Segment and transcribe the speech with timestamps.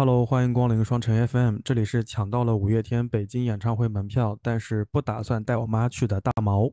[0.00, 6.70] Hello，欢迎光临双城 FM，这里是抢到了五月天北京演唱会门票，但是不打算带我妈去的大毛。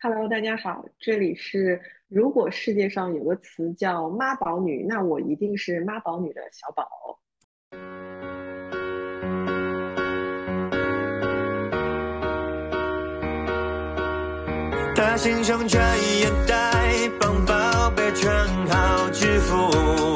[0.00, 6.88] Hello，大家好，这里是如果世界上有个词叫妈宝女，那我一定是妈宝女的小宝。
[14.96, 20.11] 他心胸专业带，帮宝贝穿好制服。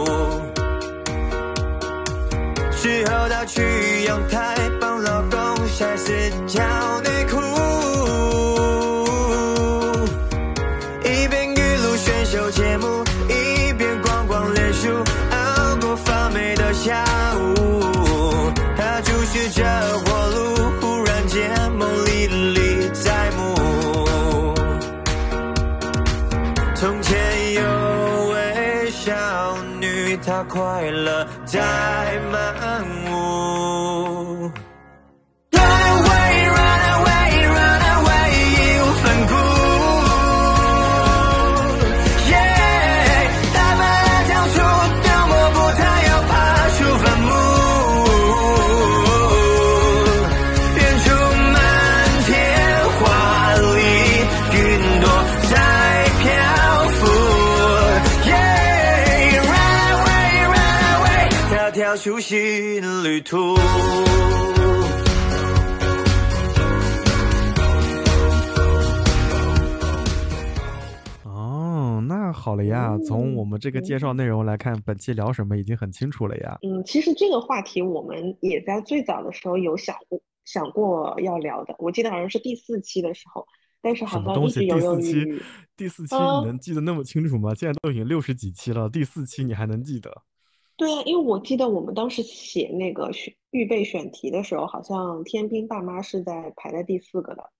[2.87, 6.13] 之后到去阳台帮老公晒死
[6.47, 6.63] 脚
[63.27, 63.37] 途。
[71.25, 76.59] 哦，那好了呀，从我们这个嗯介绍内容来看，本期聊什么已经很清楚了呀。
[76.63, 83.45] 嗯，其实这个话题我们也在最早的时候有想过想过要聊的，我记得好像是第四期的时候，
[83.83, 84.67] 但是好么东西？
[84.69, 85.43] 像一直犹第四期犹豫豫。，
[85.77, 87.53] 第四期嗯你能记得那么清楚吗？
[87.55, 90.23] 现在都已经六十几期了，第四期你还能记得？
[90.77, 97.51] 对啊，因为我记得我们当时写那个选预备选题的时候，好像天兵爸妈是在排在第四个的，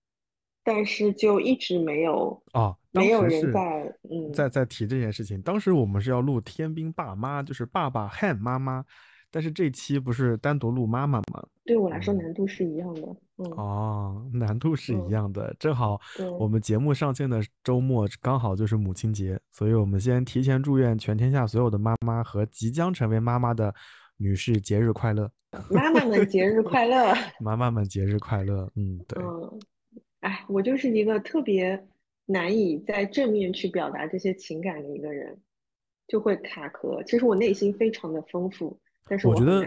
[0.63, 5.41] 但是就一直没有哦，当没有人在嗯在在提这件事情。
[5.41, 8.85] 当时我们是要录天兵爸妈，就是爸爸和妈妈，
[9.31, 11.43] 但是这期不是单独录妈妈吗？
[11.65, 15.55] 对我来说嗯难度是一样的，嗯哦，难度是一嗯样的。
[15.59, 16.01] 正好
[16.39, 23.75] 我们节目上线的周末刚好就是母亲节，所以我们先提前祝愿全天下所有的妈妈和即将成为妈妈的
[24.17, 25.31] 女士节日快乐，
[25.71, 27.15] 妈妈们节日快乐。
[27.39, 28.71] 妈妈们节日快乐。
[28.75, 29.23] 嗯，对。
[29.23, 29.61] 嗯，
[30.21, 31.87] 哎，我就是一个特别
[32.25, 35.39] 难以在正面去表达这些情感的一个人，
[36.09, 37.03] 就会卡壳。
[37.03, 39.67] 其实我内心非常的丰富，但是我觉得。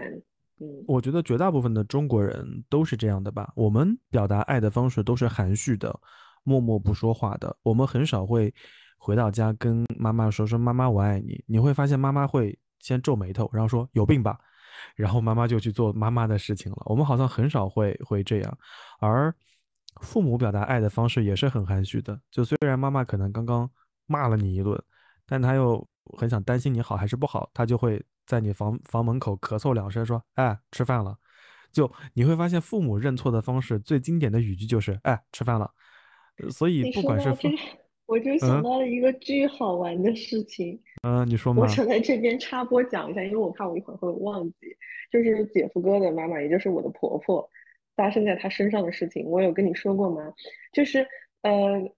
[0.86, 3.52] 我觉得绝大部分的中国人都是这样的吧。
[3.56, 5.98] 我们表达爱的方式都是含蓄的，
[6.42, 7.56] 默默不说话的。
[7.62, 8.52] 我们很少会
[8.98, 11.42] 回到家跟妈妈说说“妈妈我爱你”。
[11.48, 14.38] 你会发现妈妈会先皱眉头，然后说“有病吧”，
[14.96, 16.82] 然后妈妈就去做妈妈的事情了。
[16.84, 18.58] 我们好像很少会会这样，
[19.00, 19.34] 而
[20.02, 22.20] 父母表达爱的方式也是很含蓄的。
[22.30, 23.70] 就虽然妈妈可能刚刚
[24.06, 24.78] 骂了你一顿，
[25.26, 25.86] 但她又
[26.18, 31.16] 很想担心你好还是不好，她就会在你房房门口咳嗽两声，说：“哎，吃饭了。”
[31.72, 35.68] 就你会发现，父母认错的方式最经典的语句就是：“哎，吃饭了。”
[36.38, 37.28] 呃所以不管是
[38.06, 44.56] 我就想嗯到了一个巨好玩的事情，嗯，你说嘛，我想在这边插播讲一下，因为我怕我一会儿会忘记。
[45.10, 47.48] 就是姐夫哥的妈妈，也就是我的婆婆，
[47.96, 50.32] 发生在她身上的事情，我有跟你说过吗？
[50.72, 51.06] 就是
[51.42, 51.50] 呃，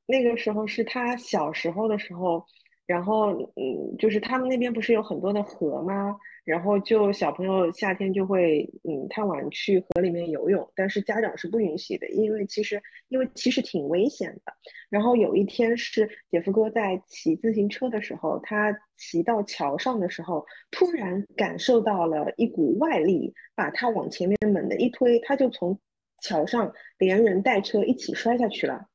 [0.06, 2.44] 那个时候是她小时候的时候，
[2.86, 6.16] 然后嗯，就是他们那边不是有很多的河吗？
[6.44, 14.52] 然后就小朋友夏天就会嗯太晚去河里面游泳，但是家长是不允许的，因为其实因为其实挺危险的。
[14.90, 25.78] 然后有一天是姐夫哥在骑自行车的时候，他骑到桥上的时候，突然感受到了一股外力，把他往前面猛地一推，他就从
[26.20, 28.88] 桥上连人带车一起摔下去了。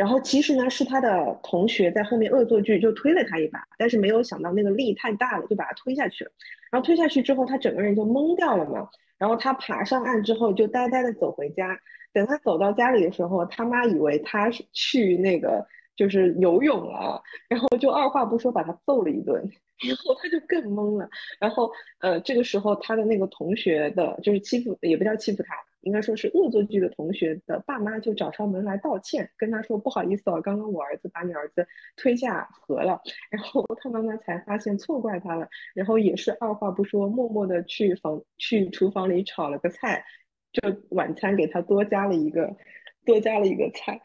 [0.00, 6.30] 然后其实呢，是他的同学在后面恶作剧，就推了他一把，但是没有想到那个力太大了，就把他推下去了。
[6.70, 8.88] 然后推下去之后，他整个人就懵掉了嘛。
[9.18, 11.78] 然后他爬上岸之后，就呆呆的走回家。
[12.14, 19.38] 等他走到家里的时候，他妈以为他去那个就是游泳了，然后就二话不说把他揍了一顿，
[19.86, 21.06] 然后他就更懵了。
[21.38, 31.66] 然后呃，这个时候他的那个同学的，就是欺负也不叫欺负他，应该说是恶作剧的同学的爸妈就找上门来道歉，跟他说不好意思哦，刚刚我儿子把你儿子
[31.96, 33.00] 推下河了。
[33.30, 40.04] 然后他妈妈才发现错怪他了，然后也是二话不说，默默的去房去厨房里炒了个菜，
[40.52, 42.56] 就晚餐给他多加了一个
[43.04, 44.00] 多加了一个菜。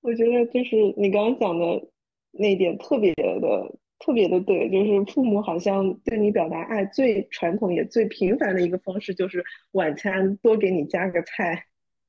[0.00, 1.88] 我觉得就是你刚刚讲的
[2.30, 11.64] 那点特别的特别的对，就是父母好像对你表达爱最传统也最频繁的一个方式，就是晚餐多给你加个菜。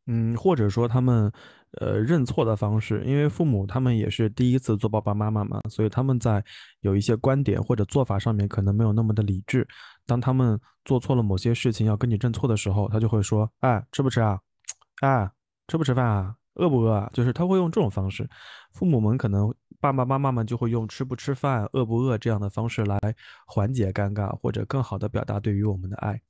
[0.06, 1.30] 嗯，或者说他们
[1.82, 6.42] 呃认错的方式，因为父母他们也是第一次做爸爸妈妈嘛，所以他们在
[6.80, 9.68] 有一些观点或者做法上面可能没有那么的理智。
[10.06, 14.40] 当他们做错了某些事情要跟你认错的时候，他就会说：“哎，吃不吃啊？
[15.02, 15.30] 哎，
[15.68, 16.34] 吃不吃饭啊？
[16.56, 18.26] 饿不饿啊？”就是他会用这种方式。
[18.72, 23.00] 父母们可能爸爸妈妈们就会用吃不吃饭、饿不饿这样的方式来
[23.46, 26.22] 缓解尴尬，或者更好的表达对于我们的爱。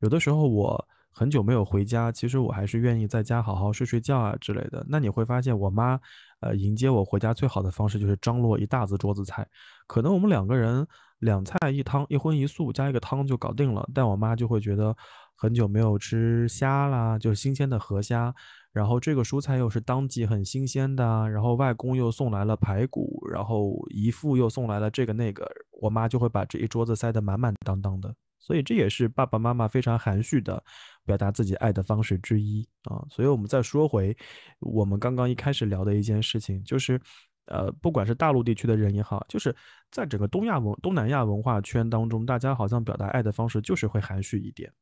[0.00, 0.88] 有的时候我。
[1.14, 4.82] 很久没有回家，其实我还是愿意在家好好睡睡觉啊之类的。
[4.88, 6.00] 那你会发现，我妈，
[6.40, 9.46] 呃，迎接我回家最好的方式就是张罗一大桌子菜。
[9.86, 10.86] 可能我们两个人
[11.18, 13.86] 两菜一汤，一荤一素加一个汤就搞定了。
[13.92, 14.96] 但我妈就会觉得
[15.34, 18.34] 很久没有吃虾啦，就是新鲜的河虾，
[18.72, 25.46] 然后这个蔬菜又是当季很新鲜的，然后外公又送来了排骨，然后姨父又送来了这个那个，
[25.80, 28.14] 我妈就会把这一桌子塞得满满当当的。
[28.40, 30.60] 所以这也是爸爸妈妈非常含蓄的
[31.04, 33.04] 表达自己爱的方式之一啊。
[33.08, 34.16] 所以我们再说回
[34.58, 37.00] 我们刚刚一开始聊的一件事情，就是，
[37.46, 39.54] 呃，不管是大陆地区的人也好，就是
[39.92, 44.72] 在整个东亚文东南亚文化圈当中，大家好像表达爱的方式就是会含蓄一点。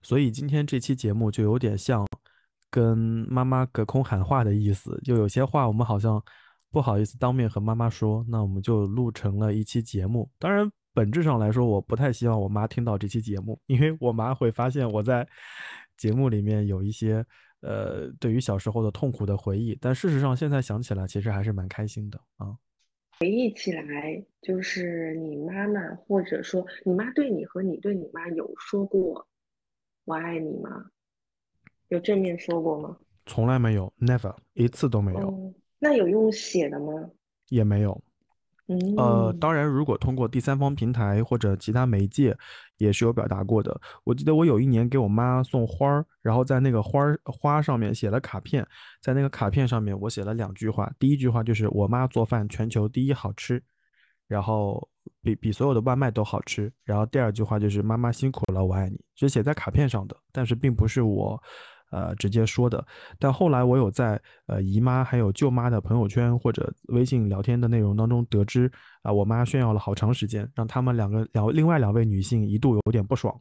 [0.00, 2.06] 所以今天这期节目就有点像
[2.74, 2.98] 跟
[3.28, 6.20] 妈妈隔空喊话的意思，就有些话我们好像
[6.72, 10.28] 不好意思当面和妈妈说，那我们就录成了一期节目。
[10.38, 10.68] 当然。
[10.96, 15.26] 本质上来说，我不太希望我妈听到这期节目，因为我妈会发现我在
[15.96, 17.16] 节目里面有一些
[17.62, 19.76] 呃对于小时候的痛苦的回忆。
[19.80, 22.54] 但事实上，现在想起来，其实还是蛮开心的啊。
[23.18, 29.26] 回忆起来，就是你妈妈，或者说你妈对你和你对你妈有说过
[30.06, 30.70] “我爱你”吗？
[31.94, 32.96] 有正面说过吗？
[33.26, 35.54] 从来没有，never 一次都没有。
[35.78, 36.92] 那有用写的吗？
[37.48, 38.02] 也没有。
[38.96, 42.36] 呃，当然，如果通过第三方平台或者其他媒介，
[42.78, 43.78] 也是有表达过的。
[44.04, 48.66] 我记得我有一年给我妈送花儿，然后在那个花儿花上面写了卡片，
[49.00, 53.62] 在那个卡片上面我写了两句话，第一句话就是我妈做饭全球第一好吃，
[54.26, 54.88] 然后
[55.22, 56.72] 比比所有的外卖都好吃。
[56.84, 61.40] 然后第二句话就是妈妈辛苦了，我爱你，是写在卡片上的，但是并不是我。
[61.94, 62.84] 呃，直接说的，
[63.20, 68.68] 但后来我有在呃姨妈还有舅妈的朋友圈或者微信聊天的内容当中得知，
[69.02, 73.40] 啊，我妈炫耀了好长时间，让他们两个两另外两位女性一度有点不爽。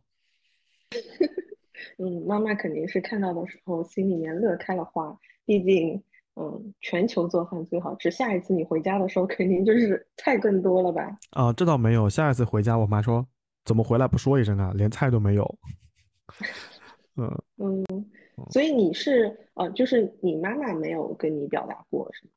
[1.97, 6.01] 嗯，妈妈肯定是看到的时候心里面乐开了花，毕竟
[6.35, 8.11] 嗯，全球做饭最好吃。
[8.11, 11.17] 下一次你回家的时候，肯定就是菜更多了吧？
[11.31, 13.25] 啊，这倒没有，下一次回家，我妈说
[13.65, 15.57] 怎么回来不说一声啊，连菜都没有。
[17.15, 17.83] 嗯 嗯。
[18.49, 22.31] 所以你是呃，就是你妈妈没有跟你表达过是吗？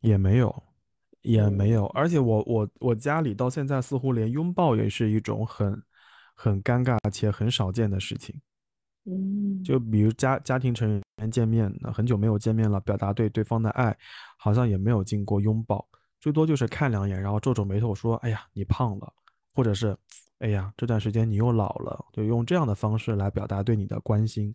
[0.00, 0.62] 也没有，
[1.22, 1.86] 也没有。
[1.88, 5.82] 而且我我我家里到现在似乎连拥抱也是一种很
[6.34, 8.40] 很尴尬且很少见的事情。
[9.04, 13.96] 嗯，就比如家家庭成员见面，那很久没有见面了，表达对对方的爱，
[14.36, 15.86] 好像也没有经过拥抱，
[16.20, 19.12] 最多就是看两眼，然后皱皱眉头说：“哎呀，你胖了。”
[19.54, 19.96] 或者是。
[20.38, 24.54] 哎呀，这段时间你又老了，就用这样的方式来表达对你的关心。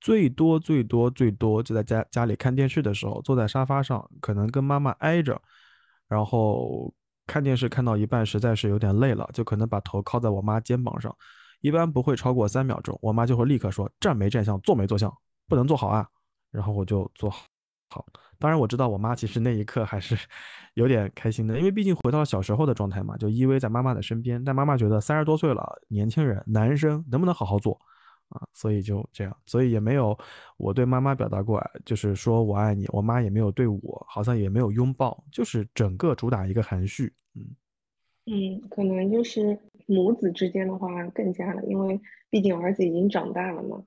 [0.00, 5.40] 最多最多最多，就在家家里看电视的时候，坐在沙发上，可能跟妈妈挨着，
[6.08, 6.92] 然后
[7.26, 11.14] 看电视看到一半，实在是有点累了，就可能把头靠在我妈肩膀上，
[11.60, 15.12] 一般不会超过三秒钟，我妈就会立刻说：“站没站相，坐没坐相，
[15.46, 16.08] 不能坐好啊。”
[16.50, 17.51] 然后我就坐好。
[17.92, 18.06] 好，
[18.38, 20.16] 当然我知道我妈其实那一刻还是
[20.72, 24.42] 有点开心的，因为毕竟回到了小时候的状态嘛，就依偎在妈妈的身边。
[24.42, 27.78] 但妈妈觉得三十多岁了，年轻人，男生能不能好好做
[28.30, 28.40] 啊？
[28.54, 30.18] 所以就这样，所以也没有
[30.56, 32.86] 我对妈妈表达过，就是说我爱你。
[32.88, 37.12] 我妈也没有对我，好像也没有拥抱，就是整个主打一个含蓄。
[37.34, 37.44] 嗯
[38.24, 43.84] 嗯，可能就是母子之间的话更加了，因为毕竟儿子已经长大了嘛，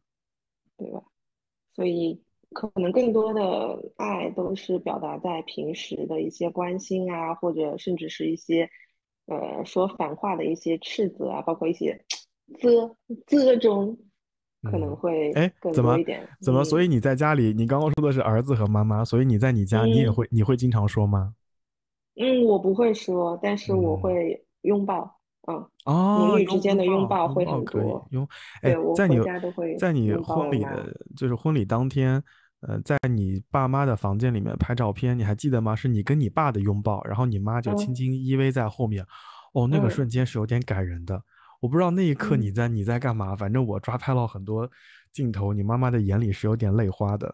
[0.77, 1.01] 对吧？
[1.73, 2.21] 所以。
[2.55, 8.69] 可能更多的爱都是表达在平时的一些关心啊，或者甚至是一些，
[9.25, 11.99] 呃，说反话的一些斥责啊，包括一些
[12.57, 12.95] 啧
[13.27, 13.97] 啧中，
[14.63, 16.25] 可能会哎更多一点。
[16.39, 16.63] 怎么？
[16.63, 21.33] 所以你在家里，你刚刚说的是儿子和妈妈，所以你在你家你也会你会经常说吗？
[22.15, 25.19] 嗯，我不会说，但是我会拥抱。
[25.47, 28.07] 嗯，哦，母女之间的拥抱会很多。
[28.11, 28.25] 拥，
[28.61, 29.19] 哎，在你
[29.77, 32.23] 在你婚礼的，就是婚礼当天。
[32.67, 35.75] 呃，在你爸妈的房间里面拍照片，你还记得吗？
[35.75, 39.05] 是你跟你爸的拥抱，然后你妈就轻轻依偎在后面。
[39.53, 41.21] 哦，那个瞬间是有点感人的。
[41.61, 44.69] 我不知道那一刻你在你在干嘛，反正我抓拍了很多
[45.11, 47.33] 镜头，你妈妈的眼里是有点泪花的。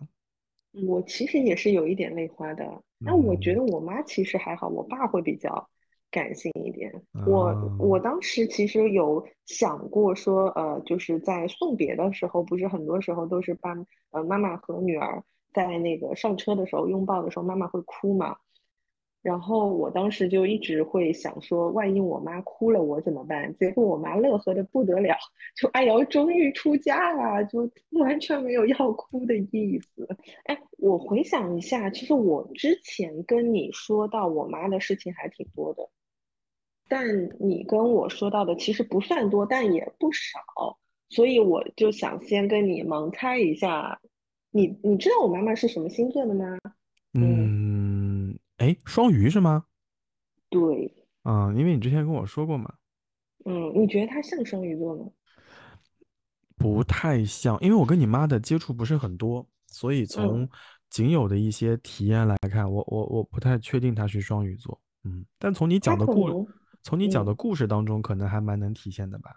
[0.88, 2.66] 我其实也是有一点泪花的。
[2.98, 5.70] 那我觉得我妈其实还好，我爸会比较
[6.12, 6.94] 感性一点。
[7.26, 13.74] 我啊，我当时其实有想过说，呃，就是在送别的时候，不是很多时候都是爸
[14.12, 18.36] 呃妈妈和女儿在那个上车的时候拥抱的时候，妈妈会哭嘛。
[19.24, 23.56] 然后我当时就一直会想说，万一我妈哭了，我怎么办？
[23.56, 25.16] 结果我妈乐呵的不得了，
[25.56, 30.08] 就哎呦，终于出嫁了，就 完全没有要哭的意思。
[30.46, 35.88] 哎，我回想一下，其实我之前跟你说到我妈的事情还挺多的，
[36.92, 37.08] 但
[37.40, 43.98] 你跟我说到的其实不算多，但也不少，所以我就想先跟你盲猜一下，
[44.50, 46.58] 你你知道我妈妈是什么星座的吗？
[47.14, 49.64] 嗯，嗯，哎，双鱼是吗？
[50.50, 50.94] 对，
[51.24, 52.74] 啊，因为你之前跟我说过嘛，
[53.46, 55.06] 嗯，你觉得她像双鱼座吗？
[56.58, 60.50] 不太像，因为我跟你妈的接触不是很多，所以嗯，从
[60.90, 64.78] 仅有的一些体验来看，我我我不太确定她是双鱼座。
[65.06, 66.48] 嗯，但从你讲的故，
[66.84, 69.32] 从你讲的嗯故事当中，可能还蛮能体现的吧。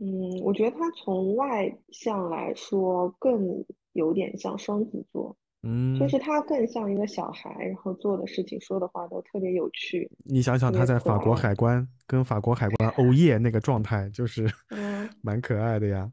[0.00, 5.36] 嗯，我觉得他从外向来说更有点像双子座。
[5.62, 11.34] 嗯就嗯，是他更像一个小孩，然后做的事情、说的话都特别有趣，你想想他在法国。
[11.34, 16.12] 海关跟法国海关 欧耶那个状态，就是嗯， 蛮可爱的呀。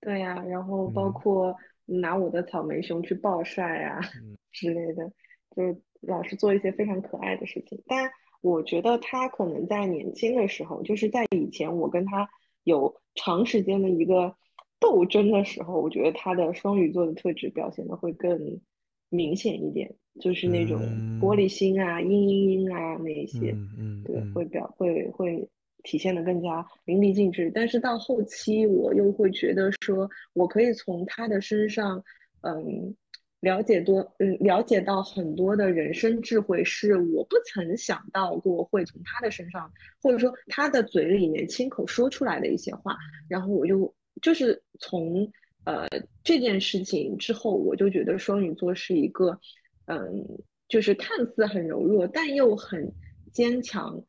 [0.00, 1.54] 对呀，然后包嗯括
[1.84, 5.12] 拿我的草莓熊去暴晒啊嗯之类的，
[5.54, 7.82] 就是老是做一些非常可爱的事情。
[7.86, 12.28] 但我觉得他可能在年轻的时候，就是在以前我跟他
[12.64, 14.34] 有长时间的一个
[14.78, 18.60] 斗争的时候，我觉得他的双鱼座的特质表现的会更
[19.08, 20.80] 明显一点，就是那种
[21.20, 23.52] 玻嗯璃心啊、嘤嘤嘤啊那一些。
[23.52, 25.46] 嗯嗯对，嗯会表会会
[25.82, 27.50] 体现的更加淋漓尽致。
[27.54, 32.02] 但是到后期，我又会觉得说，我可以从他的身上，
[32.42, 32.94] 嗯，
[33.40, 39.70] 了解多，嗯，了解到很多的人生智慧，是我不曾想到过会从他的身上，
[40.02, 42.96] 或者说他的嘴里面亲口说出来的一些话。
[43.28, 45.30] 然后我就就是从
[45.64, 45.86] 呃
[46.24, 49.38] 这件事情之后，我就觉得双鱼座是一个，
[49.86, 50.26] 嗯，
[50.68, 52.92] 就是看似很柔弱，但又很
[53.32, 54.02] 坚强，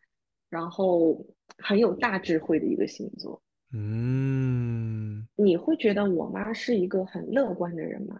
[0.49, 1.23] 然后
[1.57, 3.41] 很有大智慧的一个星座。
[3.73, 5.27] 嗯。
[5.35, 8.19] 你会觉得我妈是一个很乐观的人吗？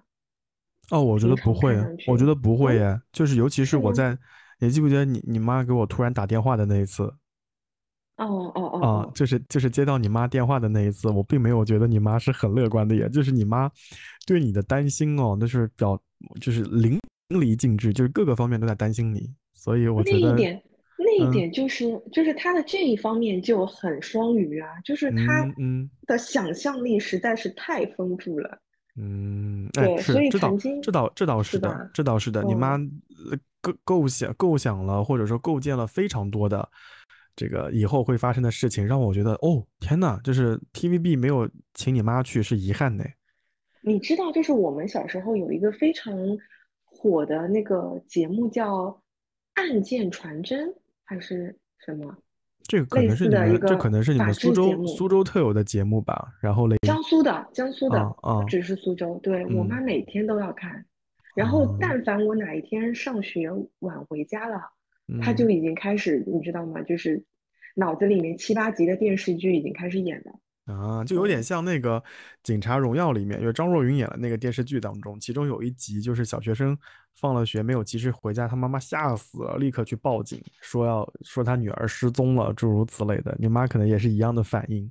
[0.92, 1.78] 哦，我觉得不会，
[2.08, 3.02] 我觉得不会嗯，耶。
[3.12, 3.78] 就是尤其是？
[3.78, 4.18] 我在，
[4.60, 7.04] 你记不记得你你妈给我突然打电话的那一次
[8.18, 8.88] 哦哦哦啊？
[8.88, 13.08] 哦，就是就是接到你妈电话的那一次，我并没有觉得你妈是很乐观的耶。
[13.10, 13.70] 就是你妈
[14.26, 16.00] 对你的担心哦，那是表
[16.42, 19.32] 就是淋漓尽致，就是各个方面都在担心你。
[19.54, 20.64] 所以我那觉得，一点，
[20.98, 25.46] 那一嗯点就是就是他的这一方面就很双鱼啊，就是他
[26.08, 28.60] 的想象力实在是太丰富了。
[29.00, 31.90] 嗯，哎，对，所以是，这倒曾经这倒这倒是的，吧？
[31.94, 32.44] 这倒是的。
[32.44, 32.78] 你妈
[33.62, 36.68] 构构想构想了，或者说构建了非常多的
[37.36, 43.04] 这个以后会发生的事情，让我觉得，哦，天呐，就是 TVB 没有请你妈去是遗憾呢。
[43.82, 46.14] 你知道，就是我们小时候有一个非常
[46.84, 48.88] 火的那个节目叫
[49.54, 50.68] 《案件传真》
[51.06, 52.14] 还是什么
[52.70, 56.32] 这个可能是你们，这可能是你们苏州苏，州特有的节目吧。
[56.40, 60.86] 然后嘞，江苏的，江苏的，不只是苏州，对，我妈嗯每天都要看。
[61.36, 63.50] 然后，啊但凡我哪一天上学
[63.80, 64.62] 晚回家了，
[65.20, 65.36] 她嗯。
[65.36, 66.80] 就已经开始，你知道吗？
[66.84, 67.24] 就是
[67.76, 70.74] 脑子里面七八集的电视剧已经开始演了。
[70.74, 72.00] 啊，就有点嗯，像那个
[72.44, 76.78] 《警察荣耀》里面，就是张若昀演的那个电视剧当中，其中有一集就是小学生
[77.20, 83.36] 放了学没有及时回家，他妈妈吓死了，立刻去报警，说要说他女儿失踪了，诸如此类的。
[83.38, 84.90] 你妈可能也是一样的反应。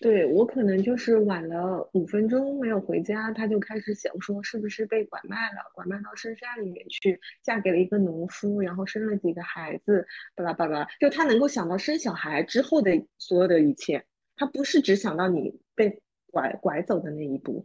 [0.00, 14.04] 对，我可能就是晚了五分钟没有回家，她就开始想说是不是被拐卖了，拐卖到深山里面去，嫁给了一个农夫，然后生了几个孩子，巴拉巴拉，就她能够想到生小孩之后的所有的一切。
[14.34, 16.02] 他不是只想到你被
[16.32, 17.64] 拐拐走的那一步，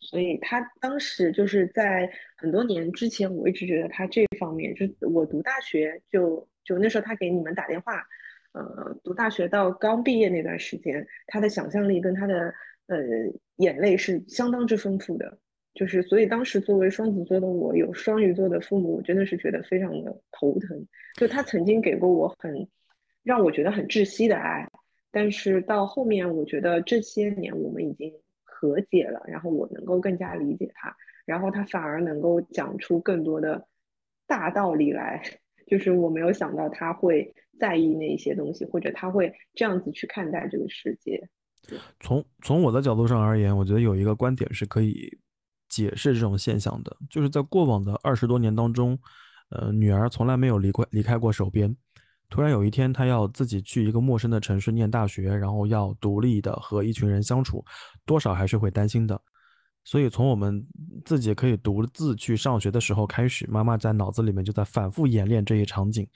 [0.00, 8.06] 所以他当时就是在很多年之前，我一直觉得他这方面，就我读大学就就那时候他给你们打电话，
[8.52, 12.54] 呃，读大学到刚毕业那段时间，他的想象力跟他的
[12.86, 12.96] 呃
[13.56, 15.38] 眼泪是相当之丰富的，
[15.74, 20.86] 就是所以当时作为双子座的我，有双鱼座的父母，我真的是觉得非常的头疼。
[21.14, 22.68] 就他曾经给过我很
[23.24, 24.66] 让我觉得很窒息的爱，
[25.10, 28.12] 但是到后面，我觉得这些年我们已经
[28.60, 33.68] 和解了，然后我能够更加理解他，然后他反而能够讲出更多的
[34.26, 35.22] 大道理来，
[35.68, 41.28] 就是我没有想到他会在意那些东西，或者他会这样子去看待这个世界。
[42.00, 45.18] 从从我的角度上而言，我觉得有一个观点是可以
[45.68, 48.98] 解释这种现象的，就是在过往的二十多年当中，
[49.50, 51.76] 呃，女儿从来没有离过离开过手边，
[52.30, 57.64] 突然有一天他要自己去一个陌生的城市念大学，然后要独立的和一群人相处，
[58.04, 59.20] 多少还是会担心的。
[59.84, 60.62] 所以从我们
[61.06, 66.06] 自己可以独自去上学的时候开始，妈妈在脑子里面就在反复演练这一场景：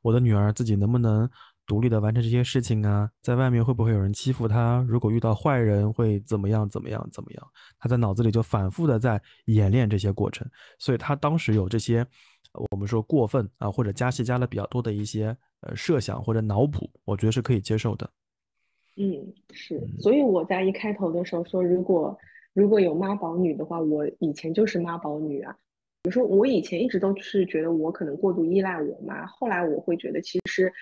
[0.00, 1.28] 我的女儿自己能不能
[1.66, 3.06] 独立的完成这些事情啊？
[3.20, 4.82] 在外面会不会有人欺负她？
[4.88, 6.66] 如果遇到坏人会怎么样？
[6.70, 7.06] 怎么样？
[7.12, 7.46] 怎么样？
[7.78, 10.48] 她在脑子里就反复的在演练这些过程。
[10.78, 12.06] 所以她当时有这些
[12.70, 18.10] 我们说过分啊，或者加戏加的比较多的一些呃设想或者脑补，我觉得是可以接受的。
[18.96, 19.80] 嗯，是。
[20.00, 22.18] 所以我在一开头的时候说，如果
[22.52, 25.56] 如果有妈宝女的话，我以前就是妈宝女啊。
[26.02, 30.72] 比如说，我以前一直都是觉得我可能过度依赖我妈，后来我会觉得其实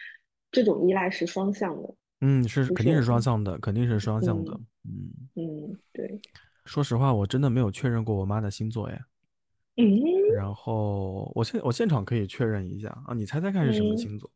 [0.53, 1.95] 这种依赖是双向的。
[2.21, 4.59] 嗯，是肯定是双向的，肯定是双向的。
[4.85, 6.21] 嗯嗯，对。
[6.65, 9.07] 说实话，我真的没有确认过我妈的星座，呀。
[9.77, 9.87] 嗯。
[10.35, 14.31] 然后我现我现场可以确认一下啊，你猜猜看是什么星座？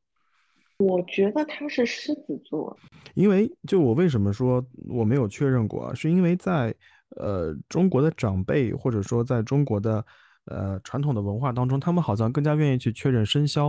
[0.81, 2.77] 我觉得他是狮子座。
[3.15, 5.95] 因为就我为什么说我没有确认过啊？
[5.95, 6.75] 是因为在。
[7.17, 10.07] 呃，中国的长辈或者说在中国的
[10.45, 13.67] 呃传统的文化当中，他们好像更加愿意去确认生肖，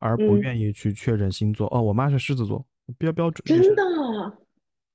[0.00, 1.68] 而不愿意去确认星座。
[1.70, 2.64] 哦，我妈是狮子座，
[2.96, 3.82] 标标准真的，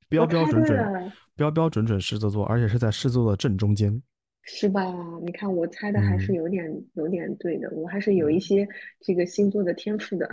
[0.10, 4.02] 标标准准，标标准准狮子座，而且是在狮子座的正中间，
[4.42, 4.84] 是吧？
[5.24, 8.68] 你看我猜的还是有点有点对的，我还是有一些
[9.00, 10.28] 这个星座的天赋的。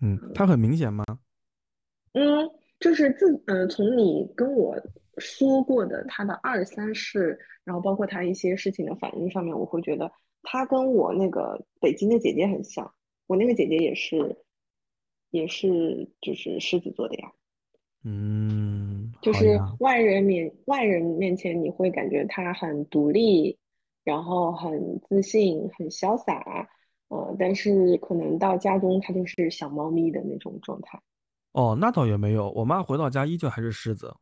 [0.00, 1.04] 嗯，它很明显吗？
[2.12, 2.50] 嗯，
[2.80, 4.76] 就是自呃从你跟我。
[5.18, 10.12] 说过的他的二三事，然后包括他一些事情的反应上面，我会觉得
[10.42, 12.92] 他跟我那个北京的姐姐很像。
[13.26, 14.36] 我那个姐姐也是，
[15.30, 17.32] 也是就是狮子座的呀。
[18.04, 23.58] 嗯，就是外人面外人面前你会感觉他很独立，
[24.04, 26.68] 然后很自信，很潇洒。
[27.08, 31.00] 呃，但是可能到家中它就是小猫咪的那种状态。
[31.52, 34.14] 哦，那倒也没有，我妈回到家依旧还是狮子。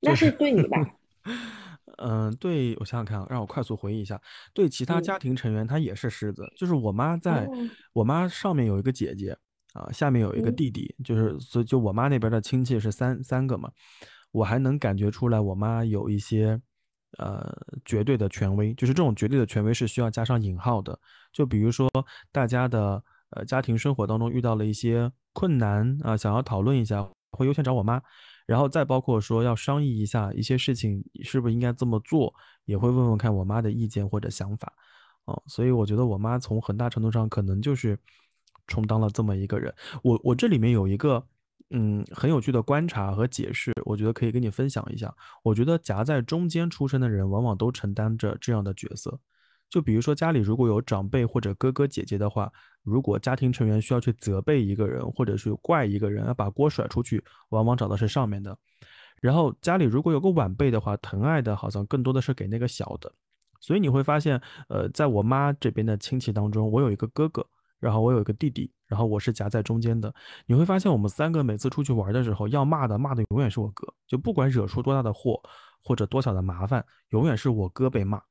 [0.00, 0.78] 那是对你吧？
[1.98, 4.20] 嗯，对我想想看，让我快速回忆一下。
[4.52, 6.44] 对其他家庭成员，他也是狮子。
[6.56, 7.48] 就是我妈在，
[7.92, 9.36] 我妈上面有一个姐姐
[9.72, 13.70] 啊，下面有一个弟弟，就是所以就我妈那边的亲戚是三三个嘛。
[14.32, 16.60] 我还能感觉出来，我妈有一些
[17.16, 20.98] 呃绝对的权威，就是这种绝对的权威是需要加上引号的。
[21.36, 21.86] 就比如说
[22.32, 28.00] 大家的呃家庭生活当中遇到了一些困难啊，想要讨论一下，会优先找我妈。
[28.46, 32.32] 然后再包括说要商议一下一些事情是不是应该这么做，
[32.64, 34.72] 也会问问看我妈的意见或者想法，
[35.26, 37.98] 哦，所以我觉得我妈从很大程度上可能就是
[38.66, 39.74] 充当了这么一个人。
[40.02, 41.22] 我我这里面有一个
[41.70, 45.14] 嗯很有趣的观察和解释，我觉得可以跟你分享一下。
[45.42, 49.18] 我觉得夹在中间出生的人往往都承担着这样的角色。
[49.68, 52.50] 就比如说家里如果有长辈或者哥哥姐姐的话，
[52.82, 58.56] 如果家庭成员需要去责备一个人或者是怪一个人，要把锅甩出去，往往找的是上面的。
[59.20, 63.12] 然后家里如果有个晚辈的话，疼爱的好像更多的是给那个小的。
[63.58, 67.44] 所以你会发现，呃，在我妈这边的亲戚当中，我有一个哥哥，
[67.80, 70.14] 然后我有一个弟弟，然后我是夹在中间的。
[70.46, 75.40] 你会发现，我们三个每次出去玩的时候，要骂的骂的永远是我哥，就不管惹出多大的祸
[75.82, 78.22] 或者多小的麻烦，永远是我哥被骂。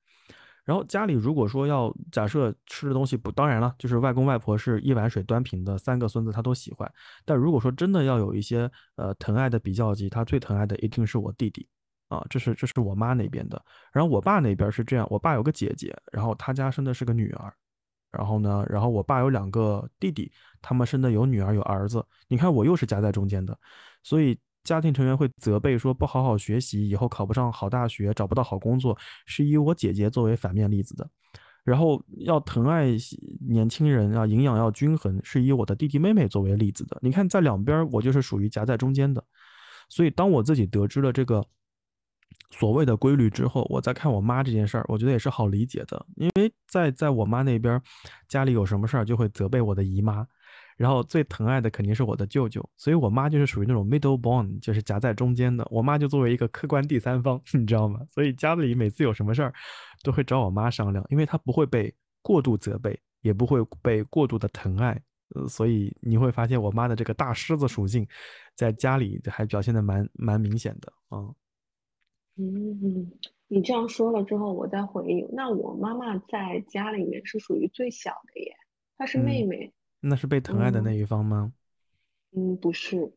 [0.65, 6.91] 然后家里如果说要假设吃的东西不，当然了，就是外公外婆是一碗水端平的，三个孙子他都喜欢。
[7.23, 11.67] 但如果说真的要有一些呃疼爱的比较级，他最疼爱的一定是我弟弟
[12.07, 13.63] 啊，这是这是我妈那边的。
[13.93, 17.53] 然后我爸那边是这样，我爸有个姐姐，然后他家生的是个女儿，
[18.11, 22.05] 然后呢，然后我爸有两个弟弟，他们生的有女儿有儿子。
[22.27, 23.57] 你看我又是夹在中间的，
[24.01, 24.35] 所以。
[24.65, 31.09] 家庭成员会责备说不好好学习，以后考不上好大学，找不到好工作，是以我姐姐作为反面例子的。
[31.63, 32.89] 然后要疼爱
[33.47, 36.97] 年轻人啊，营养要均衡，是以我的弟弟妹妹作为例子的。
[37.01, 39.23] 你看，在两边我就是属于夹在中间的。
[39.89, 41.43] 所以当我自己得知了这个
[42.51, 47.81] 所谓的规律之后，我再看我妈这件事儿，我觉得也是好理解的，因为在在我妈那边，
[48.27, 50.25] 家里有什么事儿就会责备我的姨妈。
[50.77, 55.65] 然后最疼爱的肯定是我的舅舅，所以我妈就是属于那种 middle born，就是夹在中间的。
[55.71, 58.01] 我妈就作为一个客观第三方， 你知道吗？
[58.11, 59.53] 所以家里每次有什么事儿，
[60.03, 65.01] 都会找我妈商量，因为她不会被过度责备，也不会被过度的疼爱。
[65.33, 68.07] 呃，所以你会发现我妈的这个大狮子属性，
[68.53, 71.33] 在家里还表现的蛮蛮明显的啊。
[72.37, 73.11] 嗯，
[73.47, 78.55] 你这样说了之后，我再回忆，那我妈妈在家里面是属于最小的耶，
[78.97, 79.71] 她是妹妹。
[80.07, 81.51] 那是被疼爱的那一方吗？
[82.35, 83.11] 嗯，不是。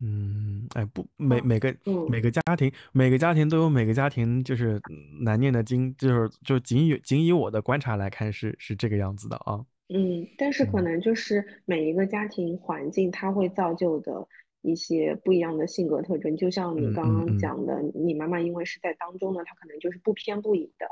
[0.00, 1.72] 嗯，哎，不，每每个
[2.08, 4.80] 每个家庭，每个家庭都有每个家庭就是
[5.20, 9.64] 难念的经，就是就仅以仅以我的观察来看是是这个样子的啊。
[9.88, 14.26] 嗯，但是可嗯能就是每一个家庭环境，它会造就的
[14.62, 16.36] 一些不一样的性格特征。
[16.36, 20.86] 就像你嗯刚刚讲的，你妈妈因为是在当中呢，她可能就是不偏不倚的，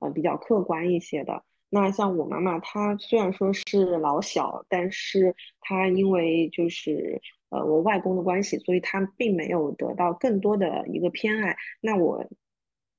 [0.00, 1.42] 呃，比较客观一些的。
[1.70, 11.56] 那像我妈妈，她虽然说是老小，但是她因为就是呃我外公的关系，所以她并没有得到更多的一个偏爱。
[11.80, 12.26] 那我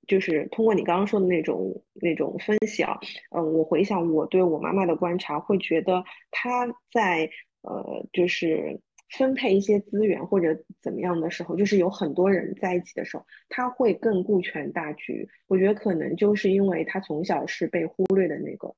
[0.07, 2.97] 就是通过你刚刚说的那种那种分析啊。
[3.35, 7.29] 嗯，我回想我对我妈妈的观察，会觉得她在
[7.63, 8.79] 呃，就是
[9.17, 15.27] 分配一些资源或者怎么样的时候，就是有很多人在一起的时候，他会更顾全大局。
[15.47, 18.73] 我觉得可能就是因为他从小是被忽略的那个，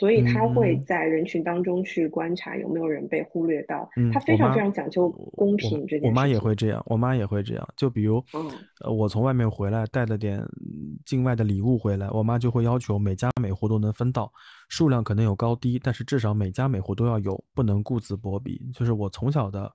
[0.00, 3.86] 所以他会嗯在人群当中去观察有没有人被忽略到。
[3.96, 6.32] 嗯，她非常非，常讲究我我公平这我妈件事情。
[6.32, 7.68] 也会这样，我妈也会这样。
[7.76, 8.50] 就比如，嗯
[8.82, 14.32] 呃，我从外面回来带了点嗯境外的礼物回来，我妈就会要求每家每户都能分到，
[14.70, 18.58] 数量可能有高低，但是至少每家每户都要有，不能顾此薄彼。
[18.72, 19.70] 就是我从小的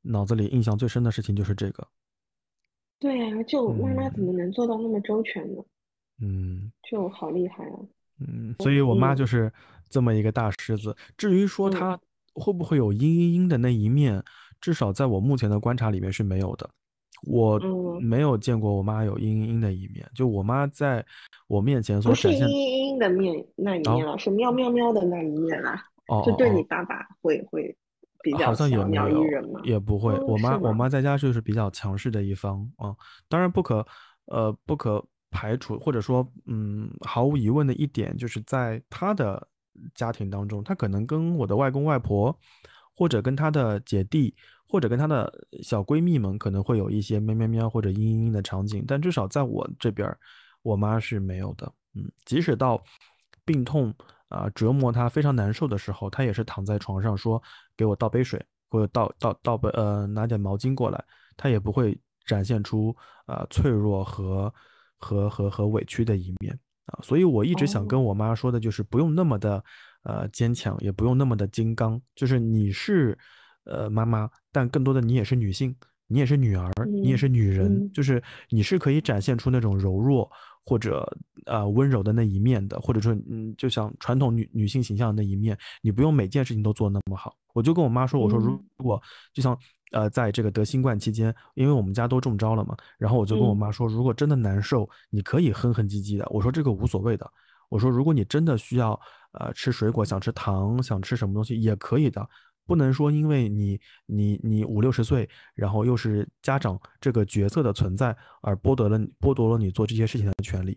[0.00, 1.86] 脑子里印象最深的事情就是这个。
[2.98, 5.62] 对呀，就妈妈怎嗯么能做到那么周全呢？
[6.22, 6.72] 嗯。
[6.90, 7.76] 就好厉害啊！
[8.20, 9.52] 嗯，所以我妈就嗯是
[9.88, 10.96] 这么一个大狮子。
[11.16, 12.00] 至于说嗯她
[12.34, 14.22] 会不会有阴阴阴的那一面，
[14.60, 16.68] 至少在我目前的观察里面是没有的。
[17.26, 18.02] 我嗯。
[18.02, 21.04] 没有见过我妈有阴阴阴的一面，就我妈在
[21.48, 25.84] 我面前所不是嘤展现，嘤嘤的面那一面哦了，是喵喵喵的那一面啦。
[26.08, 27.76] 哦就对你爸爸会会
[28.22, 28.82] 比较好像有，
[29.24, 29.60] 人嘛。
[29.64, 30.14] 也不会。
[30.14, 30.72] 嗯，我妈我？
[30.72, 32.96] 妈在家就是比较强势的一方啊，
[33.28, 33.86] 当然不可
[34.26, 39.48] 呃不可排除，或者说嗯毫无疑问的一点，就是在她的
[39.94, 42.36] 家庭当中，她可能跟我的外公外婆，
[42.96, 44.34] 或者跟她的姐弟，
[44.68, 50.14] 或者跟她的小闺蜜们，可能会有一些喵喵喵或者嘤嘤嘤的场景，但至少在我这边，
[50.62, 51.72] 我妈是没有的。
[51.94, 52.82] 嗯，即使到
[53.44, 53.94] 病痛
[54.28, 57.42] 啊、折磨她非常难受的时候，她也是躺在床上说
[57.76, 61.04] 给我倒杯水，或者倒倒倒杯呃拿点毛巾过来，
[61.36, 62.94] 她也不会展现出
[63.26, 64.52] 啊、脆弱和
[65.00, 67.00] 和和和委屈的一面啊。
[67.02, 69.64] 所以我一直想跟哦，我妈说的就是不用那么的
[70.04, 73.18] 呃坚强，也不用那么的金刚，就是你是
[73.64, 75.74] 呃妈妈，但更多的你也是女性。
[76.12, 80.28] 你也是女儿，你也嗯是女人，嗯就是你是可以展现出那种柔弱
[80.66, 81.08] 或者
[81.46, 87.36] 呃温柔的那一面的，或者说嗯，就像传统女女性形象的那一面，你不用每件事情都做那么好。
[87.54, 89.00] 我就跟我妈说，我说如嗯果
[89.32, 89.56] 就像
[89.90, 97.30] 呃在这个得新冠期间，因为我们家都中招了嘛，然后我就跟我嗯妈说，如果真的难受，你可以哼哼唧唧的，我说这个无所谓的。
[97.68, 98.98] 我说，如果你真的需要
[99.30, 102.28] 呃吃水果，想吃糖，想吃什么东西也可以的，
[102.66, 110.76] 不能说因为你你你五六十岁，然后又是家长这个角色的存在，而剥夺了剥夺了你做这些事情的权利。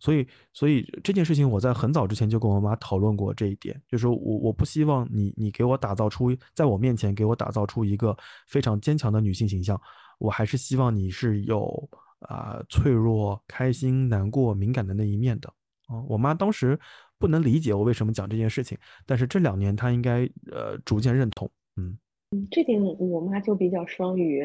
[0.00, 8.16] 所以，所以这件事情我在很早之前就跟我妈讨论过这一点，就是我我不希望你你给我打造出在我面前给我打造出一个
[8.48, 9.80] 非常坚强的女性形象，
[10.18, 11.88] 我还是希望你是有
[12.20, 15.52] 啊、脆弱、开心、难过、敏感的那一面的。
[15.88, 16.78] 哦，我妈当时
[17.18, 21.50] 不能理解我为什么讲这件事情，但是这两年她应该呃逐渐认同。
[21.76, 21.98] 嗯
[22.30, 24.42] 嗯，这点我妈就比较双语，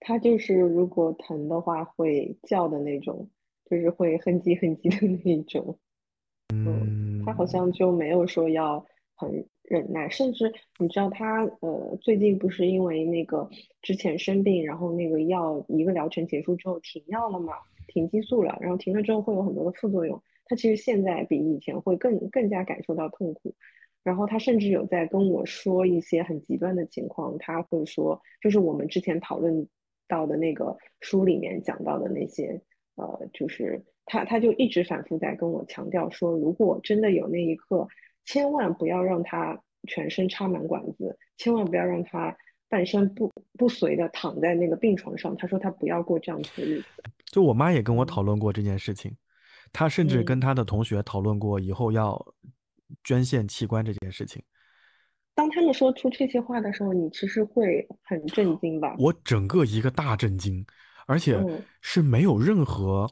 [0.00, 3.28] 她就是如果疼的话会叫的那种，
[3.70, 5.78] 就是会哼唧哼唧的那一种。
[6.52, 13.48] 嗯，他好嗯像就没有说要很忍耐，甚至你知道他呃最近不是因为那个
[13.80, 17.52] 之前生病，然后那个药一个疗程结束之后停药了嘛，
[17.86, 23.54] 停激素了，然后停了之后会有很多的副作用，他其实现在比以前会更更加感受到痛苦，
[24.02, 29.68] 然后他甚至有在跟我说一些很极端的情况，他会说就是我们之前讨论
[30.08, 32.60] 到的那个书里面讲到的那些。
[33.00, 37.88] 呃，就是他他就一直反复在跟我强调说，如果真的有那一刻，
[38.26, 39.58] 千万不要让他
[39.88, 42.36] 全身插满管子，千万不要让他
[42.68, 45.34] 半身不不遂的躺在那个病床上。
[45.36, 46.86] 他说他不要过这样子的日子。
[47.32, 49.16] 就我妈也跟我嗯讨论过这件事情，
[49.72, 52.34] 她甚至跟嗯，她的同学讨论过以后要
[53.02, 54.42] 捐献器官这件事情。
[55.34, 58.94] 当他们说出这些话的时候，你其实会很震惊吧？
[58.98, 60.66] 我整个一个大震惊，
[61.10, 63.10] 而且嗯是没有任何，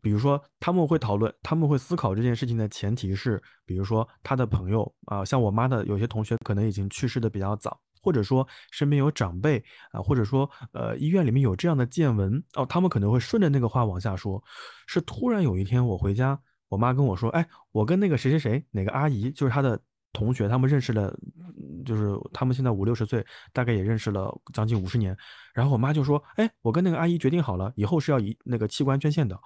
[0.00, 14.42] 比如说他们会讨论，他们会思考这件事情的前提是，比如说他的朋友啊、像我妈的有些同学可能已经去世的比较早，或者说身边有长辈啊、或者说呃医院里面有这样的见闻哦，他们可能会顺着那个话往下说。
[14.86, 19.78] 是突然有一天我回家，我妈跟我说，哎，我跟那个谁谁谁哪个阿姨，就是她的
[20.14, 21.14] 同学，他们认识了，
[21.58, 23.22] 嗯就是他们现在五六十岁，
[23.52, 25.14] 大概也认识了将近五十年。
[25.52, 29.38] 然后我妈就说，哎，我跟那个阿姨决定好了，以后是要以那个器官捐献的。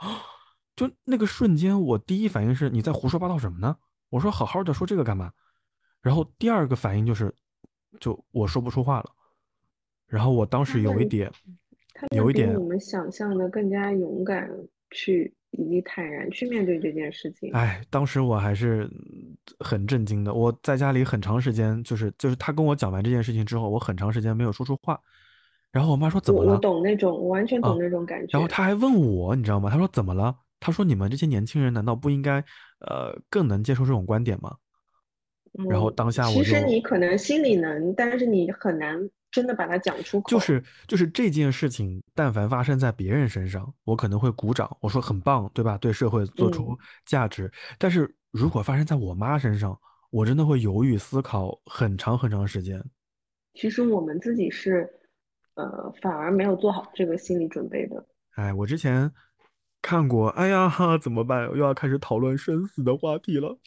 [0.76, 3.76] 就那个瞬间，我第一反应是你在胡说八道什么呢？
[4.10, 5.32] 我说好好的说这个干嘛？
[6.00, 7.34] 然后第二个反应就是，
[7.98, 9.10] 就我说不出话了。
[10.06, 11.30] 然后我当时有一点，
[12.14, 14.48] 有一点，我们想象的更加勇敢
[14.90, 17.50] 去以及坦然去面对这件事情。
[17.52, 18.88] 哎，当时我还是
[19.60, 20.32] 很震惊的。
[20.34, 24.98] 我在家里很长时间，就是就是他跟我讲完这件事情之后，我很长时间没有说出话。
[25.70, 26.52] 然后我妈说怎么了？
[26.54, 28.28] 我懂那种，我完全懂那种感觉。
[28.32, 29.68] 然后他还问我，你知道吗？
[29.70, 30.34] 他说怎么了？
[30.60, 32.42] 他说你们这些年轻人难道不应该
[32.80, 34.56] 呃更能接受这种观点吗？
[35.68, 38.96] 然后当下我其实你可能心里能，但是你很难
[39.30, 40.30] 真的把它讲出口。
[40.30, 45.76] 就是就是这件事情，但凡发生在别人身上，我可能会鼓掌，我说很棒，对吧？
[45.78, 47.50] 对社会做出价值。
[47.78, 49.78] 但是如果发生在我妈身上，
[50.10, 52.82] 我真的会犹豫思考很长很长时间。
[53.54, 54.88] 其实我们自己是，
[55.54, 58.06] 呃，反而没有做好这个心理准备的。
[58.36, 59.12] 哎，我之前
[59.82, 61.42] 看过，哎呀，怎么办？
[61.48, 63.58] 又要开始讨论生死的话题了。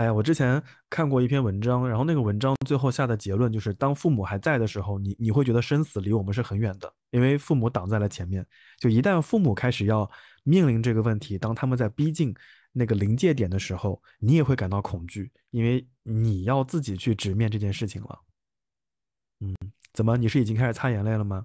[0.00, 8.46] 哎呀，我之前看过一篇文章，然后那个文章最后下的结论就是，当父母还在的时候，你你会觉得生死离我们是很远的，因为父母挡在了前面。
[8.78, 10.10] 就一旦父母开始要
[10.42, 12.34] 面临这个问题，当他们在逼近
[12.72, 18.18] 那个临界点的时候，你也会感到恐惧，因为你要自己去直面这件事情了。
[19.40, 19.54] 嗯，
[19.92, 20.16] 怎么？
[20.16, 21.44] 你是已经开始擦眼泪了吗？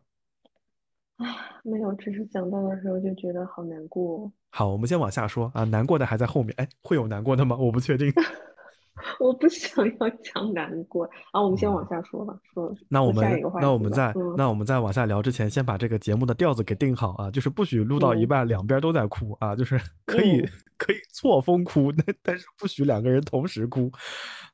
[1.18, 1.26] 啊，
[1.64, 4.32] 没有，只是想到的时候就觉得好难过。
[4.50, 6.54] 好，我们先往下说啊，难过的还在后面。
[6.58, 7.56] 哎，会有难过的吗？
[7.58, 8.12] 我不确定。
[9.20, 12.34] 我不想要讲难过啊，我们先往下说吧。
[12.54, 20.42] 说那我们那我们在那我们在往下聊之前，先把这个节目的调子给定好啊，就是不许录到一半两边都在哭啊，就是可以
[20.78, 23.92] 可以错峰哭，但但是不许两个人同时哭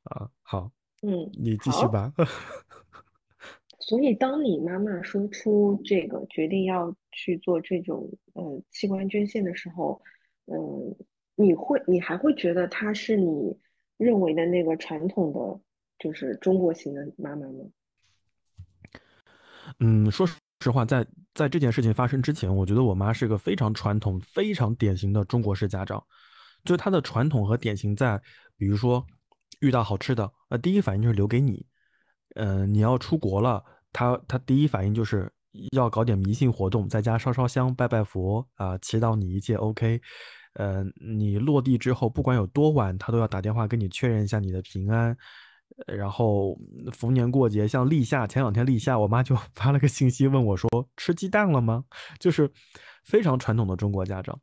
[0.06, 0.28] 啊。
[0.42, 0.72] 好，
[1.04, 2.12] 嗯，你继续吧。
[3.82, 10.02] 所以，当你妈妈说出这个决定要去做这种呃器官捐献的时候，
[10.46, 10.96] 嗯，
[11.36, 13.58] 你会你还会觉得她是你
[13.98, 15.60] 认为的那个传统的，
[15.98, 17.66] 就是中国型的妈妈吗？
[19.80, 26.04] 嗯，说实话，在在这件事情发生之前，我觉得我妈是个非常传统、非常典型的中国式家长。
[26.64, 28.22] 就是她的传统和典型在，
[28.56, 29.04] 比如说
[29.60, 31.66] 遇到好吃的，呃，第一反应就是留给你。
[32.36, 33.64] 嗯，你要出国了。
[33.94, 35.30] 他他第一反应就是
[35.74, 40.00] 要搞点迷信活动，在家烧烧香、拜拜佛啊，祈祷你一切 OK。
[40.54, 45.16] 呃，你落地之后，不管有多晚，他都要打电话跟你确认一下你的平安。
[45.88, 46.58] 然后
[46.94, 51.84] 逢年过节，像立夏，前两天立夏，我妈就 发了个信息问我说：“吃鸡蛋了吗？”
[52.20, 52.50] 就是
[53.04, 54.40] 非常传统的中国家长。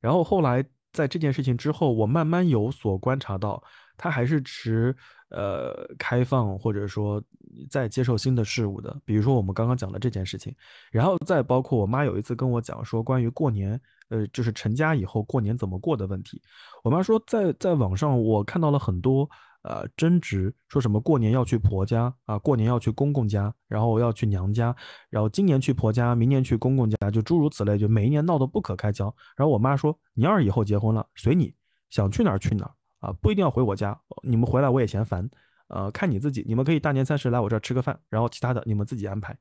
[0.00, 3.62] 然后后来在这件事情之后，我慢慢有所观察到，
[3.96, 4.94] 他还是持。
[5.30, 7.22] 呃，开放或者说
[7.68, 10.54] 在接受新的事物的，比如说我们刚刚讲的这件事情，
[10.90, 16.42] 然后再包括我妈有一次跟我讲说关于过年，呃，就是成家以后过年怎么过的问题。
[16.82, 19.28] 我妈说在在网上我看到了很多
[19.62, 24.74] 呃争执，说什么过年要去婆家啊，过年要去公公家，然后要去娘家，
[25.10, 29.14] 然后今年去婆家，明年去公公家，就诸如此类，就每一年闹得不可开交。
[29.36, 31.54] 然后我妈说，你要是以后结婚了，随你
[31.88, 32.72] 想去哪儿去哪儿。
[33.00, 35.28] 啊，不一定要回我家，你们回来我也嫌烦，
[35.68, 39.36] 呃，看你自己，你们可以大年三十来我这儿吃个饭，然后其他的你们自己安排。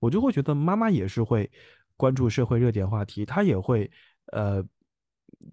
[0.00, 1.50] 我就会觉得妈妈也是会
[1.96, 3.90] 关注社会热点话题，她也会
[4.32, 4.64] 呃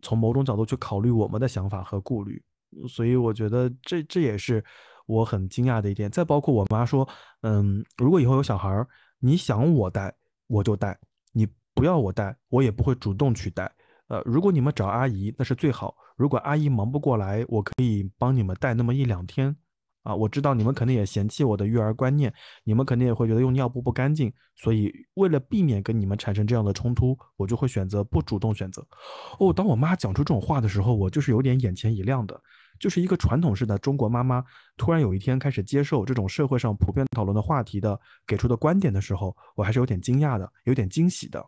[0.02, 2.42] 从某种角度去考虑我们的想法和顾虑，
[2.88, 4.64] 所以我觉得这这也是
[5.06, 6.10] 我很惊讶的一点。
[6.10, 7.08] 再包括我妈说，
[7.42, 8.88] 嗯，如果以后有小孩儿，
[9.20, 10.16] 你想我带
[10.48, 10.98] 我就带，
[11.34, 13.72] 你不要我带我也不会主动去带。
[14.08, 15.96] 呃，如果你们找阿姨，那是最好。
[16.18, 19.56] 如果阿姨忙不过来，我可以帮你们带那么一两天。
[20.04, 24.32] 啊，我知道你们肯定也嫌弃我的育儿观念，你们肯定也会觉得用尿布不干净。
[24.56, 28.82] 所以为了避免跟你们产生这样的冲突，我就会选择不主动选择。
[29.38, 32.40] 哦，当我妈讲出这种话的时候，我就是有点眼前一亮的。
[32.80, 34.42] 就是一个传统式的中国妈妈，
[34.78, 41.46] 突然有一天开始接受这种社会上普遍讨论的话题的给出的观点的时候，我还是有点惊讶的，有点惊喜的。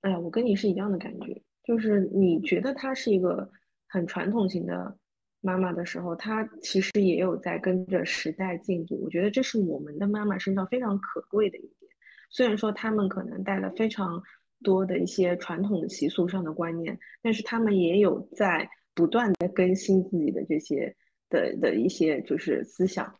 [0.00, 1.42] 哎呀，我跟你是一样的感觉。
[1.64, 3.46] 就是你觉得她是一个
[3.88, 4.96] 很传统型的
[5.40, 9.00] 妈妈的时候，她其实也有在跟着时代进步。
[9.02, 11.90] 我觉得这是我们的妈妈身上非常可贵的一点。
[12.30, 14.22] 虽然说他们可能带了非常
[14.62, 20.94] 多的一些传统的习俗上的观念，但是他们也有在不断的更新自己的这些
[21.30, 23.12] 的的一些就是思想。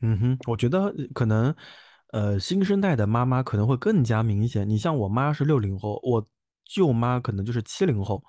[0.00, 1.54] 嗯哼，我觉得可能
[2.12, 4.68] 呃新生代的妈妈可能会更加明显。
[4.68, 6.26] 你像我妈是六零后，我。
[6.68, 8.20] 舅妈可能就是七零后，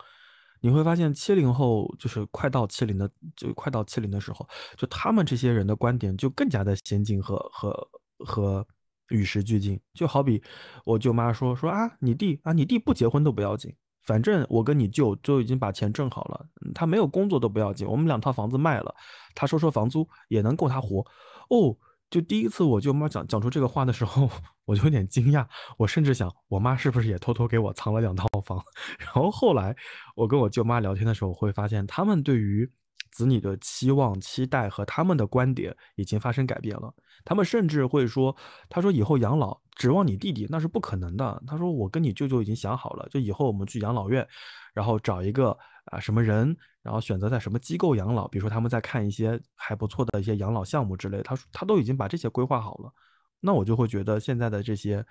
[0.60, 7.90] 你会发现七零后就是快到七零的，就快到七零的时候，就他们这些人的观点就更加的先进和和
[8.20, 8.68] 和
[9.10, 9.80] 与时俱进。
[9.94, 10.42] 就好比
[10.84, 18.94] 我舅妈说说啊，你弟啊，你弟不结婚都不要紧，反正我跟你舅就已经把钱挣好了，他没有工作都不要紧，我们两套房子卖了，
[19.36, 21.06] 他收收房租也能够他活。
[21.50, 21.78] 哦，
[22.10, 24.30] 就第一次我舅妈讲讲出这个话的时候，
[24.66, 25.46] 我就有点惊讶，
[25.78, 28.64] 我甚至想，我妈是不是也偷偷给我藏了两套房？
[29.00, 29.76] 然后后来
[30.16, 32.70] 我跟我舅妈聊天的时候，会发现他们对于
[33.18, 36.94] 子女的期望、期待和他们的观点已经发生改变了。
[37.26, 38.36] 他们甚至会说
[38.70, 44.26] ：“他说以后养老指望你弟弟那是不可能的。”他说：“我跟你舅舅已经想好了，就以后我们去养老院，
[44.72, 45.50] 然后找一个
[45.86, 51.20] 啊什么人，然后选择在什么机构养老，比如说他们在看一些还不错的一些养老项目之类。
[51.24, 52.94] 他说他都已经把这些规划好了。
[53.40, 55.04] 那我就会觉得现在的这些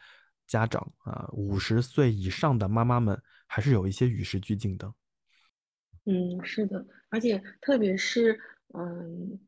[0.46, 4.92] 家长啊，五十岁以上的妈妈们还是有一些与时俱进的。
[6.08, 8.38] 嗯，是的，而且特别是
[8.74, 9.40] 嗯，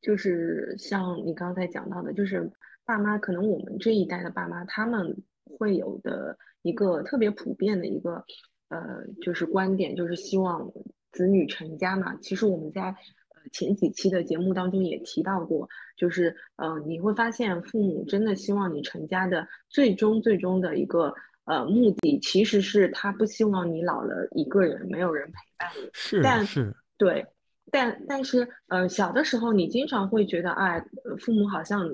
[0.00, 2.50] 就是像你刚才讲到的，就是
[2.86, 8.24] 爸妈，可能我们这一代的爸妈，他们会有的一个特别普遍的一个
[8.70, 10.72] 呃，就是观点，就是希望
[11.12, 12.16] 子女成家嘛。
[12.16, 21.14] 其实我们在呃前几期的节目当中也提到过，就是呃你会发现父母真的希望你成家的最终最终的一个。
[21.50, 25.90] 呃，目的其实是他不希望你老了一个人，没有人陪伴你。
[25.92, 27.26] 是，但是，对，
[27.72, 30.80] 但但是，呃，小的时候你经常会觉得，哎，
[31.18, 31.90] 父母好像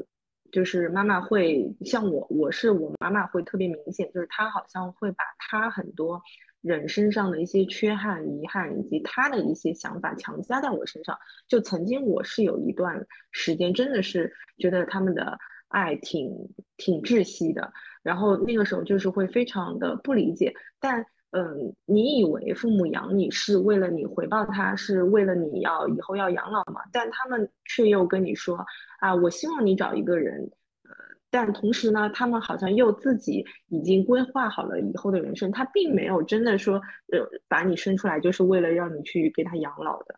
[0.53, 6.21] 就是妈妈会像我，我是我妈妈会特别明显，就是她好像会把她很多
[6.61, 11.19] 人身上的一些缺憾、遗憾以及她的一些想法强加在我身上。
[11.49, 15.38] 就曾经我是有一段时间，真的是觉得他们的
[15.69, 16.31] 爱挺
[16.77, 17.73] 挺窒息的。
[18.07, 26.83] 然后那个时候就是会非常的不理解，但嗯，你以为父母养你是为了你回报他，是为了你要以后要养老嘛？
[26.92, 28.64] 但他们却又跟你说
[29.01, 30.40] 啊，我希望你找一个人，
[30.85, 30.90] 呃，
[31.29, 36.77] 但同时呢，他们好像又自己已经规划好了以后的人生，他并没有真的说，
[37.12, 40.14] 呃，把你生出来就是为了让你去给他养老的。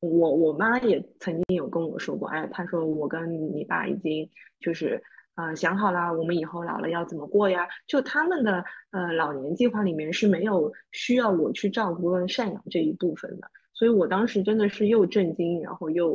[0.00, 4.28] 我我妈也曾经有跟我说过，哎，她说我跟你爸已经
[4.60, 5.02] 就是。
[5.34, 7.66] 啊，想好了，我们以后老了要怎么过呀？
[7.86, 16.14] 就他们的呃老年计划里面是没有需要我去照顾跟赡养这一部分的，所以我当时真的是又震惊，然后又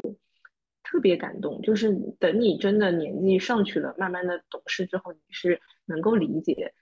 [0.84, 1.60] 特别感动。
[1.62, 6.74] 就是等你真的年纪上去了，慢慢的懂事之后，你是能够理解。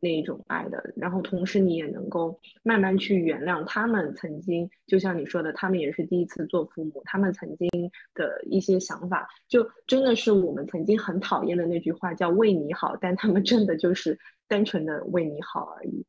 [0.00, 7.68] 那一种爱的，然后同时你也能够慢慢去原谅他们曾经，就像你说的，他们也是第一次做父母，他们曾经
[8.14, 16.04] 的一些想法，就真的是我们曾经很讨厌的那句话，叫为你好，但他们真的就是单纯的为你好而已。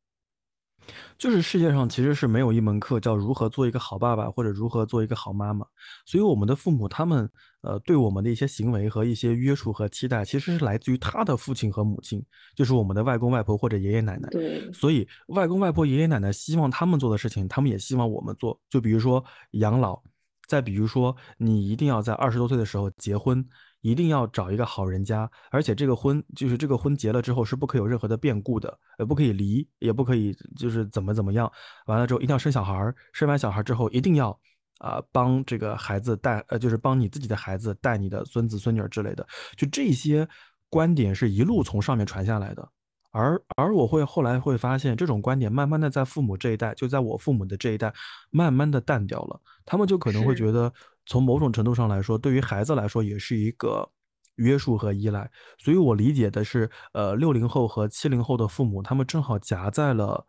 [1.18, 5.66] 就是世界上其实是没有一门课叫如何做一个好爸爸或者如何做一个好妈妈，
[6.06, 7.30] 所以我们的父母他们
[7.62, 12.24] 呃对我们的一些行为和一些约束和期待，其实是来自于他的父亲和母亲，
[12.56, 14.30] 就是我们的外公外婆或者爷爷奶奶。
[14.30, 18.60] 对，所以外公外婆爷爷奶奶希望他们做的事情，他们也希望我们做。
[18.70, 20.02] 就比如说养老，
[20.48, 23.46] 再比如说你一定要在二十多岁的时候结婚。
[23.82, 31.50] 一定要找一个好人家，而且这个婚就是这个婚结了之后是不可以有任何的变故的，呃，不可以离，也不可以就是怎么怎么样。
[31.86, 34.38] 完了之后一定要生小孩，生完小孩之后一定要
[34.80, 39.26] 啊帮这个孩子带，呃，就是帮你自己的孩子带你的孙子孙女之类的。
[39.56, 40.28] 就这些
[40.70, 42.70] 观点是一路从上面传下来的，
[43.12, 47.94] 而而我会后来会发现这种观点慢慢的在父母这一代，就在我父母的这一代
[48.30, 50.74] 慢慢的淡掉了，他们就可能会觉得。
[51.10, 53.90] 从某种程度上来说，对于孩子来说也是一个
[54.36, 55.28] 约束和依赖。
[55.58, 60.24] 所以我理解的是，呃，六零后和七零后的父母，他们正好夹在了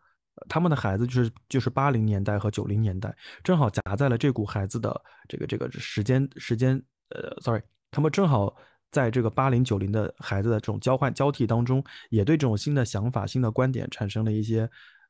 [0.49, 6.75] 他们的孩子，就是就是八零年代和九零年代，正好夹在了这股孩子的这个这个时间时间，
[7.09, 8.51] 呃，sorry，他们正好
[8.89, 14.67] 在这个八零九零的孩子的这种交换交替当中，也对这种新的想法、新的观点产生了一些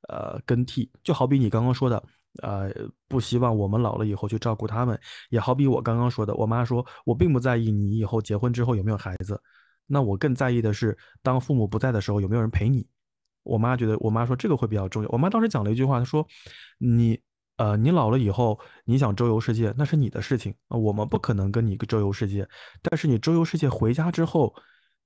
[0.09, 0.91] 呃更替。
[1.01, 2.03] 就好比你刚刚说的。
[2.41, 2.71] 呃，
[3.07, 9.41] 不希望我们老了以后去照顾他们，也好比我刚刚说的，我妈说，我并不在意你以后结婚之后有没有孩子，
[9.85, 12.87] 那我更在意的是，当父母不在的时候有没有人陪你。
[13.43, 15.09] 我妈觉得，我妈说这个会比较重要。
[15.09, 16.25] 我妈当时讲了一句话，她说，
[16.77, 17.19] 你，
[17.57, 22.47] 呃，你老了以后，你想周游世界，那是你的事情，我们不可能跟你周游世界。
[22.83, 24.53] 但是你周游世界回家之后，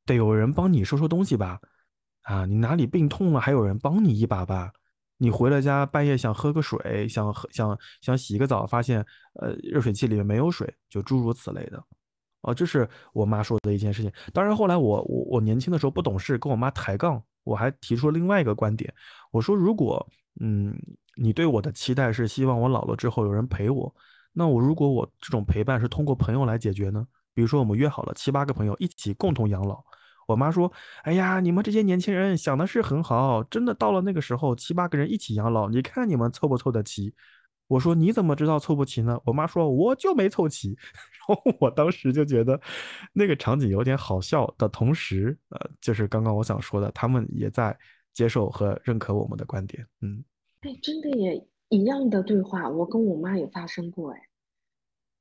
[0.06, 1.60] 得有人帮你收收东西吧？
[2.24, 4.72] 啊，你哪里病痛了，还有人帮你一把吧？
[5.18, 9.00] 你回了家，半夜想喝个水，想喝想想洗个澡，发现
[9.40, 11.82] 呃热水器里面没有水，就诸如此类的，
[12.42, 14.12] 哦，这是我妈说的一件事情。
[14.34, 18.94] 当然后来我我我年轻的时候不懂事，跟我妈抬杠，我还提出了另外一个观点，
[19.32, 20.06] 我说如果
[20.42, 20.76] 嗯
[21.16, 23.96] 你对我的期待是希望我老了之后有人陪我，
[24.34, 27.08] 那我如果我这种陪伴是通过朋友来解决呢？
[27.34, 29.84] 比如说我们约好了七八个朋友一起共同养老。
[30.26, 30.72] 我妈说
[31.04, 37.14] ：“哎呀，你们这些年轻人想的是很好，真的到了那个时候，七八个人一起养老，你看你们凑不凑得齐？
[37.68, 39.20] 我说你怎么知道凑不齐呢？
[39.26, 40.78] 我妈说我就没凑齐。
[41.28, 42.60] 然后我当时就觉得
[43.12, 47.76] 那个场景有点好笑的同时，呃，就是刚刚我想说的，他们也在
[48.14, 49.84] 接受和认可我们的观点。
[50.02, 50.24] 嗯，
[50.62, 54.22] 哎，真的也一样的对话，我跟我妈也发生过，哎，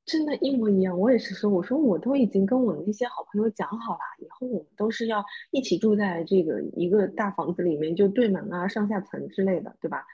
[0.07, 0.99] 真的，一模一样。
[0.99, 10.05] 我也是说，我说我都已经跟我那些好朋友讲好了，以后我们都是要一起住在这个一个大房子里面，就对门啊、上下层之类的，对吧？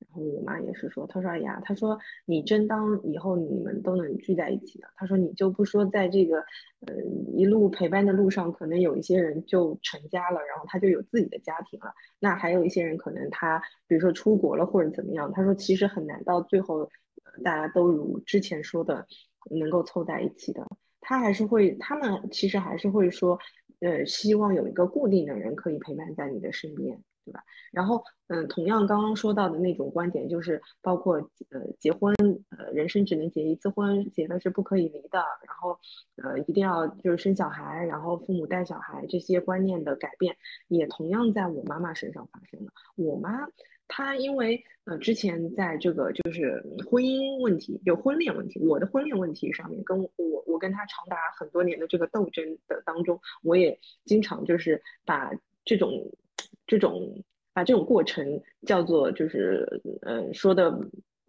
[0.00, 6.38] 然后我妈也是说，她说哎呀，她说你真当以后你们都能聚在一起的，她说你就不说在这个
[6.86, 6.94] 呃
[7.34, 16.88] 一路陪伴的路上，可能有一些人就成家了，然后他就有自己的家庭了，那还有一些人可能他比如说出国了或者怎么样，她说其实很难到最后
[17.42, 19.06] 大家都如之前说的
[19.50, 20.66] 能够凑在一起的，
[21.00, 23.38] 他还是会他们其实还是会说，
[23.80, 27.02] 呃希望有一个固定的人可以陪伴在你的身边。
[27.26, 27.42] 对吧？
[27.72, 31.16] 然后，嗯，同样刚刚说到的那种观点，就是包括
[31.48, 32.14] 呃，结婚，
[32.50, 35.24] 呃，人生只能结一次婚，结了是不可以离的。
[35.46, 35.78] 然后，
[36.22, 40.36] 呃，一定要就是生小孩，然后父母带小孩，这些观念的改变，
[40.68, 42.70] 也同样在我妈妈身上发生了。
[42.94, 43.48] 我妈
[43.88, 55.30] 他因为呃之前在这个就是婚姻问题，就婚恋问题，我的婚恋问题上面，跟我我跟他长达很多年的这个斗争的当中，我也经常就是把
[55.64, 56.10] 这种。
[56.66, 57.22] 这种
[57.52, 59.68] 把这种过程叫做就是
[60.00, 60.74] 嗯说的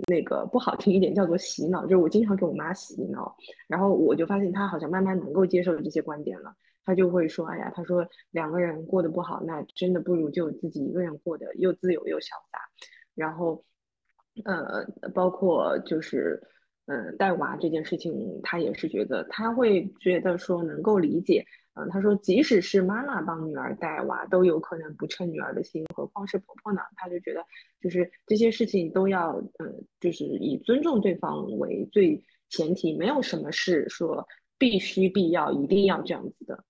[0.07, 3.35] 那个不好听一点叫做洗脑，就是我经常给我妈洗脑，
[3.67, 12.59] 然后我就发现她好像慢慢能够接受这些观点了，她就会说哎呀，她说两个人过得不好，那真的不如就自己一个人过得又自由又潇洒，
[13.15, 13.65] 然后
[14.45, 16.41] 呃包括就是
[16.85, 21.45] 嗯带娃这件事情，她也是觉得她会觉得说能够理解。
[21.77, 26.79] 嗯，他说，即使是妈妈帮女儿带娃，都有可能不称女儿的心，何况是婆婆呢？
[26.95, 27.43] 他就觉得，
[27.81, 34.25] 就是这些事情都要，嗯，就是以尊重对方为最前提，没有什么是说
[34.57, 36.63] 必须、必要、一定要这样子的。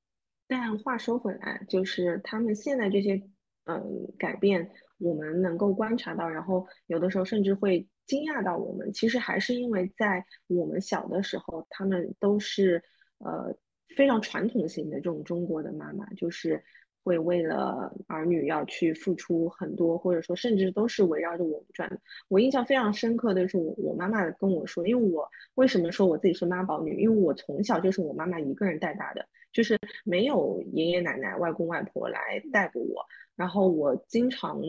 [0.47, 3.21] 但话说回来，就是他们现在这些，
[3.65, 4.69] 嗯，改变，
[4.99, 12.83] 我们能够观察到，然后有的时候甚至会惊讶到我们，其实还是因为在我们小的时候，他们都是，
[13.19, 13.55] 呃。
[13.95, 16.61] 非常传统型的这种中国的妈妈，就是
[17.01, 22.01] 会为了儿女要去付出很多，或者说甚至都是围绕着我们转。
[22.27, 26.99] 我印象非常深刻的是，我我妈妈跟我说，因为我为什么说我自己是妈宝女？
[26.99, 29.25] 因为我从小就是我妈妈一个人带大的，
[29.55, 33.03] 就是没有爷爷奶奶、外公外婆来带过我，
[33.35, 34.61] 然后我经常。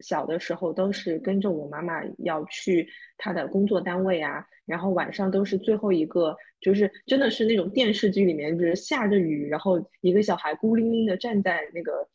[0.00, 12.06] 小的时候都是跟着我妈妈要去她的工作单位啊，然后晚上都是最后一个，就是真的是那种电视剧里面，就是下着雨，然后一个小孩孤零零的站在那个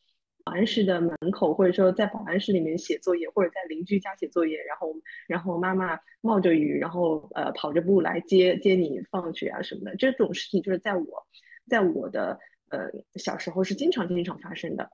[0.44, 4.94] 保安室的门口，或者说在保安室里面写作业，或者在邻居家写作业，然后
[5.26, 11.26] 然后妈妈冒着雨，然后呃跑着步来接接你放学啊什么的，这种事情就是在我
[11.72, 12.78] 在我的呃
[13.14, 14.90] 小时候是经常经常发生的。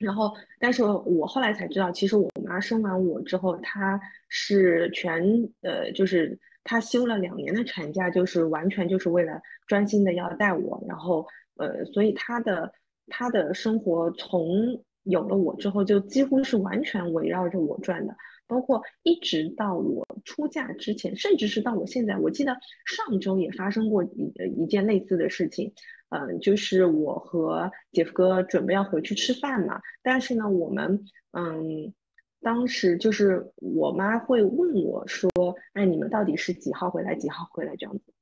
[0.00, 5.22] 然后，但是我后来才知道，其实我妈生完我之后，她是全
[5.60, 10.82] 呃，就是她休了两年的产假，就是完全就是为了专心的要带我。
[10.88, 12.72] 然后，呃，所以她的
[13.08, 18.16] 她的生活从有了我之后，就几乎是完全围绕着我转的。
[18.46, 25.72] 包括一直到我出嫁之前，甚至是到我现在，我记得上周也发生过一一件类似的事情，
[26.10, 31.92] 嗯，就是我和姐夫哥准备要回去吃饭嘛，但是呢，我们嗯，
[32.40, 35.30] 当时就是我妈会问我说，
[35.72, 38.12] 哎，你们到底是几号回来，几号回来这样子，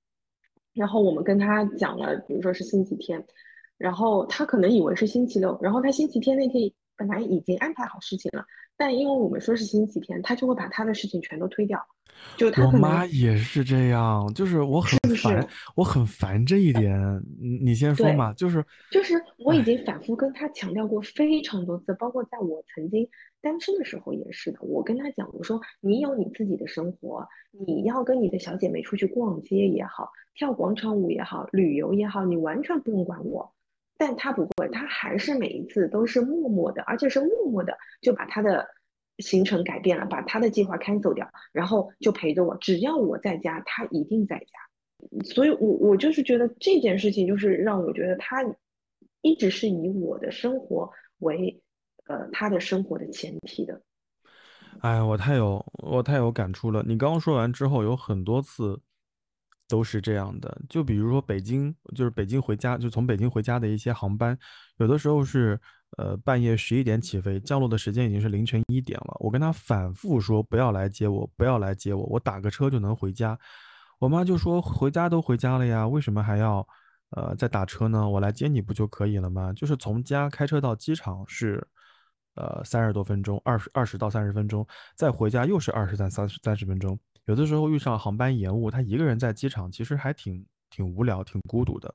[0.75, 3.27] 然后我们跟他讲了，比如说是星期天，
[3.79, 8.45] 然后他可能以为是星期六，然后他星期天那天本来已经安排好事情了。
[8.77, 11.85] 但因为我们说是星期天，他就会把他的事情全都推掉。
[12.65, 16.99] 我妈也是这样，就是我很烦，我很烦这一点。
[17.41, 23.09] 你你先说嘛，就是就是我已经反复跟他强调过非常多次，包括在我曾经
[23.41, 24.59] 单身的时候也是的。
[24.63, 27.27] 我跟他讲，我说你有你自己的生活，
[27.67, 33.53] 你要跟你的小姐妹出去逛街也好，跳广场舞也好，旅游也好，你完全不用管我。
[34.01, 38.65] 但他不会，他还是每一次都是默默的，而且是默默的就把他的
[39.19, 42.57] 行程改变了，把他的计划 cancel 掉，然后就陪着我。
[42.57, 45.25] 只要我在家，他一定在家。
[45.25, 48.45] 所以，我我就是觉得这件事情，就是让我觉得他
[49.21, 51.63] 一直是以我的生活为
[52.07, 53.81] 呃他的生活的前提的。
[54.81, 56.85] 哎，我太有我太有感触了。
[56.87, 58.81] 你刚刚说完之后，有很多次
[59.69, 60.61] 都是这样的。
[60.69, 64.39] 就比如说北京，就是北京回家，就从北京回家的一些航班，
[64.79, 65.61] 有的时候是
[65.97, 69.17] 呃半夜十一点起飞，降落的时间已经是凌晨一点了。
[69.21, 73.39] 我跟他反复说不要来接我，不要来接我，我打个车就能回家。
[73.99, 76.67] 我妈就说回家都回家了呀，为什么还要
[77.11, 78.09] 呃再打车呢？
[78.09, 79.53] 我来接你不就可以了吗？
[79.53, 81.67] 就是从家开车到机场是
[82.35, 84.65] 呃三十多分钟，二十二十到三十分钟，
[84.95, 86.97] 再回家又是二十三三三十分钟。
[87.25, 91.93] 有的时候遇上航班延误，他一个人在机场其实还挺挺无聊、挺孤独的。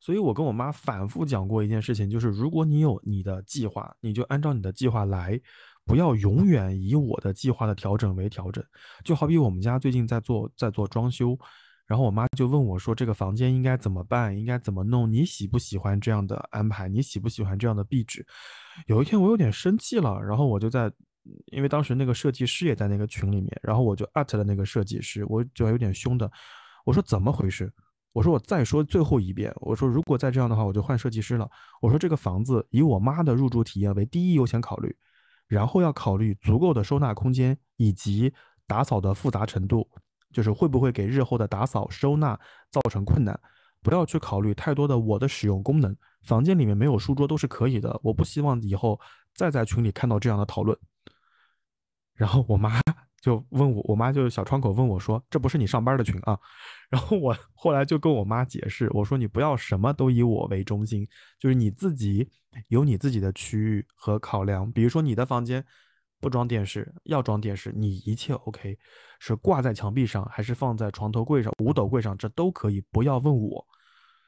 [0.00, 5.40] 所以我跟我妈反复讲过一件事情，就是如果你有你的计划，你就按照你的计划来。
[5.86, 8.62] 不要永远以我的计划的调整为调整，
[9.02, 11.36] 就好比我们家最近在做在做装修，
[11.86, 14.38] 然后我妈就问我说：“这个房间应该怎么办？
[14.38, 15.10] 应该怎么弄？
[15.10, 16.88] 你喜不喜欢这样的安排？
[16.88, 18.24] 你喜不喜欢这样的壁纸？”
[18.86, 20.92] 有一天我有点生气了，然后我就在，
[21.46, 26.30] 因为当时那个设计师也在那个群里面，然后我就艾特了那个设计师，我就有点凶的，
[26.84, 27.72] 我说：“怎么回事？”
[28.12, 31.48] 我说：“我再说最后一遍，我说如果再这样的话，我就换设计师了。”
[31.80, 34.96] 我说：“这个房子以我妈的入住体验为第一优先考虑。”
[35.46, 38.32] 然后要考虑足够的收纳空间以及
[38.66, 39.88] 打扫的复杂程度，
[40.32, 42.38] 就是会不会给日后的打扫收纳
[42.70, 43.38] 造成困难。
[43.82, 47.98] 不要去考虑太多的我的使用功能，房间里面没有书桌都是可以的。
[48.02, 49.00] 我不希望以后
[49.34, 50.76] 再在群里看到这样的讨论。
[52.14, 52.80] 然后我妈。
[53.20, 56.38] 就问我，我妈就小窗口问我说：“这不是你上班的群啊？”
[56.88, 61.06] 然后我后来就跟我妈解释，我说：“你不要什么都以我为中心，
[61.38, 62.28] 就是你自己
[62.68, 64.70] 有你自己的区域和考量。
[64.72, 65.64] 比如说你的房间
[66.20, 68.78] 不装电视，要装电视，你一切 OK，
[69.18, 73.66] 是挂在墙壁上还是放在床头柜上、五斗柜上，这都可以，不要问我。”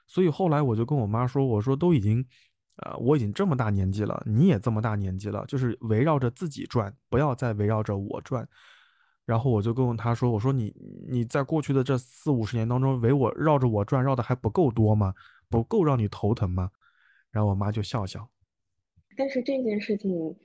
[0.06, 2.24] 所以后来我就跟我妈说：“我说都已经。”
[2.76, 8.48] 呃，我已经这么大年纪了，你也这么大年纪了，就是围绕着自己转，不要再围绕着我转。
[9.32, 10.74] 然后我就跟他说：“我说你
[11.08, 15.14] 你在过去的这四五十年当中围我绕着我转绕的还不够多吗？
[15.48, 16.70] 不够让你头疼吗？”
[17.32, 18.28] 然后我妈就笑笑。
[19.16, 20.36] 但是这件事情，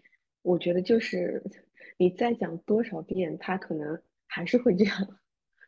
[0.42, 1.44] 我觉得就是
[1.98, 5.08] 你再讲多少遍，他可能还是会这样。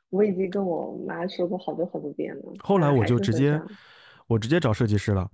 [0.10, 2.44] 我已经跟我妈说过好多好多遍了。
[2.60, 3.62] 后来我就直接
[4.28, 5.30] 我直接找设计师了。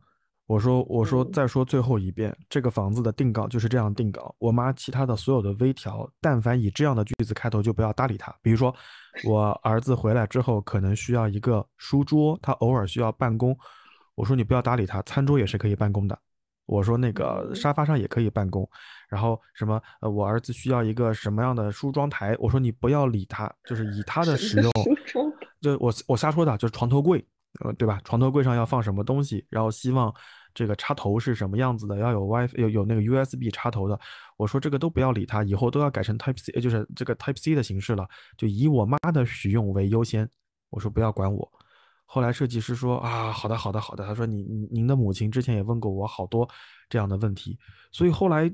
[0.47, 4.35] 我说，我说，再说最后一遍，这个房子的定稿就是这样定稿。
[4.37, 8.31] 我妈其他的所有的微调，但凡以这样的句子开头，就不要搭理他。
[8.43, 8.73] 比如说，
[9.25, 13.57] 我儿子回来之后可能需要一个书桌，他偶尔需要办公。
[14.13, 16.17] 我说你不要搭理他，餐桌也是可以办公的。
[16.67, 18.69] 我说那个沙发上也可以办公。
[19.09, 22.35] 然后什么，呃，我儿子需要一个什么样的梳妆台？
[22.39, 24.71] 我说你不要理他，就是以他的使用，
[25.59, 27.25] 就我我瞎说的，就是床头柜。
[27.61, 28.01] 呃，对吧？
[28.03, 29.45] 床头柜上要放什么东西？
[29.49, 30.13] 然后希望
[30.53, 31.97] 这个插头是什么样子的？
[31.97, 33.99] 要有 WiFi，有有那个 USB 插头的。
[34.37, 40.29] 我说这个都不要理它，以后都要改成 Type C，就是这个 Type C 的形式了，就以我妈的使用为优先。
[40.69, 41.51] 我说不要管我。
[42.05, 44.05] 后来设计师说啊，好的，好的，好的。
[44.05, 46.47] 他说你您的母亲之前也问过我好多
[46.89, 47.57] 这样的问题，
[47.91, 48.53] 所以后来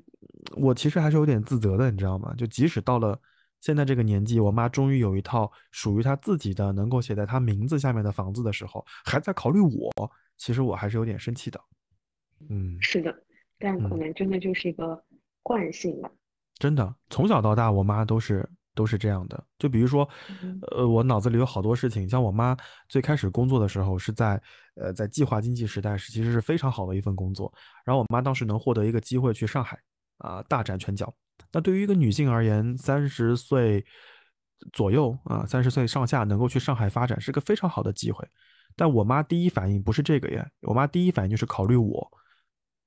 [0.56, 2.34] 我其实还是有点自责的，你知道吗？
[2.38, 3.20] 就即使到了。
[3.62, 11.62] 现在这个年纪，我妈终于有一套属于她自己的，能够写在她名字下面的房子的时候，还在考虑我，其实我还是有点生气的。
[12.50, 13.16] 嗯，是的，
[13.60, 15.02] 但可能真的就是一个
[15.44, 16.10] 惯性吧。
[16.58, 19.44] 真的，从小到大，我妈都是都是这样的。
[19.60, 20.10] 就比如说，
[20.72, 22.58] 呃，我脑子里有好多事情，像我妈
[22.90, 24.42] 最开始工作的时候是在
[24.74, 27.54] 呃在计划经济时代，是其实是非常好的一份工作。
[27.86, 29.80] 然后我妈当时能获得一个机会去上海
[30.18, 31.14] 啊大展拳脚。
[31.52, 33.86] 那对于一个女性而言，三十岁
[34.74, 38.28] 左右啊，三十岁上下能够去上海发展是个非常好的机会。
[38.76, 42.12] 但我妈第一反应不是这个呀，我妈第一反应就是考虑我。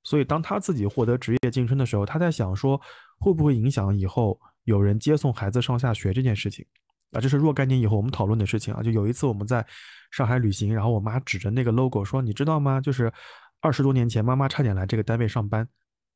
[0.03, 2.81] 所以当她自己获得职业晋升的时候，她在想说
[3.19, 6.65] 会不会影响以后有人接送孩子上下学这件事情
[7.13, 7.21] 啊？
[7.21, 8.83] 这是若干年以后我们讨论的事情啊。
[8.83, 9.67] 就有一次我们在
[10.11, 12.81] 上海旅行，然后我妈指着那个 logo 说：“你知道吗？
[12.81, 13.13] 就是
[13.61, 15.69] 二十多年前妈妈差点来这个单位上班。”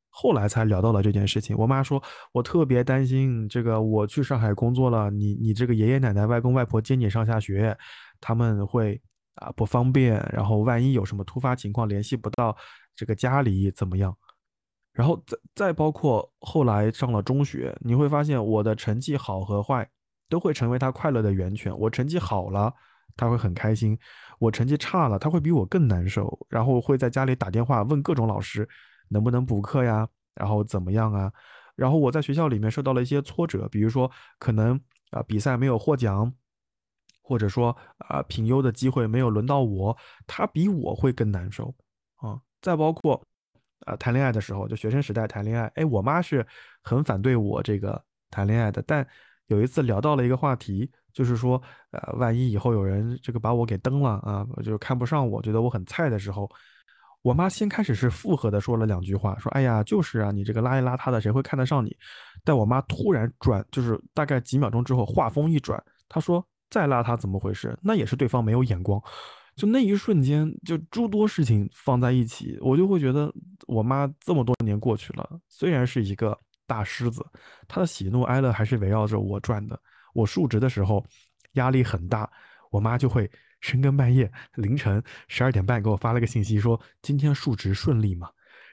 [0.09, 1.55] 后来才聊到了这件事情。
[1.57, 2.01] 我妈说
[2.33, 7.77] ：“我特别担心这个，我去上海工作了，你你这个爷爷奶奶、外公外婆接你上下学，
[8.19, 8.99] 他们会
[9.35, 10.15] 啊不方便。
[10.33, 12.55] 然后万一有什么突发情况联系不到
[12.95, 14.17] 这个家里怎么样？
[14.91, 19.87] 然后再再包括后来上了中学，你会发现我的成绩好和坏
[20.27, 21.73] 都会成为他快乐的源泉。
[21.77, 22.73] 我成绩好了，
[23.15, 23.95] 他会很开心；
[24.39, 28.67] 我成绩差了，他会比我更难受，然后会在家里打电话问各种老师。”
[29.09, 30.07] 能不能补课呀？
[30.35, 31.31] 然后怎么样啊？
[31.75, 34.79] 然后我在学校里面受到了一些挫折，比如说可能
[35.11, 36.33] 啊比赛没有获奖，
[37.21, 39.95] 或者说啊评优的机会没有轮到我，
[40.25, 41.73] 他比我会更难受
[42.17, 42.39] 啊。
[42.61, 43.21] 再包括
[43.85, 46.45] 啊谈恋爱的时候，就学生时代谈恋爱，哎，我妈是
[46.83, 48.81] 很反对我这个谈恋爱的。
[48.85, 49.05] 但
[49.47, 56.49] 有一次聊到了一个话题，就是说，呃，万一以后有人这个把我给蹬了啊，就看不上我，觉得我很菜的时候，
[57.21, 61.95] 我妈先开始是附和的说了两句话，说，哎呀，就是啊，你这个邋里邋遢的，谁会看得上你？
[62.43, 67.77] 但我妈突然转，就是大概几秒钟之后，话锋一转，她说，再邋遢怎么回事？
[67.81, 69.01] 那也是对方没有眼光。
[69.55, 73.29] 就那一瞬间，就诸多事情放在一起，我就会觉得，
[73.67, 77.25] 我妈这么多年过去了，虽然是一个大狮子，
[77.67, 79.77] 她的喜怒哀乐还是围绕着我转的。
[80.13, 81.05] 我述职的时候
[81.53, 82.29] 压力很大，
[82.71, 83.29] 我妈就会
[83.61, 88.29] 深更半夜凌晨十二点半给我发了个信息，说今天述职顺利吗？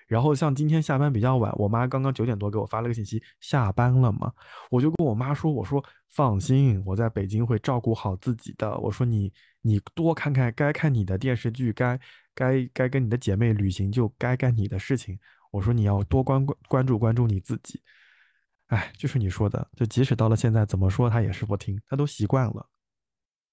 [0.06, 4.32] 然后像今天下班比较晚，我妈刚刚九点多给我发了个信息，下班了吗？
[4.70, 8.78] 我就跟我妈说，我说放心，我在北京会照顾好自己的。
[8.78, 9.32] 我说你
[9.62, 11.98] 你多看看该看你的电视剧，该
[12.36, 15.18] 该该跟你的姐妹旅行就该干你的事情。
[15.50, 17.82] 我说你要多关关关注关注你自己。
[18.68, 22.64] 哎，就是你说的，就即使到了现在，怎么说他也是不听，他都习惯了。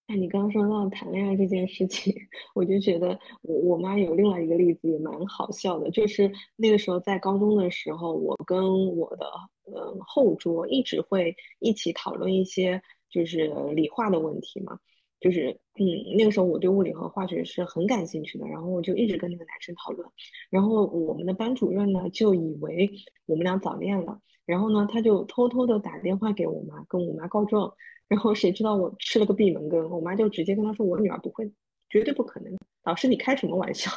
[0.07, 2.13] 哎，你刚刚说到谈恋爱这件事情，
[2.53, 9.25] 我就觉得我我妈有另外一个例子也蛮好笑的，就是那个时候在高中的时候，我跟我的
[9.65, 14.77] 呃后桌一直会一起讨论一些就是理化的问题嘛，
[15.23, 15.81] 就是嗯
[16.17, 20.07] 那个时候我对物理和化学是很感兴趣的，然后我就一直跟那个男生讨论，
[20.51, 22.91] 然后我们的班主任呢就以为
[23.25, 24.19] 我们俩早恋了。
[24.45, 27.73] 然后呢，他就偷偷的打电话给我妈，跟我妈告状。
[28.09, 31.49] 然后谁知道我吃了个闭门羹，我妈就直接跟他说：“我女儿不会，
[31.89, 32.53] 绝对不可能。”
[32.83, 33.89] 老师，你开什么玩笑？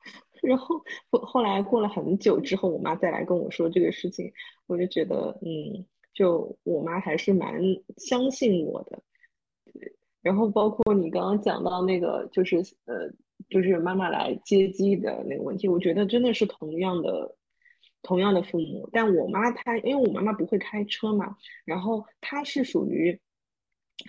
[0.42, 0.76] 然后
[1.10, 4.30] 后后来过了很久之后，我妈再来跟我说这个事情，
[4.66, 7.58] 我就觉得，嗯，就我妈还是蛮
[7.96, 9.02] 相信我的。
[10.24, 12.56] 然后包括你刚刚讲到那个，就是
[12.86, 13.08] 呃，
[13.48, 17.36] 就是妈妈来接机的那个问题，我觉得真的是同样的。
[18.06, 23.18] 同样的父母，但我妈她，因为我妈妈不会开车嘛，然后她是属于，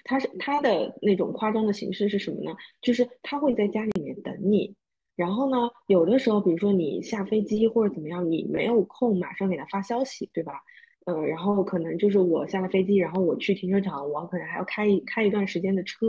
[0.04, 2.54] 她是她的那种夸张的形式是什么呢？
[2.82, 4.76] 就是她会在家里面等你，
[5.16, 10.60] 然后呢，有的时候，比如说你下飞机或者怎么样，你没有空马上给她发消息，对吧？
[11.06, 16.08] 呃，然后可能就是我下了飞机，然后我去停车场，我可能还要开一开一段时间的车，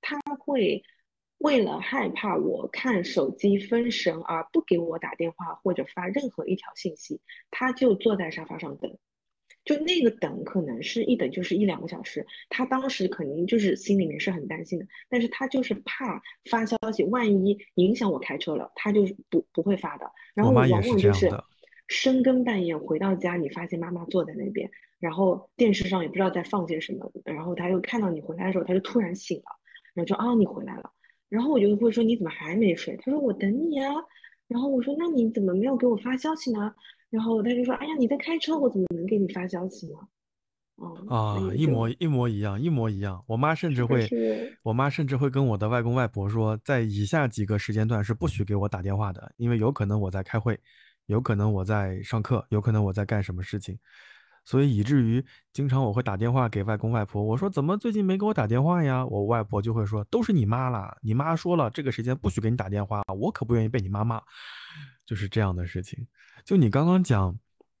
[0.00, 0.82] 他会。
[1.40, 7.18] 为了害怕我看手机分神而不给我打电话或者发任何一条信息，
[7.50, 8.94] 他就坐在沙发上等，
[9.64, 12.26] 就那个等可能是一等就是一两个小时。
[12.50, 16.20] 他当时肯定就是心里面是很担心的，但是他就是怕
[16.50, 20.12] 发消息，万一影响我开车了，他就不不会发的。
[20.34, 21.30] 然后往往就是
[21.90, 24.70] 深更半夜回到家，你发现妈妈坐在那边，
[25.00, 29.44] 然后电视上也不知道在放些什么，然后他又看到你回来的时候，他就突然醒了，
[29.92, 30.90] 然后就啊你回来了。
[31.28, 32.96] 然后我就会说你怎么还没睡？
[33.02, 33.92] 他说我等你啊。
[34.46, 36.72] 然后我说那你怎么没有给我发消息呢？
[37.10, 39.98] 然后他就说哎呀你在开车，我怎么能给你发消息呢？
[41.08, 43.22] 啊，一模一模一样，一模一样。
[43.26, 44.08] 我妈甚至会，
[44.62, 50.58] 我妈甚至会跟我的外公外婆说，在以下几个时间段是不许给我打电话的，因为有可能我在开会，
[51.10, 53.76] 有可能我在上课，有可能我在干什么事情。
[54.44, 59.04] 所以以至于经常我会打电话给外公外婆，我说怎么最近没给我打电话呀？
[59.04, 64.20] 我外婆就会说都是你妈啦，你妈说了这个时间不许给你打电话，我可不愿意被你妈骂，
[65.04, 66.06] 就是这样的事情。
[66.44, 67.36] 就你刚刚讲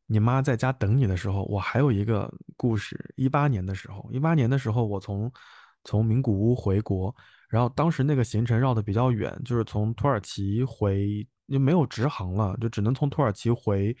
[0.06, 3.14] 你妈在家等你的时候，我还有一个故事。
[3.16, 5.32] 一八年的时候，一八年的时候我从
[5.84, 7.14] 从名古屋回国，
[7.48, 13.96] 然后当时那个行程绕的比较远，就是从土耳其回就没有直航了，就只能从土耳其回。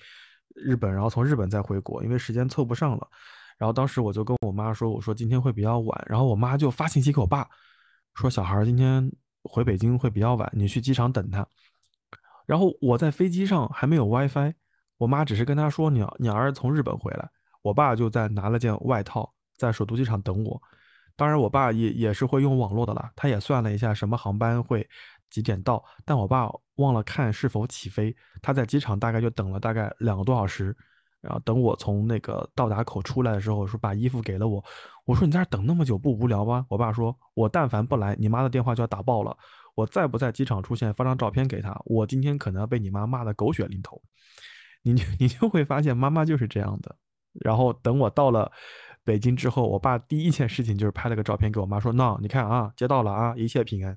[0.56, 3.08] 日本，然后从日本再回国，因为时间凑不上了。
[3.56, 7.48] 然后当时我就跟我妈说：“我说今天会比较晚。”然后我妈就发信息给我爸，
[8.14, 9.10] 说：“小孩今天
[9.44, 11.46] 回北京会比较晚，你去机场等他。”
[12.46, 14.52] 然后我在飞机上还没有 WiFi，
[14.98, 17.30] 我妈只是跟他说：“你你儿子从日本回来。”
[17.62, 20.60] 我爸就在拿了件外套在首都机场等我。
[21.14, 24.86] 当然，我爸也也是会用网络的啦，他也算了一下什么航班会。
[25.30, 25.82] 几点到？
[26.04, 30.76] 但我爸忘了看是否起飞，他在机场大概就等了大概两个多小时，
[31.20, 34.62] 然后等我从那个到达口出来的时候，说把衣服给了我。
[35.04, 36.66] 我说你在这等那么久不无聊吗？
[36.68, 39.36] 我爸说，我但凡不来，你妈的电话就要打爆了。
[39.74, 44.00] 我再不在机场出现，发张照片给他，我今天可能要被你妈骂的狗血淋头。
[44.82, 46.96] 你 你就会发现妈妈就是这样的。
[47.32, 48.50] 然后等我到了
[49.04, 53.96] 北京之后，我爸第一件事情就是拍了个照片给我妈说，那你看啊，接到了啊，一切平安。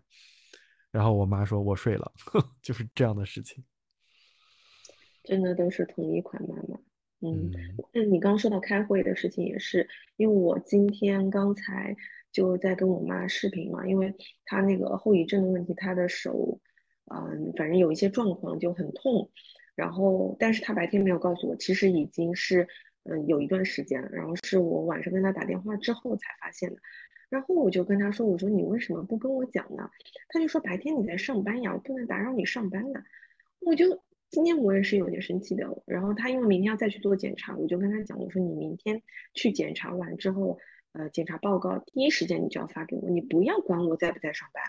[0.93, 2.11] 然后我妈说：“我睡了。
[2.61, 3.63] ”就是这样的事情，
[5.23, 6.79] 真的都是同一款妈妈。
[7.21, 7.49] 嗯，
[7.91, 11.95] 那你刚刚说到开会的事情也是，因为我今天刚才
[12.31, 14.13] 就在跟我妈视频嘛，因为
[14.45, 16.59] 她那个后遗症的问题，她的手，
[17.05, 19.31] 嗯，反正有一些状况就很痛。
[19.73, 22.67] 然后，但是她白天没有告诉我，其实已经是
[23.05, 24.09] 嗯有一段时间了。
[24.11, 26.79] 然后是我晚上跟她打电话之后才发现的。
[27.33, 29.89] 然后我就跟他说：“我说你为什么不跟我讲呢？”
[30.29, 33.03] 他就说：“白天你在上班呀，我不能打扰你上班的。”
[33.59, 35.81] 我就今天我也是有点生气的。
[35.87, 39.01] 然后他因为明天要再去做检查，我就跟他讲：“我说你明天
[39.33, 40.59] 去检查完之后，
[40.91, 44.63] 呃，检查报告第一时间你就要发给我，你不要管我在不在上班。”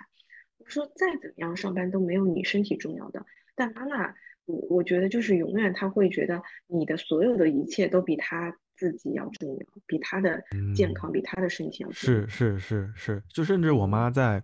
[0.56, 4.14] 我说：“再怎么样上班都没有你身体重要的。”但妈妈，
[4.46, 8.58] 我我觉得就是永远他会觉得你的所有的一切都比他。
[8.76, 10.42] 自己要重要，比他的
[10.74, 12.26] 健康，比他的身体要重要。
[12.26, 14.42] 是是是是，就甚至我妈在，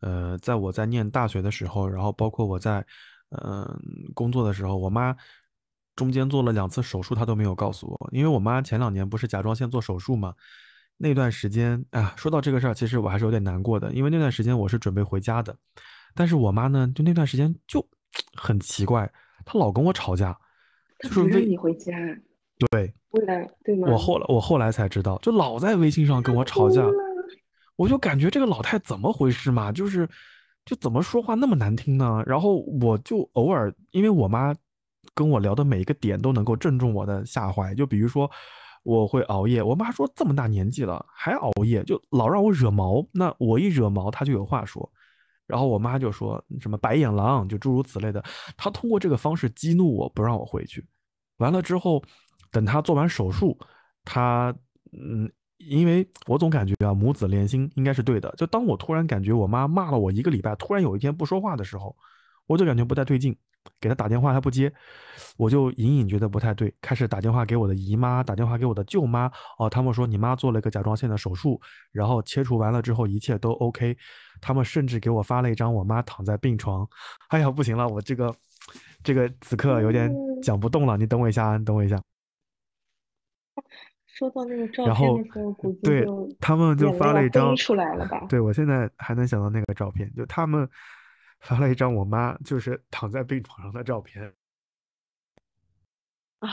[0.00, 2.84] 呃，在我在念大学的时候，然后包括我在，
[3.30, 3.66] 嗯，
[4.14, 5.16] 工作的时候，我妈
[5.94, 8.08] 中间做了两次手术，她都没有告诉我。
[8.12, 10.34] 因为我妈前两年不是甲状腺做手术嘛，
[10.98, 15.56] 那段时间，啊，说到这个事儿，其实我还是有点难过的，因为那段时间我是准备回家的，
[16.14, 17.86] 但是我妈呢，就那段时间就
[18.34, 19.10] 很奇怪，
[19.44, 20.38] 她老跟我吵架，
[21.00, 21.92] 就是不让你回家。
[22.70, 22.94] 对，
[23.64, 23.88] 对吗？
[23.92, 26.82] 我后来我后来才知道，就老在微信上跟我吵架，
[27.76, 29.70] 我就感觉这个老太怎么回事嘛？
[29.70, 30.08] 就是，
[30.64, 32.22] 就怎么说话那么难听呢？
[32.26, 34.54] 然后我就偶尔，因为我妈
[35.14, 37.74] 跟我聊的每一个点都能够正中我的下怀。
[37.74, 38.30] 就比如说
[38.84, 43.06] 我会熬夜，我妈说这么大年纪了还熬夜，就老让我惹毛。
[43.12, 44.90] 那我一惹毛，她就有话说。
[45.46, 48.24] 然后我妈就说什么白眼狼，就诸如此类的。
[48.56, 50.82] 她通过这个方式激怒我，不让我回去。
[51.36, 52.02] 完了之后。
[52.56, 53.54] 等他做完手术，
[54.02, 54.54] 他
[54.92, 58.32] 嗯，因为我总感觉啊，母子连心应该是对的。
[58.38, 61.94] 就当我突然感觉我妈骂了我一个礼拜，突然有一天不说话的时候，
[62.46, 63.36] 我就感觉不太对劲。
[63.80, 64.72] 给他打电话，他不接，
[65.36, 66.72] 我就隐隐觉得不太对。
[66.80, 69.30] 开始打电话给我的姨妈，打电话给我的舅妈。
[69.58, 73.94] 哦，他们说你妈做了一个甲状腺的手术，然后切除完了之后一切都 OK。
[74.40, 76.88] 他们甚至给我发了一张我妈躺在病床。
[77.28, 78.32] 哎呀，不行了，我这个
[79.02, 80.08] 这个此刻有点
[80.40, 80.96] 讲不动了。
[80.96, 82.00] 你等我一下，你等我一下。
[84.06, 86.06] 收到那个照片的时候，估计对
[86.40, 88.26] 他们就发了一张出来了吧？
[88.28, 90.68] 对我现在还能想到那个照片，就他们
[91.40, 94.32] 发了一张我妈就是躺在病床上的照片
[96.40, 96.48] 啊！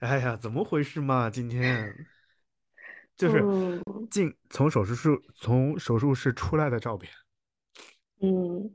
[0.00, 1.28] 哎呀，怎么回事嘛？
[1.28, 1.94] 今天
[3.16, 3.42] 就是
[4.10, 7.12] 进从手术室从手术室出来的照片。
[8.20, 8.70] 嗯，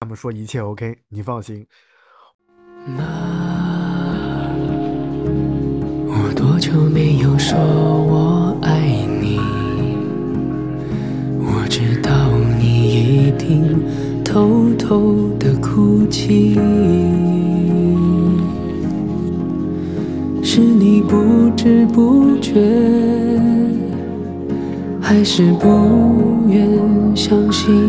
[0.00, 1.66] 他们说一切 OK，你放心。
[6.60, 8.78] 久没有说我爱
[9.18, 9.40] 你，
[11.38, 12.10] 我知道
[12.58, 13.64] 你一定
[14.22, 16.54] 偷偷的哭泣，
[20.42, 22.60] 是你不知不觉，
[25.00, 25.66] 还是不
[26.46, 26.68] 愿
[27.16, 27.88] 相信？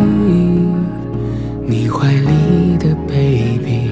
[1.67, 3.89] 你怀里的 baby，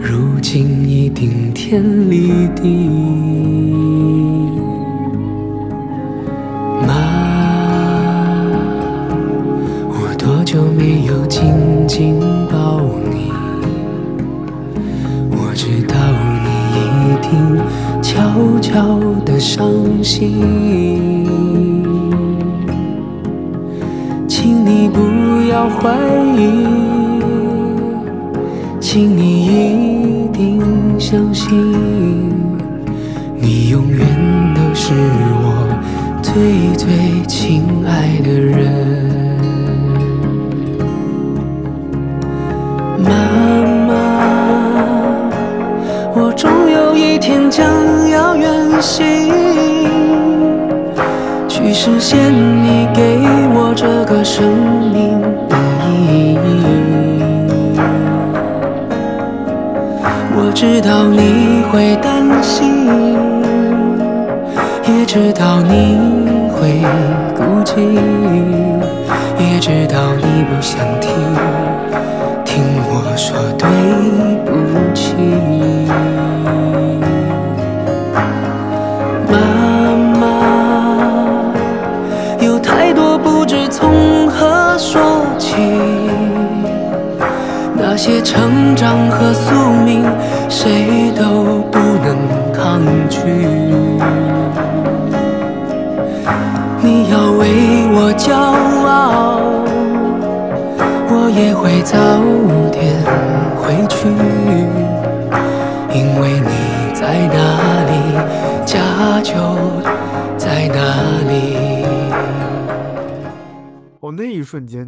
[0.00, 3.71] 如今已顶天立地。
[11.32, 11.40] 紧
[11.88, 12.20] 紧
[12.50, 13.32] 抱你，
[15.30, 15.94] 我知道
[16.44, 16.48] 你
[17.08, 17.32] 一定
[18.02, 18.12] 悄
[18.60, 19.64] 悄的伤
[20.02, 21.24] 心，
[24.28, 25.00] 请你不
[25.50, 25.96] 要怀
[26.36, 26.66] 疑，
[28.78, 30.60] 请你一定
[31.00, 31.48] 相信，
[33.40, 34.06] 你永远
[34.54, 34.92] 都是
[35.40, 35.66] 我
[36.20, 38.81] 最最亲爱的人。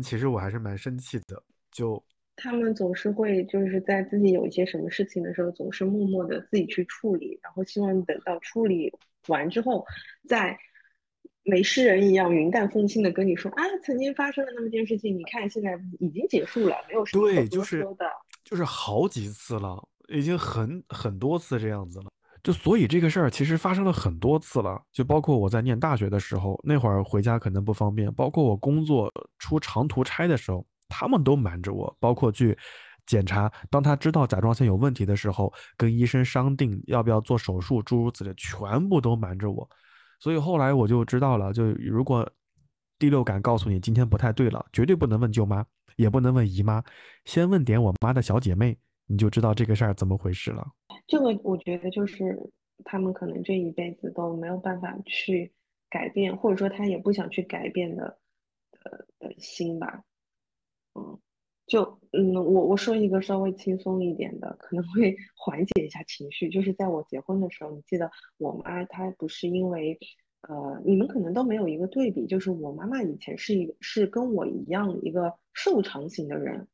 [0.04, 1.42] 其实我还是蛮生气的。
[1.72, 2.00] 就
[2.36, 8.92] 他们总是会就是在自己有一些什么事情的时候，总是默默的自己去处理，然后希望等到处理
[9.28, 9.84] 完之后，
[10.28, 10.56] 再
[11.42, 18.06] 没事人一样云淡风轻的跟你说啊，曾经发生了那么件事情，你看现在已经结束了，没有什么可对，就是说的。
[18.44, 22.10] 就是好几次了，已经很很多次这样子了。
[22.44, 32.56] 就所以这个事儿其实发生了很多次了，就包括我在念大学的时候，那会儿回家可能不方便，包括我工作出长途差的时候，他们都瞒着我，包括去
[33.06, 39.66] 检查，当他知道甲状腺有问题的时候，跟医生商定要不要做手术，诸如此类，全部都瞒着我。
[40.20, 42.30] 所以后来我就知道了，就如果
[42.98, 45.64] 第六感告诉你今天不太对了，绝对不能问舅妈，
[45.96, 46.82] 也不能问姨妈，
[47.24, 48.76] 先问点我妈的小姐妹，
[49.06, 50.66] 你就知道这个事儿怎么回事了。
[51.06, 52.50] 这个我觉得就是
[52.84, 55.52] 他们可能这一辈子都没有办法去
[55.90, 58.18] 改变，或者说他也不想去改变的
[58.82, 60.02] 呃的心吧。
[60.94, 61.18] 嗯，
[61.66, 61.82] 就
[62.12, 66.48] 嗯，我我说一个稍微轻松一点的，可能会 缓解一下情绪。
[66.48, 69.98] 就是在我结婚的时候，你记得我妈她不是因为
[70.48, 76.66] 呃，你们可能都没有一个对比，就是我妈妈以前是一个是跟我一样一个瘦长型的人，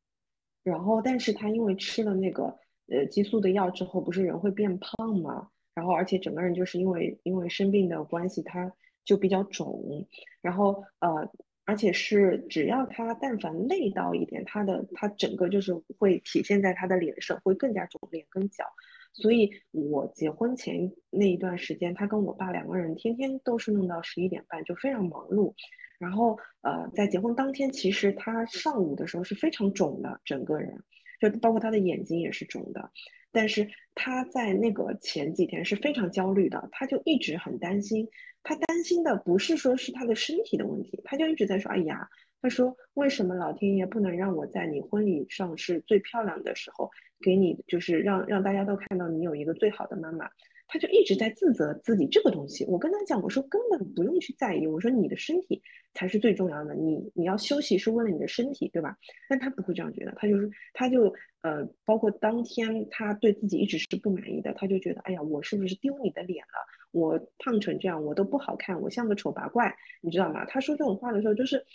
[0.63, 2.57] 然后但是她因为吃了那个
[2.91, 5.49] 呃激素的药之后，不是人会变胖吗？
[5.73, 8.71] 然后而且整个人就是因为因为生病的关系，他
[9.03, 10.07] 就比较肿，
[10.41, 11.31] 然后呃。
[11.63, 18.65] 而且是只要他但凡累到一点，他的他整个就是会体现在他的脸上，会更加肿脸跟脚。
[19.13, 25.53] 所以我结婚前那一段时间，他跟我爸两个人天天都是弄到十一点半，就非常忙碌。
[25.99, 30.75] 然后呃，在结婚当天，其实他上午的时候是非常肿的，整个人
[31.21, 32.91] 就包括他的眼睛也是肿的。
[33.31, 38.09] 但是他在那个前几天是非常焦虑的，他就一直很担心。
[38.43, 42.09] 他担心的不是说是他的身体的问题，他就一直在说：“哎呀，
[42.41, 46.89] 他说为什么老天爷不能让我在你婚礼上是最漂亮的时候，
[47.21, 50.27] 给你就是让让大家都看到你有一个最好的妈妈。”
[50.73, 52.63] 他就一直在自责自己这个东西。
[52.65, 55.61] 我跟他讲，我说根本不用去在意，我说你的身体
[55.93, 58.97] 才是最重要的，你你要休息是为了你的身体，对吧？
[59.29, 66.65] 但他不会这样觉得，他就是他就呃，包括当天他对自己一直是不满意的，他就觉得哎呀，我是不是丢你的脸了？
[66.91, 70.45] 我胖成这样，我都不好看，我像个丑八怪，你知道吗？
[70.45, 71.65] 他说这种话的时候，就是，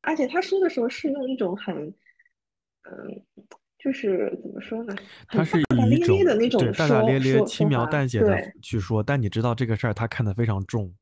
[0.00, 1.74] 而且他说的时候是用一种很，
[2.90, 3.24] 嗯。
[3.78, 4.96] 就是怎么说呢？
[5.28, 6.18] 他是以一种
[6.58, 10.92] 对大大咧咧、轻描淡写的去说，但你知道这个事儿他看得非常重。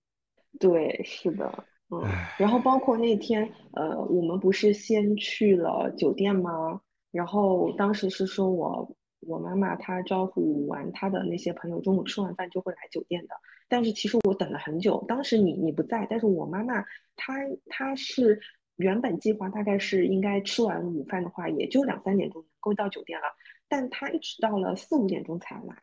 [0.60, 2.02] 对，是的，嗯。
[2.38, 6.80] 然后包括那天，呃，我们不是先去了酒店吗？
[7.10, 13.34] 然后当时是说我我妈妈她招呼完她的那些朋友，中午吃完饭就会来酒店的。
[13.68, 16.84] 但是其实我等了很久，当时你你不在，但是我妈妈
[17.16, 17.34] 她
[17.68, 18.40] 她是。
[18.78, 23.24] 原本计划大概是应该吃完午饭的话，也就两三点钟能够到酒店了，
[23.70, 25.74] 但她一直到了四五点钟才来，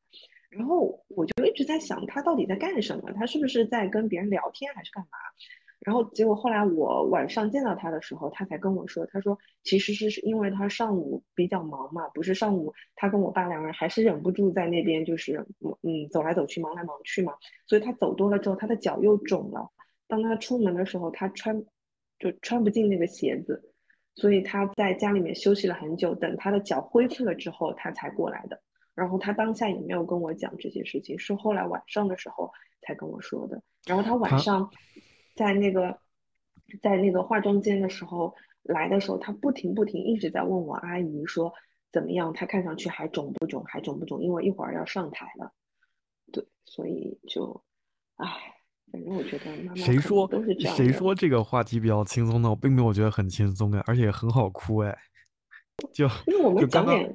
[0.51, 5.18] 然后我就一直在想她到底在干什么，她是不是在跟别人聊天还是干嘛？
[5.84, 15.46] 然后结果后来我晚上见到他的时候，他才跟我说，他说其实是是因为他上午比较忙嘛，不是上午他跟我爸两个人还是忍不住在那边就是
[15.82, 17.34] 嗯走来走去忙来忙去嘛，
[17.68, 19.70] 所以他走多了之后，他的脚又肿了，
[20.08, 21.64] 当他出门的时候，他穿。
[22.20, 23.74] 就穿不进那个鞋子，
[24.16, 28.62] 所以他在家里面休息了很久，等他的脚恢复了之后，他才过来的。
[28.96, 32.50] 然后他当下也没有跟我讲这些事情，是后来晚上的时候
[32.82, 33.62] 才跟我说的。
[33.86, 34.70] 然后他晚上
[35.36, 36.00] 在那个
[36.82, 41.54] 在那个化妆间的时候来的时候，他不停不停一直在问我阿姨说
[41.92, 44.22] 怎么样，他看上去还肿不肿，还肿不肿？
[44.22, 45.52] 因为一会儿要上台了。
[46.32, 47.64] 对，所以就，
[48.18, 48.28] 唉。
[48.92, 50.76] 反正我觉得妈妈谁说都是这样。
[50.76, 52.52] 谁说这个话题比较轻松呢？
[52.52, 54.96] 我并没有觉得很轻松哎，而且很好哭哎。
[55.92, 57.12] 就因为我们讲点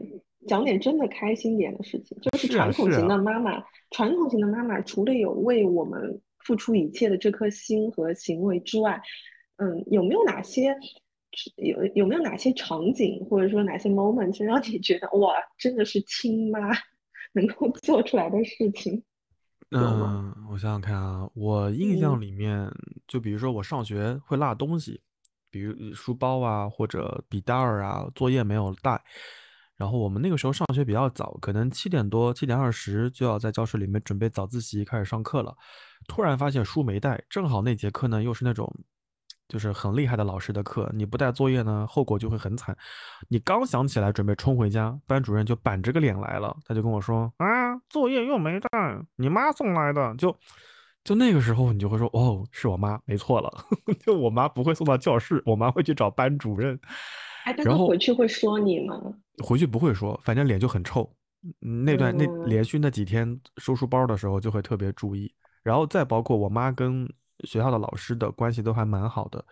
[0.49, 3.63] 讲点真的开心点的事情，就是传统型的妈妈，
[3.93, 8.99] 传统型的妈妈除了有为我们付出一切的这颗心和行为之外，
[9.57, 10.75] 嗯，有没有哪些
[11.57, 16.59] 有有没有哪些场景或者说哪些 moment 让你觉得哇，真的是亲妈
[17.35, 19.05] 能够 做出来的事情？
[19.73, 22.67] 嗯，我想想看啊，我印象里面，
[23.07, 24.99] 就比如说我上学会落东西，
[25.51, 28.99] 比如书包啊或者笔袋儿啊，作业没有带。
[29.79, 35.57] 然后我们那个时候上学比较早，可能七点多、七点二十就要在教室里面准备早自习开始上课了。
[36.07, 38.71] 突然发现书没带，正好那节课呢又是那种。
[39.49, 42.77] 就是很厉害的老师的课，你不带作业呢，后果就会很惨。
[43.31, 48.69] 你刚想起来准备冲回家，班主任就板着个脸来了，他就跟我说：“啊，作业又没带，
[49.17, 50.37] 你妈送来的。”就
[51.03, 53.51] 就那个时候，你就会说：“哦，是我妈，没错了。”
[54.05, 56.79] 就我妈不会送到教室，我妈会去找班主任。
[57.53, 59.01] 哎，然后回去会说你吗？
[59.45, 61.09] 回去不会说，反正脸就很臭。
[61.61, 65.33] 那段那连续那几天收书包的时候，就会特别注意。
[65.63, 67.09] 然后再包括我妈跟。
[67.45, 69.45] 学校的老师的关系都还蛮好的，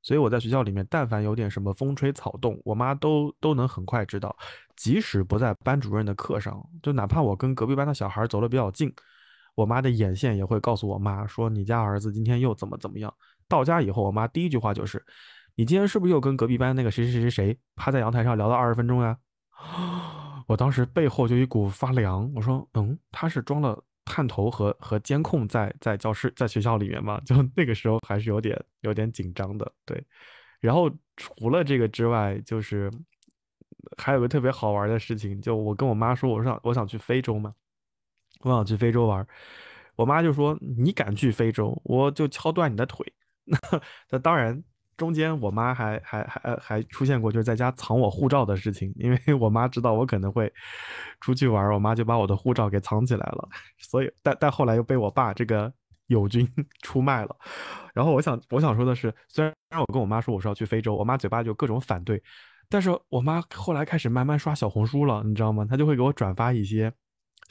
[0.00, 4.34] 所以我在学校里面，但凡有点什么风吹草动，我妈都都能很快知道。
[4.76, 8.90] 即使不在班主任的课上，就哪怕我跟隔壁班的小孩走得比较近，
[9.54, 13.12] 我妈的眼线也会告诉我妈说：“你家儿子今天又怎么怎么样。”
[13.46, 15.04] 到家以后，我妈第一句话就是
[15.56, 19.16] ：“你今天是不是又跟隔壁班那个谁谁谁谁谁趴在阳台上聊了二十分钟呀？”
[20.46, 30.04] 我当时背后就一股发凉，我说：“嗯，他是装了探头和和监控在在教室在学校里面嘛？” 就那个时候还是有点有点紧张的，对。
[30.60, 32.90] 然后除了这个之外，就是
[33.96, 37.50] 还有个特别好玩的事情，就我跟我妈说，我想我想去非洲嘛，
[38.40, 39.26] 我想去非洲玩，
[39.96, 43.10] 我妈就说：“你敢去非洲，我就敲断你的腿。
[43.46, 43.58] ”那
[44.10, 44.62] 那当然。
[44.96, 50.52] 中间我妈还还还还出现过就是在家藏我护照的事情，因为 我妈知道我可能会
[51.20, 53.48] 出去玩，我妈就把我的护照给藏起来了。
[53.78, 55.72] 所以，但但后来又被我爸这个
[56.06, 56.48] 友军
[56.82, 57.36] 出卖了。
[57.92, 62.22] 然后我想我想说的是，虽然我跟我妈说我是要去非洲，我妈嘴巴就各种反对，
[62.68, 65.66] 但是我妈后来开始慢慢刷小红书了，你知道吗？
[65.68, 66.92] 她就会给我转发一些。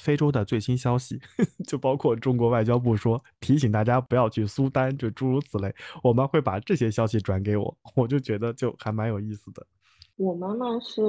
[0.03, 1.17] 非洲的最新消息，
[1.65, 5.73] 就包括中国外交部说提醒大家不要去苏丹，就诸如此类。
[6.03, 9.65] 我妈会把这些消息转给我，我就觉得就还蛮有意思的。
[10.17, 11.01] 我妈妈是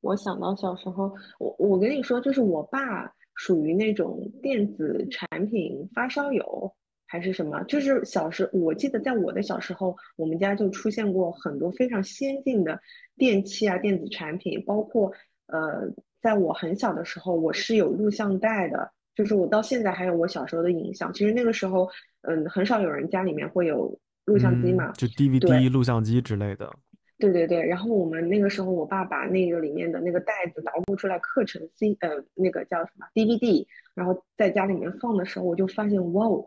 [0.00, 6.74] 我想到小时候，我我跟你说，就是我爸属于那种电子产品发烧友
[7.06, 12.80] 还是什么，就是小时我记得在我的小时候，我们家就出现过很多非常先进的
[13.16, 15.12] 电器啊、电子产品，包括
[15.46, 15.88] 呃。
[16.20, 21.12] 在我很小的时候，我是有录像带的，就是我到现在还有我小时候的影像。
[21.12, 21.88] 其实那个时候，
[22.22, 26.70] 嗯，很少有人家里面会有录像机嘛，就 DVD 录像机之类的。
[27.18, 36.42] 对对对，然后我们那个时候，我爸把那个里面的那个袋子捣鼓出来刻成 C，呃，那个叫什么 DVD，然后在家里面放的时候，我就发现，哇哦，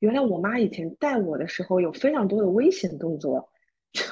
[0.00, 3.48] 原来我妈以前带我的时候有非常多的危险动作。
[3.92, 4.02] 就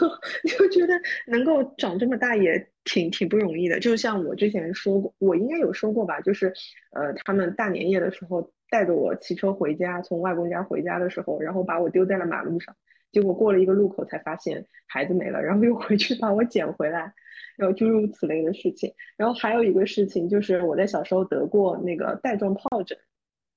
[0.48, 0.94] 就觉得
[1.26, 6.52] 能够长这么大也挺挺不容易的，就像我之前说过，我应该有说过吧，就是
[6.92, 12.74] 呃，他们大年夜的时候带着我骑车回家，从外公家回家的时候，然后把我丢在了马路上，
[13.12, 17.12] 结果过了一个路口才发现孩子没了，然后又回去把我捡回来，
[17.56, 18.92] 然后诸如此类的事情。
[19.16, 22.96] 然后还有一个事情就是我在小时候得过那个带状疱疹，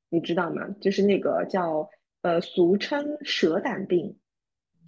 [0.10, 0.68] 你知道吗？
[0.82, 1.90] 就是那个叫
[2.22, 4.18] 呃俗称蛇胆病。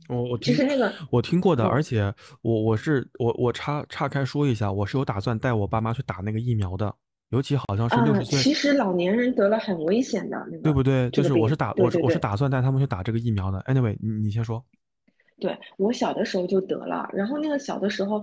[0.09, 6.93] 我我其实那个我听过的，而且我我是我我岔岔开说一下，我是有打算带我爸妈去打那个疫苗的，
[7.29, 8.39] 尤其好像是六十岁。
[8.39, 11.09] 其实老年人得了很危险的那个，对不对？
[11.11, 13.59] 就是我是打我是我是打算带他们去打这个疫苗的。
[13.67, 14.63] Anyway，你你先说。
[15.39, 18.21] 对我小的时候就得了，然后那个小的时候，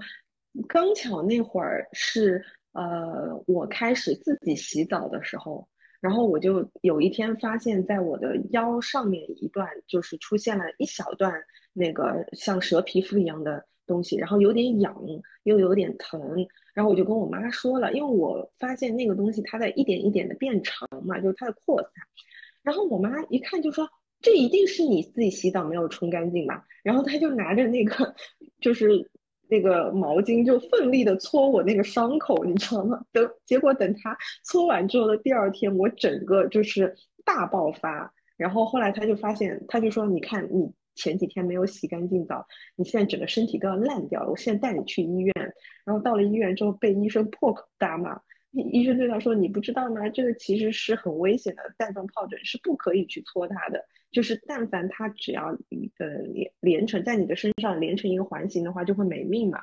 [0.68, 5.66] 刚巧那会儿是呃我开始自己洗澡的时候。
[6.00, 11.32] 然后我就有一天发现，在我的腰上面一段，就是出现了一小段
[11.78, 14.94] 那个像蛇皮肤一样的东西，然后有点痒，
[15.44, 16.20] 又有点疼。
[16.74, 21.90] 然后我就跟我妈说了，因为我发现那个东西它在一点一点的变长嘛，就是它的扩散。
[22.62, 23.88] 然后我妈一看就说
[24.20, 28.14] ：“这一定是你自己洗澡没有冲干净吧？”然后她就拿着那个，
[28.60, 29.10] 就是。
[29.50, 33.02] 那个毛巾就奋力的搓我那个伤口，你知道吗？
[33.10, 34.14] 等结果等他
[34.44, 38.12] 搓完之后的第二天，我整个就是大爆发。
[38.36, 42.44] 然后后来他就发现，他就说：“你看，你前几天没有洗干净澡，
[42.76, 44.30] 你现在整个身体都要烂掉了。
[44.30, 45.32] 我现在带你去医院。”
[45.86, 48.20] 然后到了医院之后，被医生破口大骂。
[48.52, 50.08] 医生对他说：“你不知道吗？
[50.08, 55.48] 这个其实是很危险的，带状疱疹是不可以去搓它的。”就是但凡它只要
[55.98, 59.60] 呃连连成在你的身上连成一个环形的话，就会没命嘛。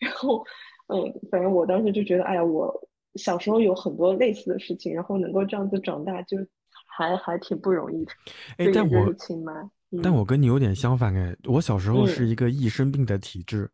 [0.00, 0.44] 然后，
[0.86, 6.38] 嗯，反正我当时就觉得，哎呀，我小时候有很多类似的事情，然后能够这样子长大，就
[6.86, 8.12] 还还挺不容易的。
[8.58, 9.12] 哎，但我
[9.44, 9.70] 妈，
[10.02, 13.70] 但我跟你有点相反哎，我小时候是一个易生病的体质，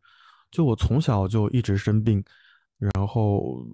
[0.51, 2.23] 就我从小就一直生病，
[2.77, 3.65] 然后。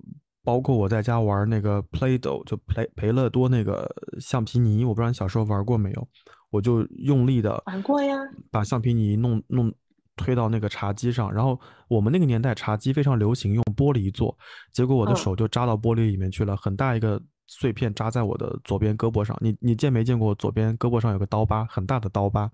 [0.45, 3.89] 包括我在家玩那个 Play-Doh，就培培乐多那个
[4.19, 6.07] 橡皮泥，我不知道你小时候玩过没有？
[6.49, 8.17] 我就用力的玩过呀，
[8.51, 9.73] 把橡皮泥弄弄
[10.17, 14.37] 推到那个茶几上，然后我们那个年代茶几非常流行用玻璃做，
[14.73, 17.17] 结果我的手就扎到玻璃里面去了，很大一个
[17.47, 19.37] 碎片扎在我的左边胳膊上。
[19.41, 22.49] 你你见没见过左边胳膊上有个刀疤，很大的刀疤？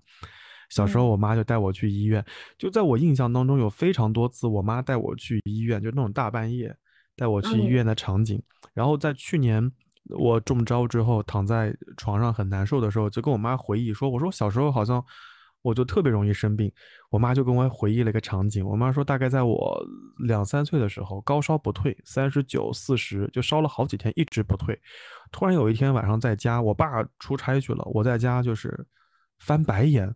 [0.70, 2.24] 小时候我妈就带我去医院，
[2.58, 6.76] 就在我印象当中有非常多次我妈带我去医院，就那种大半夜。
[7.16, 8.40] 带我去医院的场景，
[8.72, 9.70] 然后在去年
[10.08, 15.04] 我中招之后躺在床上很难受的时候，就跟我妈回忆说：“我说小时候好像
[15.62, 16.70] 我就特别容易生病。”
[17.10, 19.84] 我妈就跟我回忆了一个场景，我妈说大概在我
[20.26, 24.80] 两三岁的时候，高烧不退，三十九、四十就烧了好几天一直不退，
[25.32, 28.86] 突然有一天晚上在家，我爸出差去了，我在家就是
[29.40, 30.14] 翻白眼，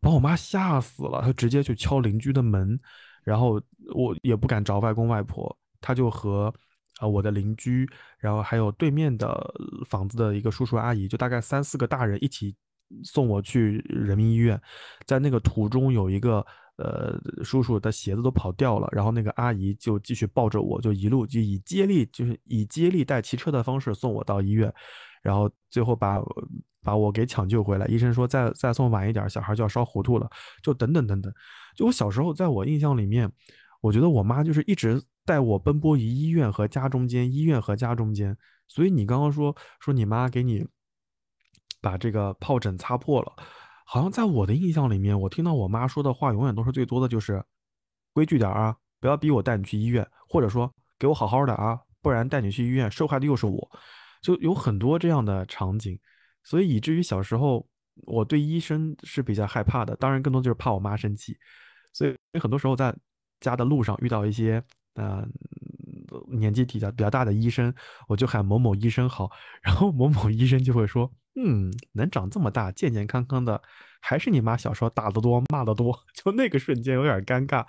[0.00, 2.78] 把我妈吓死了，她直接去敲邻居的门，
[3.24, 3.60] 然后
[3.94, 6.52] 我也不敢找外公外婆，她就和
[7.00, 9.52] 啊、我的邻居，然后还有对面的
[9.88, 12.54] 房子的一个叔叔阿姨，就大概三四个大人一起
[13.04, 14.60] 送我去人民医院，
[15.06, 16.44] 在那个途中有一个。
[16.76, 24.72] 呃，叔叔的鞋子都跑掉了，然后那个阿姨就继续抱着我，就一路就以接力，就是以接力带骑车的方式送我到医院，
[25.22, 26.18] 然后最后把
[26.82, 27.86] 把我给抢救回来。
[27.86, 30.28] 医生说再再送晚一点，小孩就要烧糊涂了，
[30.62, 31.32] 就等等等等。
[31.76, 33.30] 就我小时候，在我印象里面，
[33.82, 38.36] 我觉得我妈就是一直带我奔波于医院和家中间，医院和家中间。
[38.66, 40.66] 所以你刚刚说说你妈给你
[41.82, 43.32] 把这个疱疹擦破了。
[43.84, 47.44] 好像在我的印象里面，我听到我妈说的话永远都是最多的就是
[48.14, 53.70] 规矩点啊，不要逼我带你去医院，或者说给我好好的啊，不然带你去医院受害的又是我，
[54.22, 55.98] 就有很多这样的场景，
[56.42, 57.68] 所以以至于小时候
[58.06, 61.36] 我对医生是比较害怕的，当然更多就是怕我妈生气，
[61.92, 62.96] 所以很多时候在
[63.40, 64.62] 家的路上遇到一些
[64.94, 65.22] 呃
[66.28, 67.74] 年纪比较比较大的医生，
[68.08, 69.28] 我就喊某某医生好，
[69.60, 71.12] 然后某某医生就会说。
[71.34, 73.60] 嗯，能长这么大，健健康康的，
[74.00, 77.64] 还是你妈小时候打得多、骂得多， 就那个瞬间有点尴尬。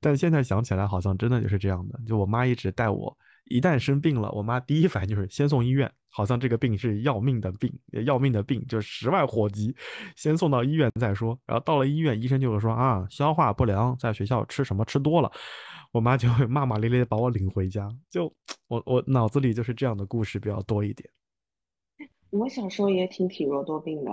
[0.00, 1.98] 但现在想起来，好像真的就是这样的。
[2.06, 7.72] 就我妈一直带我，一旦生病了，我妈第一反应就是先送医院，好像这个病是要命的病，
[8.04, 9.74] 要命的病，就十万火急，
[10.14, 11.36] 先送到医院再说。
[11.46, 15.32] 然后到了医院，医生就会说啊，消化不良，在学校吃什么吃多了，
[15.92, 17.88] 我妈就会骂骂咧咧把我领回家。
[18.10, 18.32] 就
[18.68, 21.08] 我我脑子里就是这样的故事比较多一点。
[22.30, 24.10] 我小时候也挺体弱多病的，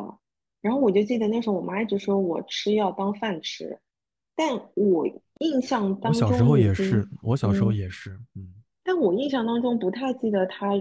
[0.62, 3.78] 然后我就记得那时候我妈一直说我吃药当饭吃，
[4.36, 5.06] 但我
[5.40, 8.54] 印象当中，我小时候也是，我小时候也是，嗯，
[8.84, 10.72] 但我印象当中不太记得她，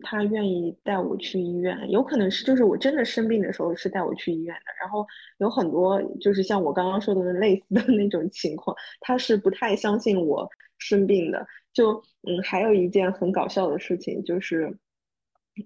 [0.00, 5.06] 她愿意带我去医院，有可能是就是我真的生病的时候是带我去医院的，然后
[5.38, 10.48] 有很多就是像我刚刚说的类似的 那种情况，她是不太相信我
[10.78, 14.74] 生病的，就嗯，还有一件很搞笑的事情就是。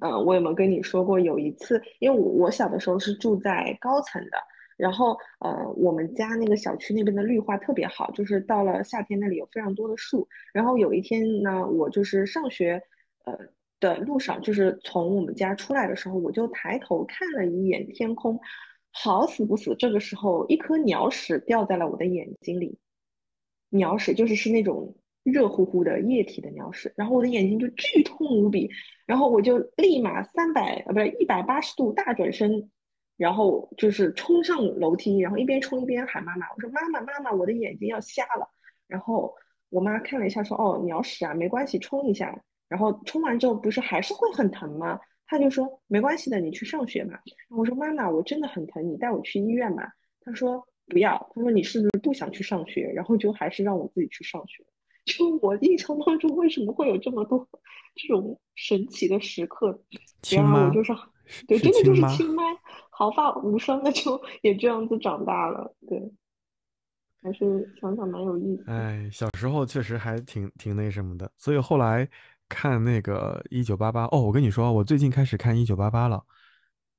[0.01, 1.18] 呃，我有没有跟你说过？
[1.20, 4.39] 有一次，因为我我小的时候是住在高层的，
[4.76, 10.28] 然后呃，我们家那个小区那边的绿化特别好，就是到了夏天那里有非常多的树。
[10.53, 12.82] 然后有一天呢，我就是上学
[13.24, 13.39] 呃
[13.78, 18.41] 的路上，就是从我们家出来的时候，我就抬头看了一眼天空，
[18.91, 22.76] 好死不死，这个时候一颗鸟屎掉在了我的眼睛里，
[23.70, 24.97] 鸟屎就是是那种。
[25.27, 28.70] 热乎乎的液体的鸟屎，然后我的眼睛就剧痛无比，
[29.07, 32.70] 然后我就立马三百啊不是一百八十度大转身，
[33.16, 38.49] 然后就是冲上楼梯，然后一边冲一边喊妈妈，我说妈妈妈妈，我的眼睛要瞎了。
[38.87, 39.35] 然后
[39.68, 45.01] 我妈看了一下说哦鸟屎啊没关系冲一下，然后冲完之后不是还是会很疼吗？
[45.27, 47.18] 她就说没关系的你去上学嘛。
[47.51, 49.93] 我说妈妈我真的很疼，你带我去医院吧。
[50.20, 52.93] 她说不要，她说你是不是不想去上学？
[52.95, 54.64] 然后就还是让我自己去上学。
[55.07, 57.49] 就我印象当中，为什么会有这么多
[57.95, 59.81] 这种神奇的时刻？
[60.21, 60.93] 亲妈，我就是
[61.49, 62.43] 对，真的就是亲妈，
[62.91, 65.75] 毫发无伤的就也这样子长大了。
[65.89, 65.99] 对，
[67.23, 68.65] 还是想想蛮有意思。
[68.67, 72.09] 哎，小时候确实还挺挺那什么的，所以后来
[72.49, 76.23] 看那个一九八八哦，我跟你说，我最近开始看一九八八了。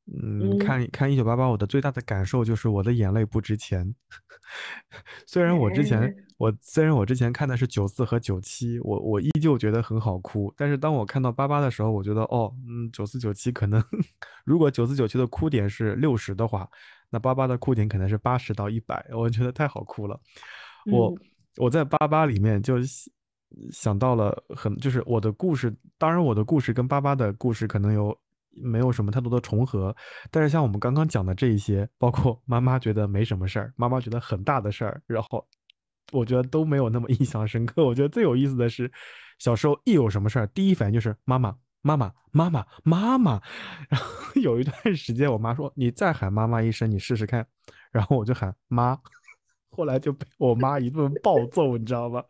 [0.10, 3.94] 嗯，看看一九八八，我的最大的感受就是我的眼泪不值钱。
[5.28, 10.54] 虽然我之前我虽然我之前看的是九四和九七，我我依旧觉得很好哭。
[10.56, 13.84] 但是当我看到八八的时候，我觉得哦，嗯，九四九七可能
[14.46, 16.70] 如果九四九七的哭点是六十的话，
[17.10, 19.06] 那八八的哭点可能是八十到一百。
[19.14, 20.20] 我觉得太好哭了。
[20.92, 21.14] 我
[21.58, 22.76] 我在八八里面就
[23.72, 28.18] 想到了很就是我的故事，当然我的故事跟八八的故事可能有。
[28.60, 29.96] 没有什么太多的重合，
[30.32, 35.48] 但是像我们刚刚讲的这一些，包括妈妈觉得没什么事儿，妈妈觉得很大的事儿，然后
[36.12, 37.86] 我觉得都没有那么印象深刻。
[37.86, 38.92] 我觉得最有意思的是，
[39.40, 43.42] 小时候一有什么事儿，第一反应就是妈妈，妈妈，妈妈，妈妈。
[43.90, 44.08] 然后
[44.42, 47.46] 有一段时间，我妈说：“你再喊妈妈一声，你试试看。”
[47.92, 48.98] 然后我就喊妈，
[49.70, 52.24] 后来就被我妈一顿暴揍，你知道吗？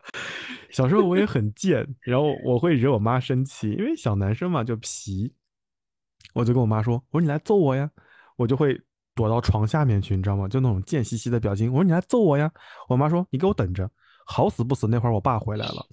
[0.70, 5.32] 小时候我也很贱，然后我会惹我妈生气，因为小男生嘛就皮。
[6.34, 7.90] 我就跟我妈说：“我说你来揍我呀！”
[8.36, 8.78] 我就会
[9.18, 10.46] 躲到床下面去，你知道吗？
[10.46, 11.72] 就那种贱兮兮的表情。
[11.72, 12.48] 我说：“你来揍我呀！”
[12.88, 13.90] 我妈说：“你给我等着，
[14.24, 15.84] 好死不死那会儿我爸回来了，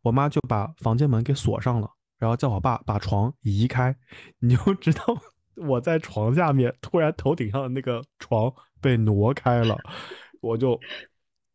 [0.00, 1.90] 我妈就把房间门给锁上了，
[2.20, 3.92] 然后叫我爸把床移开。
[4.38, 5.02] 你就知道
[5.56, 9.76] 我在床下面，突然头顶上的那个床被挪开了，
[10.40, 10.78] 我就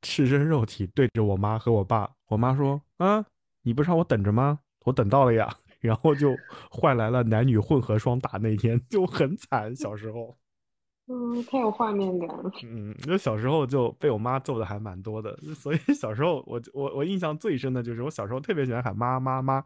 [0.02, 2.10] 赤身肉体对着我妈和我爸。
[2.28, 3.24] 我妈说：‘啊，
[3.62, 4.60] 你不是让我等着吗？
[4.84, 5.50] 我等到了呀。
[5.80, 6.36] ’”然后就
[6.70, 9.74] 换来了男女混合双打，那天就很惨。
[9.76, 10.38] 小时候，
[11.08, 12.52] 嗯，太有画面感了。
[12.64, 19.64] 嗯，就小时候就被我妈揍的还蛮多的， 所以小时候我我我印象最深的就是我小时候特别喜欢喊妈妈妈。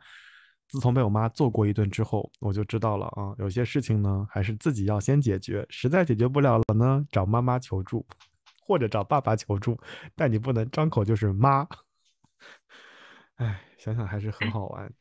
[0.69, 8.05] 自从被我妈揍过一顿之后，我就知道了啊，有些事情呢还是自己要先解决，实在解决不了了呢，找妈妈求助，
[8.65, 9.79] 或者找爸爸求助，
[10.13, 11.65] 但你不能张口就是妈。
[13.37, 14.91] 哎，想想还是很好玩。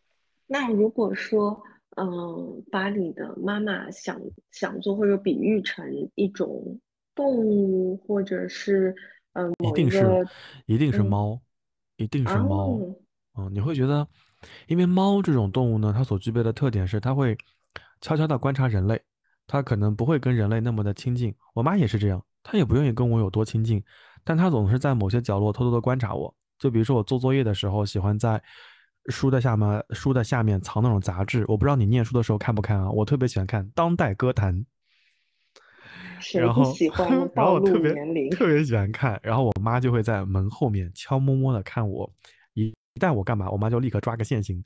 [0.47, 1.61] 那如果说，
[1.97, 4.21] 嗯，把你的妈妈想
[4.51, 6.79] 想做或者比喻成一种
[7.15, 8.95] 动物，或者是
[9.33, 10.27] 嗯一定是
[10.67, 11.41] 一定是嗯猫，
[11.97, 12.73] 一定是猫。
[12.73, 12.97] 哦，
[13.39, 14.07] 嗯，你会觉得，
[14.67, 17.37] 因为猫这种动物呢，它所具备的特点是它会
[18.03, 19.03] 悄悄地观察人类，
[19.47, 21.35] 它可能不会跟人类那么的亲近。
[21.55, 23.83] 我妈也是这样，她也不愿意跟我有多亲近，
[24.23, 26.35] 但她总是在某些角落偷偷的观察我。
[26.59, 28.43] 就比如说我做作业的时候，喜欢在
[29.09, 31.45] 书的下面书的下面藏那种杂志。
[31.49, 32.91] 我不知道你念书的时候看不看啊？
[32.91, 34.55] 我特别喜欢看《当代歌坛》。
[36.41, 36.75] 然后？
[37.35, 37.95] 然后我特别。
[38.31, 42.11] 特别喜欢看，然后我妈就会在门后面悄摸摸的看我，
[42.55, 44.63] 一一旦我干嘛，我妈就立刻抓个现行。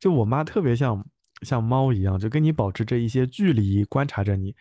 [0.00, 1.04] 就我妈特别像
[1.42, 4.54] 像猫一样，就跟你保持着一些距离，观察着你，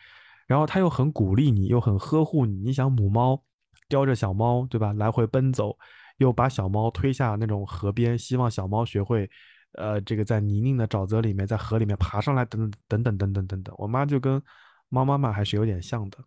[0.47, 2.57] 然后她又很鼓励你，又很呵护你。
[2.57, 3.43] 你想母猫
[3.89, 4.93] 叼着小猫，对吧？
[4.93, 5.77] 来回奔走，
[6.17, 9.29] 又把小猫推下那种河边，希望小猫学会，
[9.73, 13.75] 呃，这个在泥泞的沼泽里面，在河里面爬上来，等等等等等等等等。
[13.77, 14.41] 我妈就跟
[14.89, 16.17] 猫妈妈还是有点像的，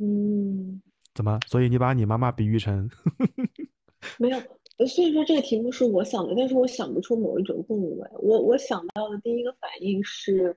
[0.00, 0.80] 嗯，
[1.14, 1.38] 怎么？
[1.46, 2.88] 所以你把你妈妈比喻成？
[4.18, 4.38] 没有，
[4.86, 8.10] 所以说这个题目是我想的，但是我想不出某一种动物来。
[8.14, 10.56] 我我想到的第一个反应是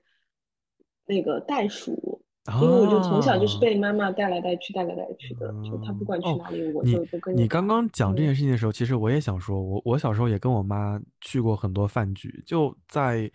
[1.06, 2.22] 那个袋鼠。
[2.54, 3.60] 因为我就从小就是啊？
[3.60, 7.66] 被妈妈带来带去、带来带去的，就她不嗯，管去哦，哪里，我你就都跟着你刚。
[7.66, 13.30] 刚讲这嗯件事情的时候，其实我也想说，我我小时候也跟我妈去过很多饭局，就在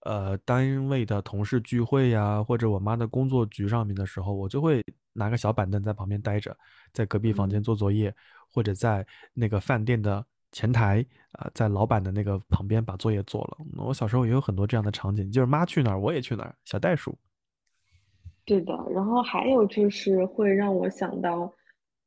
[0.00, 6.56] 呃单位的同事聚会呀，或者我妈的工作局上面的时候，我就会拿个小板凳在旁边待着，
[6.92, 7.62] 在隔壁房间嗯。
[7.62, 8.12] 做作业，
[8.52, 13.58] 或者在那个饭店的前台啊、在老板的那个旁边把作业做了。
[13.76, 17.16] 我小时候也有很多这样的场景，就是妈去哪儿我也去哪儿，小袋鼠。
[18.46, 21.52] 对的，然后还有就是会让我想到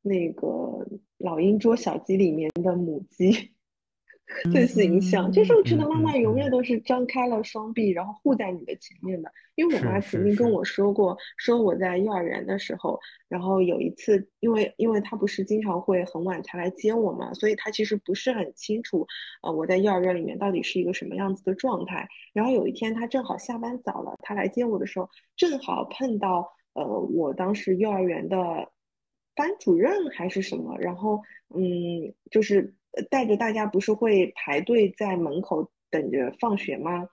[0.02, 0.46] 那个
[1.18, 3.52] 《老鹰捉小鸡》里面的母鸡。
[4.52, 9.30] 的形象，就是嗯我觉得嗯妈妈永远都是张开了双臂，然后护在你的前面的。
[9.56, 12.98] 因为我是妈曾经跟是是，我说过，说我在幼儿园的时候，
[13.28, 19.06] 然后有一次，因为因为她不是经常会很晚才来接我嘛，所以她其实不是很清楚，
[19.42, 22.08] 呃，我在幼儿园里面到底是一个什么样子的状态。
[22.32, 28.36] 然后有一天，她正好下班早了，她来接我的时候，正好碰到呃，我当时幼儿园的
[29.34, 31.20] 班主任还是什么，然后
[31.54, 32.79] 嗯，就是呃
[33.10, 37.08] 带着大家不是会排队在门口等着放学吗？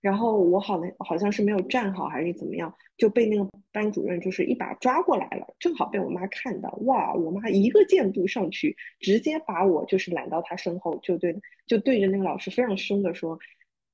[0.00, 13.38] 然后我好像好像是没有站好还是怎么样，就被那个班主任就是一把抓过来了，正好被我妈看到，哇，我妈一个箭步上去，直接把我就是揽到她身后，就对就对着那个老师非常凶的说，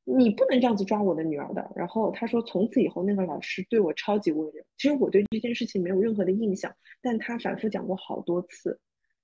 [0.05, 1.71] 你不能这样子抓我的女儿的。
[1.77, 4.65] 然后他说，从此以后那个老师对我超级温柔。
[4.79, 8.81] 其实我对这件事情没有任何的印象，但他反复讲过好多次，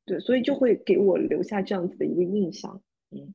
[0.06, 2.80] 对，所以就会给我留下这样子的一个印象。
[3.10, 3.34] 嗯，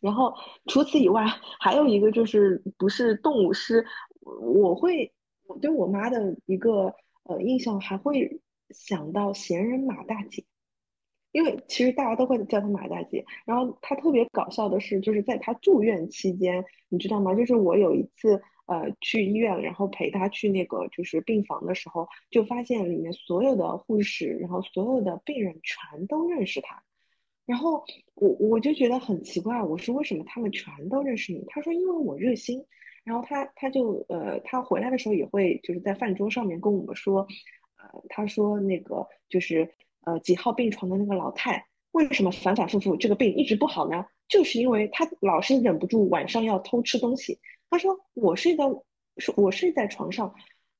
[0.00, 0.32] 然后
[0.66, 1.24] 除此以外，
[1.60, 3.84] 还有一个就是不是动物是，
[4.20, 5.12] 我会
[5.46, 6.94] 我对我妈的一个
[7.24, 8.40] 呃印象还会
[8.70, 10.44] 想到闲人马大姐。
[11.32, 13.24] 因为其实大家都会叫她马大姐。
[13.46, 17.34] 然后她特别搞笑的是，就是在她住院期间，你知道吗？
[17.34, 18.38] 就是我有一次
[18.72, 26.82] 呃去医院，然后陪她去那个就是病房的时候，就发现里面所有的护士，然后所有的病人全都认识她。
[27.44, 27.84] 然后
[28.14, 31.44] 我我就觉得很奇怪，我说为什么他们全都认识你？
[31.48, 32.64] 他说因为我热心。
[33.04, 37.26] 然后他他就呃他回来的时候也会就是在饭桌上面跟我们说，
[37.76, 39.68] 呃他说那个就是
[40.04, 44.06] 呃几号病床的那个老太为什么反反复复这个病一直不好呢？
[44.28, 47.40] 就是因为她老是忍不住晚上要偷吃东西。
[47.72, 48.64] 他说我睡在
[49.34, 50.30] 我睡在床上，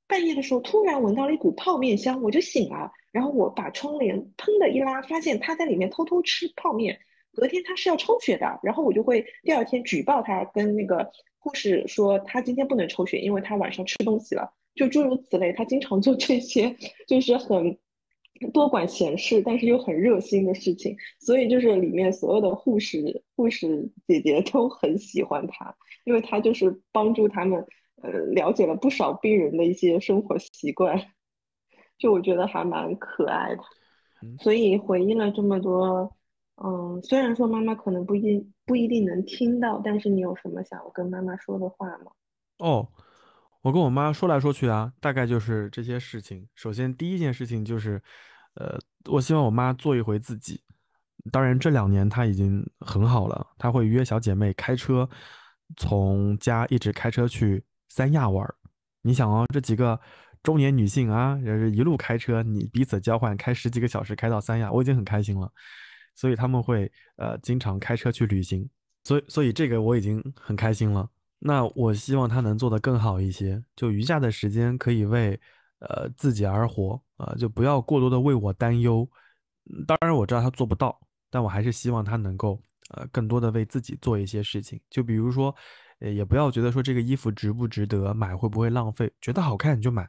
[0.06, 2.93] 半夜的时候突然闻到了一股泡面香，我就醒了。
[3.10, 6.98] 然后我把窗帘砰的一拉，发现他在里面偷偷吃泡面。
[7.32, 15.51] 隔天他是要抽血的，然后我就会第二天举报他，跟那个护士说他今天不能抽血，因为他晚上吃东西了，就诸如此类。
[15.55, 16.77] 他经常做这些，
[17.09, 17.78] 就是很
[18.52, 20.94] 多管闲事，但是又很热心的事情。
[21.20, 25.74] 所以就是里面所有的护士护士姐姐都很喜欢他，
[26.05, 27.65] 因为他就是帮助他们
[28.03, 30.99] 呃了解了不少病人的一些生活习惯，
[31.99, 33.62] 就我觉得还蛮可爱的。
[34.23, 34.37] 嗯。
[34.39, 36.16] 所以回忆了这么多，
[36.62, 42.12] 嗯，虽然说妈妈可能不一定不一定能听到，但是你有什么想要跟妈妈说的话吗？
[42.59, 42.87] 哦，
[43.62, 46.47] 我跟我妈说来说去啊，大概就是这些事情。
[46.55, 48.01] 首先，第一件事情就是，
[48.55, 48.79] 呃，
[49.11, 50.62] 我希望我妈做一回自己。
[51.31, 55.09] 当然，这两年她已经很好了，她会约小姐妹开车，
[55.77, 58.47] 从家一直开车去三亚玩。
[59.03, 59.99] 你想哦，这几个
[60.43, 65.51] 中年女性啊，也是一路开车，你彼此交换开十几个小时开到三亚，我已经很开心了。
[66.15, 68.69] 所以他们会呃经常开车去旅行，
[69.05, 71.09] 所以所以这个我已经很开心了。
[71.39, 75.40] 那我希望他能做得更好一些，就余下的时间可以为
[75.81, 79.09] 呃自己而活啊，就不要过多的为我担忧。
[79.86, 81.01] 当然我知道他做不到，
[81.31, 82.62] 但我还是希望他能够
[82.93, 84.81] 呃更多的为自己做一些事情。
[84.89, 85.55] 就比如说，
[86.01, 90.09] 呃也不要觉得说这个衣服值不值得买，会不会浪费，觉得好看你就买，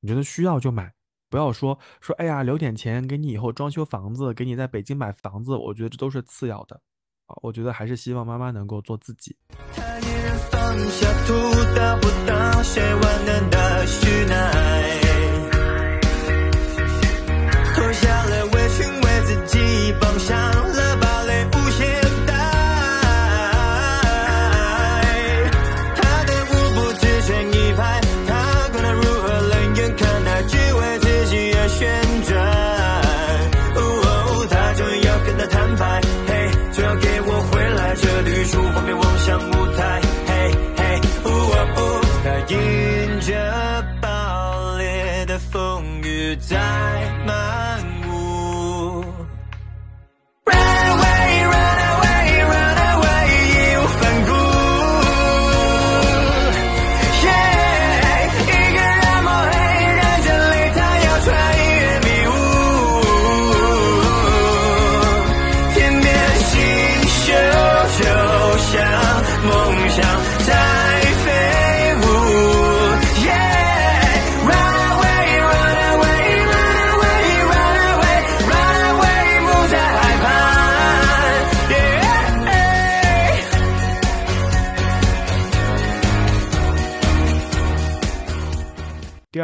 [0.00, 0.92] 你觉得需要就买。
[1.30, 6.80] 不要说说，哎呀，留点钱给你以后装修房子，给你在北京买房子，我觉得这都是次要的。
[7.26, 9.36] 啊，我觉得还是希望妈妈能够做自己。
[19.50, 21.13] 第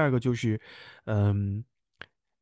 [0.00, 0.58] 第二个就是，
[1.04, 1.62] 嗯，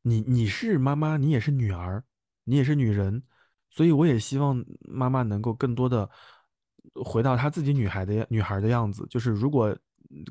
[0.01, 2.01] 你你是妈妈，你也是女儿，
[2.45, 3.21] 你也是女人，
[3.69, 6.09] 所以我也希望妈妈能够更多的
[7.03, 9.05] 回到她自己女孩的女孩的样子。
[9.09, 9.77] 就是如果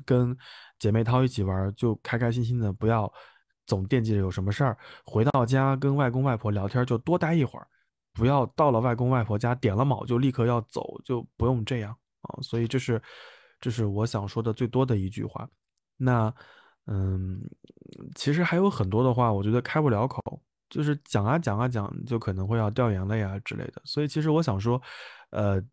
[0.03, 0.35] 跟
[0.79, 3.13] 姐妹淘一起玩，就开开心心的，不要
[3.67, 4.75] 总惦记着有什么事儿。
[5.05, 7.67] 回到家跟外公外婆聊天，就多待一会儿，
[8.11, 12.41] 不要到了外公外婆家点了卯就立刻要走，就不用这样啊。
[12.41, 12.99] 所以这是
[13.61, 15.47] 这是我想说的最多的一句话。
[15.95, 16.33] 那。
[16.91, 17.39] 嗯，
[18.15, 20.41] 其实还有很多的话，我觉得开不了口，
[20.71, 23.79] 就是讲啊讲啊讲，就可能会要掉眼泪啊之类的。
[23.85, 24.81] 所以其实我想说，
[25.29, 25.63] 呃，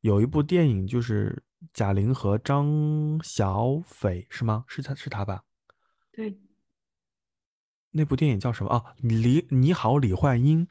[0.00, 1.40] 有一部电影就是
[1.72, 2.66] 贾玲和张
[3.22, 4.64] 小斐是吗？
[4.66, 5.40] 是他是他吧？
[6.10, 6.36] 对。
[7.92, 8.82] 那部电影叫什么啊？
[8.98, 10.66] 李你好，李焕英。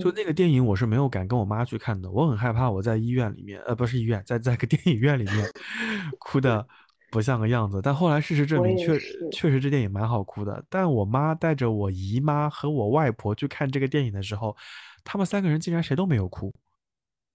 [0.00, 5.48] 就那个电影，我是没有敢跟我妈去看的，我很害怕我在医院里面，呃，不是医院，在在个电影院里面
[6.18, 6.66] 哭的。
[7.10, 8.98] 不像个样子，但后来事实证明，确
[9.30, 10.62] 确实这电影蛮好哭的。
[10.68, 14.56] 但我妈带着我姨妈和我外婆去看这个电影的时候，
[15.04, 16.52] 他们三个人竟然谁都没有哭。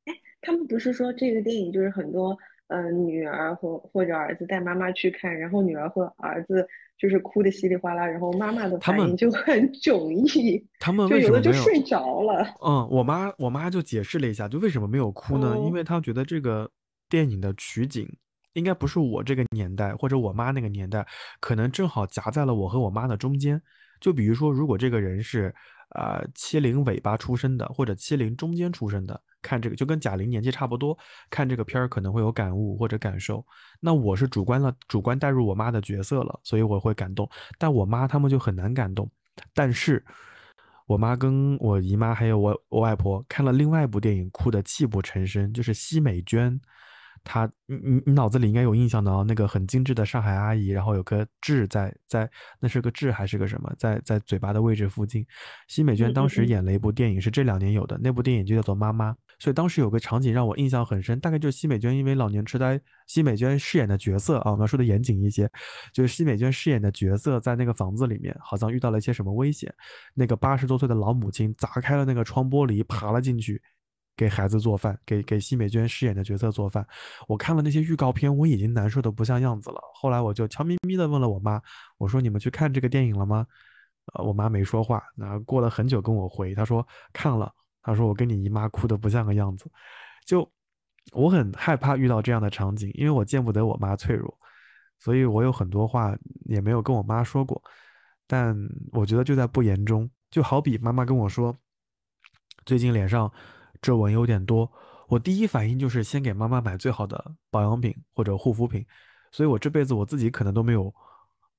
[0.05, 2.37] 哎，他们不是说这个电影就是很多
[2.67, 6.67] 嗯女儿或或者儿子带妈妈去看，然后女儿和儿子
[6.97, 12.45] 就是哭的稀里哗啦，然后妈妈的反应就很 迥异，他们为什么就睡着了？
[12.63, 15.57] 嗯，我妈我妈就解释了一下，就为什么没有哭呢？
[15.65, 16.69] 因为她觉得这个
[17.09, 18.07] 电影的取景。
[18.53, 21.05] 应该不是我这个年代，或者我妈那个年代，
[21.39, 23.61] 可能正好夹在了我和我妈的中间。
[23.99, 25.53] 就比如说，如果这个人是，
[25.95, 30.97] 呃，七零尾巴出生的，或者七零中间出生的，看这个就跟贾玲年纪差不多，
[31.30, 33.45] 看这个片儿可能会有感悟或者感受。
[33.80, 37.30] 那我是主观了，主观带入我妈的角色了，所以我会感动。
[37.57, 39.09] 但我妈他们就很难感动。
[39.53, 40.03] 但是
[40.85, 46.59] 我妈跟我姨妈还有我我外婆看了另外一部电影，哭得泣不成声，就是奚美娟。
[47.23, 52.29] 她，你你你脑子里应该有印象的哦，那个很精致的上海阿姨，然后有个痣在在，
[52.59, 55.25] 那是个痣还是个什么，在在嘴巴的位置附近。
[55.67, 59.11] 奚美娟当时演了一部电影，是这两年有的，那部电影就叫做《妈妈》。
[59.39, 65.49] 所以当时有个场景让我印象很深，大概就是奚美娟因为老年痴呆，奚美娟饰演的角色啊，我们要说的严谨一些，
[65.91, 69.73] 就是奚美娟饰演的角色在那个房子里面，好像遇到了一些什么危险，
[70.13, 73.61] 那个八十多岁的老母亲砸开了那个窗玻璃，爬了进去。
[74.15, 76.85] 给孩子做饭，给给奚美娟饰演的角色做饭。
[77.27, 79.81] 我看了那些预告片，我已经难受的不像样子了。
[79.95, 81.61] 后来我就悄咪咪的问了我妈，
[81.98, 83.45] 我说：“你们去看这个电影了吗？”
[84.14, 85.02] 呃，我妈没说话。
[85.15, 87.52] 那过了很久跟我回，她说看了。
[87.81, 89.65] 她说我跟你姨妈哭的不像个样子。
[90.26, 90.49] 就
[91.11, 94.38] 我很害怕遇到这样的场景，因为我见不得我妈脆弱，
[94.99, 96.15] 所以我有很多话
[96.45, 97.61] 也没有跟我妈说过，
[98.27, 98.56] 但
[98.91, 100.10] 我觉得就在不言中。
[100.30, 101.56] 就好比妈妈跟我说，
[102.65, 103.31] 最近脸上
[103.84, 104.72] 皱纹有点多，
[105.07, 108.84] 我第一反应就是先给妈妈买最好的保养品或者护肤品。
[109.31, 110.91] 所以我这辈子我自己可能都没有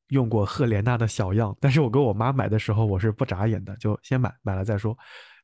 [0.08, 4.96] 用过赫莲娜的小样，但是我给我妈买的时候，我是不眨眼的，就先买，买了再说。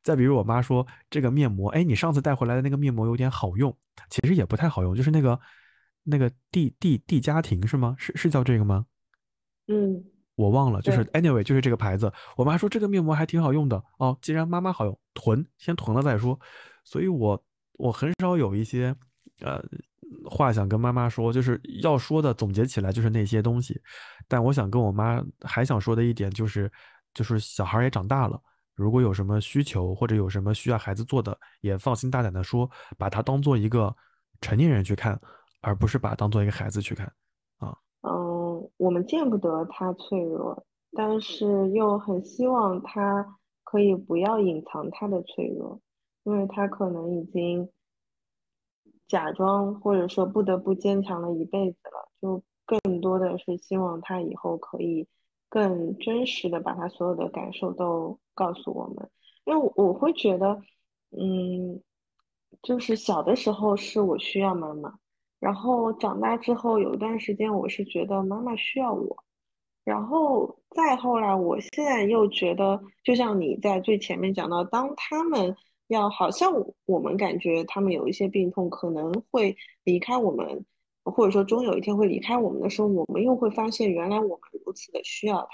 [0.03, 3.73] 再比如我妈说这个面膜，哎，你上次带回来的那个面膜有点好用，
[4.09, 5.39] 其实也不太好用，就是那个
[6.03, 7.95] 那个地地地家庭是吗？
[7.99, 8.85] 是是叫这个吗？
[9.67, 10.03] 嗯。
[10.35, 12.11] 我忘了，就是 anyway，就是这个牌子。
[12.35, 14.17] 我妈说这个面膜还挺好用的哦。
[14.23, 16.39] 既然妈妈好用，囤先囤了再说。
[16.83, 17.43] 所以我
[17.73, 18.95] 我很少有一些
[19.41, 19.61] 呃
[20.29, 23.79] 话想跟妈妈说，就是要说的总结起来就是那些东西。
[24.27, 26.71] 但我想跟我妈还想说的一点就是，
[27.13, 28.41] 就是小孩也长大了，
[28.75, 33.95] 如果有什么需求或者有什么需要孩子做的，也放心大胆的说，把他当做一个
[34.41, 35.19] 成年人去看，
[35.61, 37.05] 而不是把当做一个孩子去看。
[37.57, 45.79] 啊，嗯我们见不得他脆弱，但是又很希望他可以不要隐藏他的脆弱，
[46.23, 47.69] 因为他可能已经
[49.07, 52.09] 假装或者说不得不坚强了一辈子了。
[52.21, 55.07] 就更多的是希望他以后可以
[55.49, 59.09] 更真实的把他所有的感受都告诉我们，
[59.45, 60.61] 因为我会觉得，
[61.09, 61.81] 嗯，
[62.61, 64.97] 就是小的时候是我需要妈妈。
[65.39, 69.23] 然后长大之后有一段时间，我是觉得妈妈需要我，
[69.83, 75.55] 然后再后来，我现在又觉得，就像你在最前面讲到，当他们
[75.91, 76.51] 要好像
[76.85, 80.65] 我们感觉他们有一些病痛，可能会离开我们，
[81.03, 85.47] 或者说终有一天会离开我们的时候，我们又会发现原来我们如此的需要他。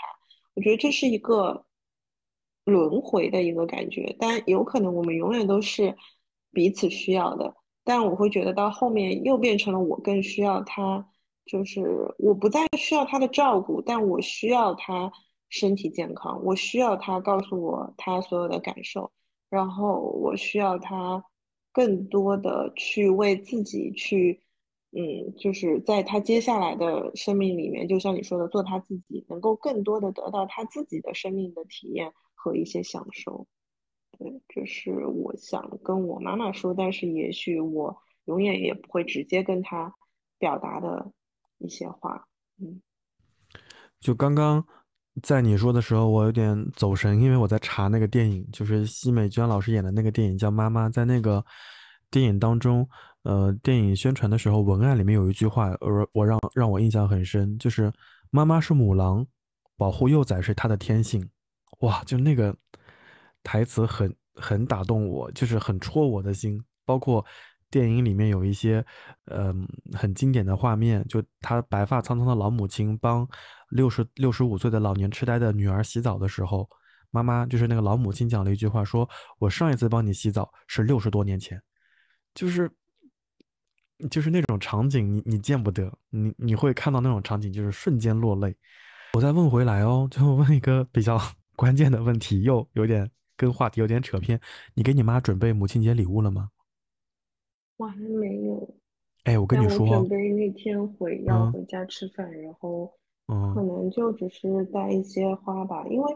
[0.56, 1.66] 我觉得这是一个
[2.66, 5.96] 轮回的一个感觉，但有可能我们永远都是
[6.52, 7.56] 彼此需要的。
[7.84, 11.08] 但我会觉得到后面又变成了我更需要他，
[11.46, 11.82] 就是
[12.20, 15.12] 我不再需要他的照顾，但我需要他
[15.50, 19.10] 身体健康，我需要他告诉我他所有的感受，
[19.50, 21.24] 然后我需要他
[21.72, 24.42] 更多的去为自己去，
[24.92, 33.48] 嗯，就是在他接下来的生命里面，就像你说的，做他自己，能够更多的得到他自己的生命的体验和一些享受。
[34.18, 37.96] 对，这是我想跟我妈妈说，但是也许我
[38.26, 39.96] 永远也不会直接跟她
[40.40, 41.12] 表达的
[41.60, 42.28] 一些话。
[42.60, 42.82] 嗯，
[44.00, 44.66] 就刚刚
[45.24, 50.88] 在你说的时候，我有点走神，因为我在查那个电影，就是奚美娟老师演的那个电影叫《妈妈》。
[50.92, 51.44] 在那个
[52.10, 52.88] 电影当中，
[53.24, 57.92] 呃，电影宣传的时候，文案里面有一句话，我我让让我印象很深，就是
[58.32, 59.26] “妈妈是母狼，
[59.76, 61.28] 保护幼崽是她的天性”。
[61.82, 62.56] 哇，就那个。
[63.44, 66.62] 台词很很打动我，就是很戳我的心。
[66.84, 67.26] 包括
[67.70, 68.86] 电影里面有一些，
[69.26, 73.28] 嗯，很经典的画面，就他白发苍苍的老母亲帮
[73.70, 76.70] 六十六十五岁的老年痴呆的女儿洗澡的时候，
[77.12, 81.62] 妈妈就是那个老母亲讲了一句话，说我上一次帮你洗澡是六十多年前，
[82.34, 82.72] 就是
[84.10, 88.56] 就是那种场景，你你见不得，你你会看到那种场景，就是瞬间落泪。
[89.14, 91.20] 我再问回来哦，最后问一个比较
[91.56, 93.10] 关键的问题，又有点。
[93.40, 94.42] 跟话题有点扯偏，
[94.74, 96.50] 你给你妈准备母亲节礼物了吗？
[97.78, 98.76] 我还没有。
[99.24, 102.92] 哎，我跟你说，我准备那天回要回家吃饭，然后
[103.54, 106.16] 可能就只是带一些花吧，因为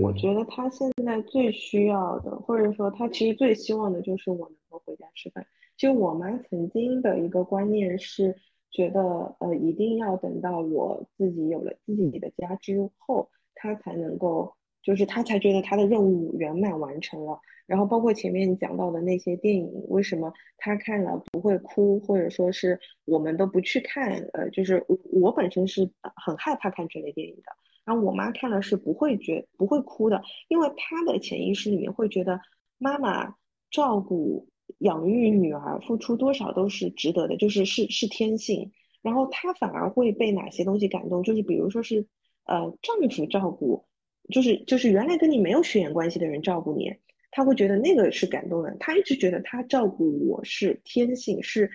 [0.00, 5.46] 我觉得他现在最需要的，或者说他其实最希望的就是我能够回家吃饭。
[5.76, 8.36] 就我妈曾经的一个观念是
[8.70, 14.54] 觉得，呃，一定要等到我自己有了自己的家之后，她才能够。
[14.82, 17.38] 就是她才觉得她的任务圆满完成了，
[17.70, 24.10] 然后包括前面讲到的那些电影，为什么他看了不会哭，或者说是我们都不去看？
[24.32, 27.42] 呃，就是我本身是很害怕看这类电影的，
[27.84, 32.40] 然后我妈看了是不会觉不会哭的，因为她的潜意识里面会觉得
[32.76, 33.36] 妈妈
[33.70, 34.48] 照顾
[34.78, 41.22] 养育女儿付出多少都是值得的，就是是是天性，然后她反而会被哪些东西感动？
[41.22, 42.04] 就是比如说是
[42.46, 43.84] 呃丈夫照顾。
[44.30, 46.94] 就是就是原来跟你没有血缘关系的人照顾你，
[47.30, 48.76] 他会觉得那个是感动的。
[48.80, 51.70] 他一直觉得他照顾我是天性，是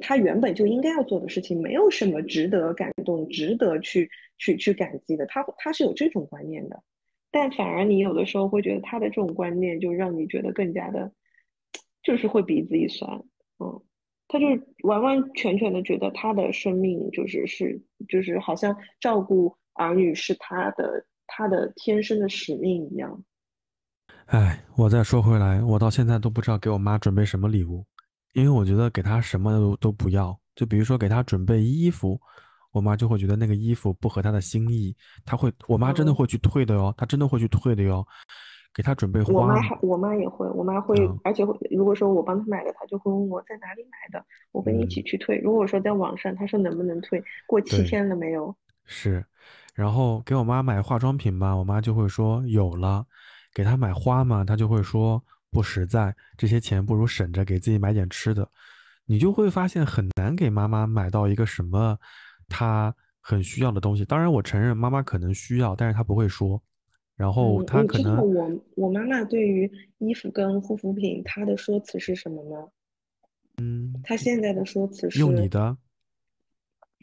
[0.00, 5.26] 他原本就应该要做的事情，没有什么值得感动、值得去去去感激的。
[5.26, 6.82] 他他是有这种观念的，
[7.30, 11.12] 但反而你有的时候会觉得他的这种观念就让你觉得更加的，
[12.02, 13.22] 就是会鼻子一酸。
[13.58, 13.82] 嗯，
[14.28, 14.46] 他就
[14.84, 21.06] 完完全全的觉得他的生命就是是就是好像照顾儿女是他的。
[21.34, 23.24] 他的天生的使命一样。
[24.32, 27.84] 哎，我再说回来，我到现在都不知道给我妈准备什么礼物，
[28.32, 30.34] 因为我觉得给她什么都都不要。
[30.56, 32.18] 就比如说给她准备衣服，
[32.70, 34.96] 我妈就会觉得那个衣服不合她的心意，
[35.26, 38.02] 她会，我妈真的嗯会去退的哟，她真的会去退的哟，
[38.72, 45.36] 给她准备我花我，妈还我妈也会，我妈会嗯，而且会，如果说我帮她买的，她就会问我在哪里买的，我跟你一起嗯，去退。
[45.44, 47.84] 如果说在网上，她说能不能退，过七。
[47.84, 48.56] 天了没有？
[48.86, 49.22] 是，
[49.74, 53.04] 然后给我妈买化妆品吧，我妈就会说有了；
[53.54, 58.48] 给他买花嘛，他就会说不实在，这些钱不如省着给自己买点吃的。
[59.04, 61.98] 你就会发现很难给妈妈买到一个什么
[62.48, 64.04] 她很需要的东西。
[64.04, 66.62] 当然，我承认妈妈可能需要，但是她不会说。
[67.16, 72.68] 然嗯，后她可能，我我妈妈对于衣服跟护肤品，她的说辞是什么吗？
[73.58, 75.76] 嗯，她现在的说辞是，用你的，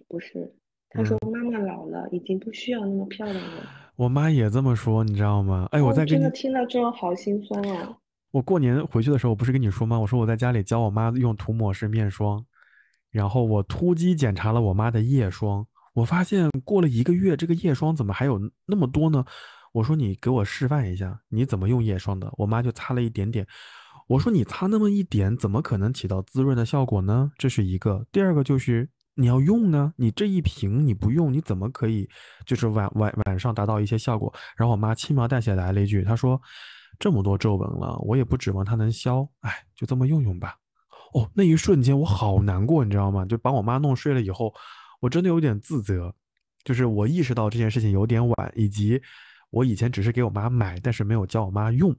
[0.07, 0.55] 不是？
[0.89, 3.88] 她说嗯，妈妈老了，已经不需要那么漂亮了。
[3.99, 5.67] 我妈也这么说，你知道吗？
[5.71, 7.97] 哎，我哦，再给你真的听到这种好心酸啊！
[8.31, 9.99] 我过年回去的时候，我不是跟你说吗？
[9.99, 12.41] 我说我在家里教我妈用涂抹式面霜，
[13.11, 19.25] 然后我突击检查了我妈的夜霜，我发现过了一个月，这个夜霜怎么还有那么多呢？
[19.73, 22.31] 我说你给我示范一下，你怎么用夜霜的？
[22.37, 23.45] 我妈就擦了一点点。
[24.07, 27.33] 我说你擦那么一点，怎么可能起到滋润的效果呢？
[27.37, 28.05] 这是一个。
[28.13, 28.89] 第二个就是
[29.19, 32.07] 你要用呢，你这一瓶你不用，你怎么可以
[32.45, 34.33] 就是晚晚晚上达到一些效果？
[34.55, 36.41] 然后我妈轻描淡写来了一句，她说
[36.97, 40.55] ：“这么多皱纹了，我也不指望它能消，哎，就这么用用吧。”
[41.13, 43.25] 哦，那一瞬间我好难过，你知道吗？
[43.25, 44.53] 就把我妈弄睡了以后，
[45.01, 46.13] 我真的有点自责，
[46.63, 49.01] 就是我意识到这件事情有点晚，以及
[49.49, 51.93] 我以前只是给我妈买，但是没有教我妈用，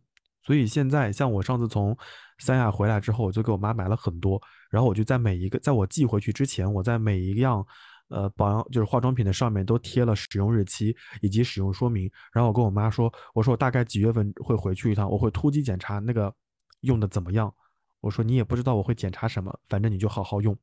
[0.50, 1.96] 所以现在像我上次从
[2.40, 7.64] 三亚回来之后，我就给我妈买了很多，然后我就在每一个，在我寄回去之前，我在每一样。
[8.08, 16.34] 呃，保养就是化妆品的上面都贴了使用日期以及使用说明，然后我跟我妈说，我说我大概几月份会回去一趟，我会突击检查那个
[16.80, 17.54] 用的怎么样，
[18.00, 20.58] 我说你也不知道我会检查什么，反正你就好好用。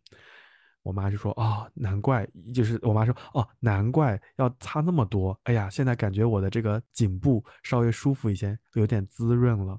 [0.88, 5.38] 我妈就说、哦，难怪，就是我妈说哦，难怪要擦那么多。
[5.44, 9.78] 哎呀，现在感觉我的这个颈部稍微舒服一些，有点滋润了。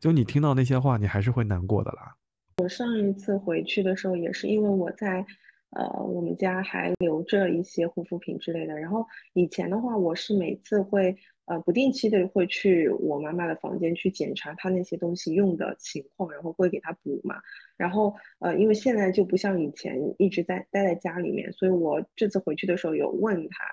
[0.00, 2.16] 就你听到那些话，你还是会难过的啦。
[2.62, 5.22] 我上一次回去的时候，也是因为我在，
[5.70, 8.74] 呃，我们家还留着一些护肤品之类的。
[8.78, 11.14] 然后以前的话，我是每次会，
[11.46, 17.36] 呃，不定期的会去我妈妈的房间去检查她那些东西用的情况，然后会给她补嘛。
[17.76, 23.64] 然后，呃，因为现在就不像以前一直在待在家里面，所以我这次回去的时候有问她，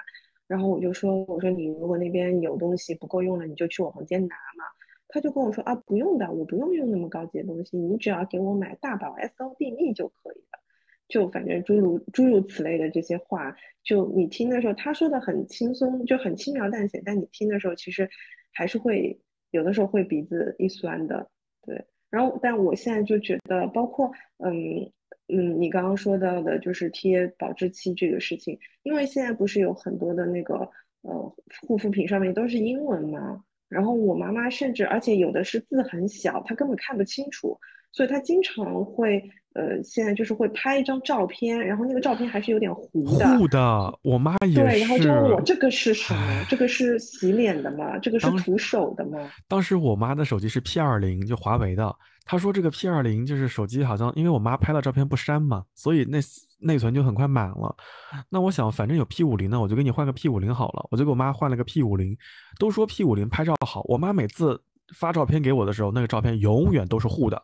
[0.48, 4.66] 然后我就说，我说你如果那边有东西不够用了，你就去我房间拿嘛。
[5.12, 10.60] 他就跟我说啊，不用的，我不用用那么高级的东西，你只要给我买大宝 S O D 蜜就可以了。
[11.10, 13.54] 就反正诸如诸如此类的这些话，
[13.84, 18.10] 就你听的时候，他说的很轻松，就很轻描淡写，但你听的时候，其实
[18.54, 19.20] 还是会
[19.52, 21.30] 有的时候会鼻子一酸的，
[21.66, 21.84] 对。
[22.10, 24.92] 然后，但我现在就觉得，包括嗯
[25.28, 30.56] 嗯，你刚刚说到的，就是贴保质期这个事情，因为现在不是有很多的那个
[31.02, 33.44] 呃护肤品上面都是英文嘛。
[33.68, 37.56] 然后我妈妈甚至，而且有的是字很小，她根本看不清楚，
[37.92, 39.22] 所以她经常会，
[39.54, 43.38] 呃，现在就是会拍一张照片，然后那个照片还是有点糊的。
[43.38, 45.42] 糊的，我妈也对，然后就问我。
[45.42, 46.46] 这个是什么？
[46.50, 47.98] 这个是洗脸的吗？
[47.98, 49.18] 这个是当涂手的吗？
[49.48, 51.94] 当时我妈的手机是 P 二零，就华为的。
[52.26, 56.20] 她说这个 P 二零就是手机好像，因为我妈拍了照片不删嘛，所以那
[56.60, 57.76] 内存就很快满了。
[58.30, 60.86] 那我想，反正有 P 五零呢，我就给你换个 P 五零好了。
[60.92, 62.16] 我就给我妈换了个 P 五零。
[62.60, 64.62] 都说 P 五零拍照好，我妈每次
[64.96, 67.42] 发照片给我的时候，那个照片永远都是糊的，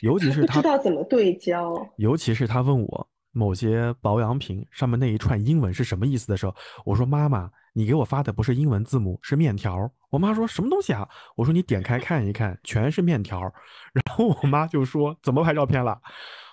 [0.00, 1.74] 尤其她不知，道怎么对焦。
[1.96, 6.54] 尤其是他问我某些保养品上面那一串英文是什么意思的时候，
[6.84, 9.90] 我说妈妈，你给我发的不是英文字母，是面条。
[10.10, 11.06] 我妈说什么东西啊？
[11.36, 13.40] 我说你点开看一看，全是面条。
[13.92, 16.00] 然后我妈就说怎么拍照片了？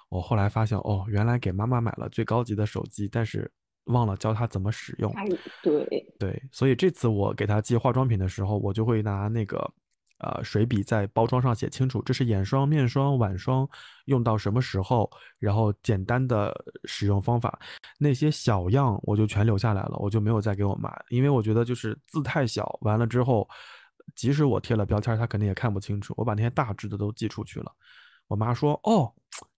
[0.09, 3.49] 我后来发现哦，原来给妈妈买了最高级的手机，但是
[3.85, 5.11] 忘了教她怎么使用。
[5.13, 5.25] 哎，
[5.63, 9.71] 对，对，所以这次我给她寄化妆品的时候，我就会拿那个
[10.19, 13.67] 呃水笔在包装上写清楚，这是眼霜、面霜、晚霜，
[14.05, 15.09] 用到什么时候，
[15.39, 16.53] 然后简单的
[16.85, 17.59] 使用方法，
[17.99, 23.47] 那些小样我就全留下来了，我就没有再给我妈，因为我觉得就是字太小，完了之后，
[24.15, 27.71] 即使我贴了标签，她肯定也看不清楚，我把那些大致的都寄出去了。
[28.27, 29.13] 我妈说：“哦，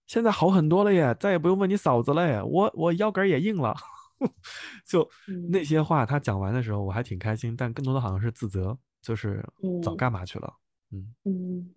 [0.06, 3.74] 现在好很多了耶，再也不用问你嫂子了耶，我我腰杆也硬了。
[4.84, 5.08] ”就
[5.50, 8.76] 那嗯些话，他讲完的时候，我还挺开心，但更多的好像是自责，
[9.08, 9.42] 就是
[9.82, 10.52] 早嗯干嘛去了？
[10.92, 11.74] 嗯嗯。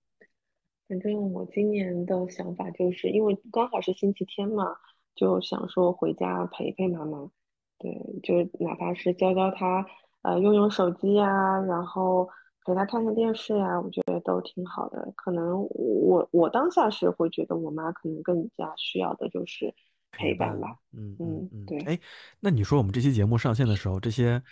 [0.90, 4.76] 反正我今年的想法就是，因为刚好是星期天嘛，
[5.16, 7.32] 就想说回家陪陪妈妈。
[7.78, 7.90] 对，
[8.22, 9.86] 就哪怕是教教她，
[10.24, 12.28] 呃，用用手机呀，然后
[12.66, 15.14] 陪她看看电视呀，我觉得都挺好的。
[15.16, 19.74] 可能我我当下是会觉得我妈可能更加需要的就是
[20.12, 20.76] 陪伴吧。
[20.91, 21.98] 嗯嗯嗯，对哎，
[22.41, 24.44] 那你说我们这期节目上线的时候，这些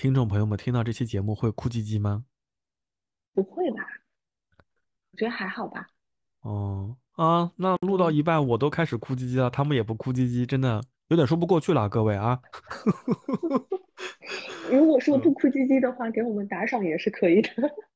[0.00, 2.24] 听众朋友们听到这期节目会哭唧唧吗？
[3.34, 3.84] 不会吧？
[5.12, 5.88] 我觉得还好吧。
[6.40, 12.40] 哦啊，那录到嗯一半我都开始哭唧唧了，他们也不哭唧唧，真的有点说不过去了，各位啊。
[14.72, 17.50] 如果说嗯不哭唧唧的话，给我们打赏也是可以的，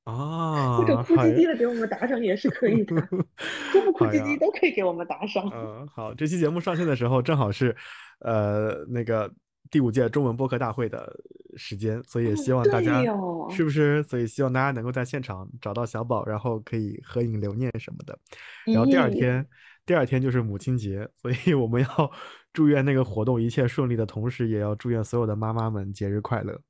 [0.05, 3.01] 啊， 或者哭唧唧的给我们打赏也是可以的，
[3.72, 5.48] 哭不哭唧唧都可以给我们打赏。
[5.55, 7.74] 嗯，好，这期节目上线的时候正好是，
[8.18, 9.32] 呃，那个
[9.70, 11.20] 第五届中文播客大会的
[11.56, 13.02] 时间，所以也哦希望大家、
[13.50, 14.02] 是不是？
[14.04, 18.18] 所以希望大家能够在现场找到小宝，然后可以合影留念什么的。
[18.66, 19.46] 然后第二咦天，
[19.84, 22.12] 第二天就是母亲节，所以我们要
[22.52, 26.60] 祝愿那个活动一切顺利的同时，也要祝愿所有的妈妈们节日快乐。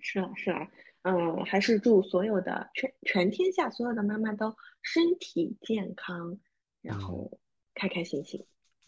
[0.00, 0.68] 是啊，是啊，
[1.02, 6.38] 嗯，还是祝所有的全全天下所有的妈妈都身体健康，
[6.82, 7.40] 然嗯后
[7.74, 8.44] 开开心心。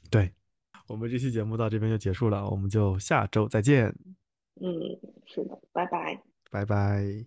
[0.08, 0.32] 对，
[0.90, 3.94] 我们这期节目到这边就结束了，我们就下周再见，
[4.60, 4.74] 嗯，
[5.24, 6.20] 是的，拜拜。
[6.50, 7.24] 拜拜。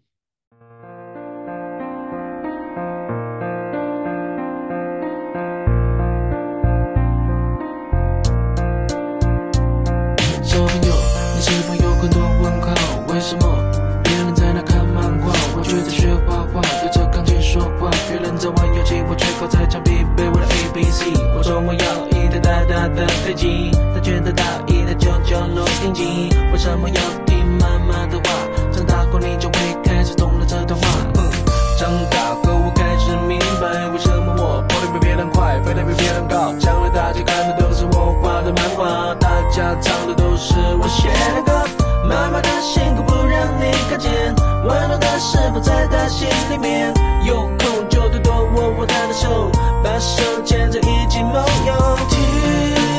[10.43, 10.93] 小朋友，
[11.33, 12.67] 你是否有很多问号？
[13.13, 13.47] 为什么
[14.03, 17.89] 别人在那看漫画，我却在学画画，对着钢琴说话？
[18.09, 21.13] 别人在玩游戏，我却靠在墙壁背我的 A B C。
[21.37, 22.12] 我说我要
[22.43, 26.29] 大大的飞机，他觉得大一的九九录音机。
[26.51, 28.23] 为什么要听妈妈的话？
[28.71, 29.53] 长大后你就会
[29.83, 30.87] 开始懂了这段话。
[31.15, 31.23] 嗯，
[31.79, 36.53] 长大后我开始明白，为什么我跑得比别人快，飞得比别人高。
[36.59, 41.82] 将来大家看的都是我画的漫画，大家唱的都是我写的歌。
[42.03, 44.11] 妈妈的辛苦不让你看见，
[44.65, 46.93] 温暖的食谱在她心里面？
[47.25, 49.49] 有空就多多握握她的手，
[49.83, 52.92] 把手牵着一起梦游。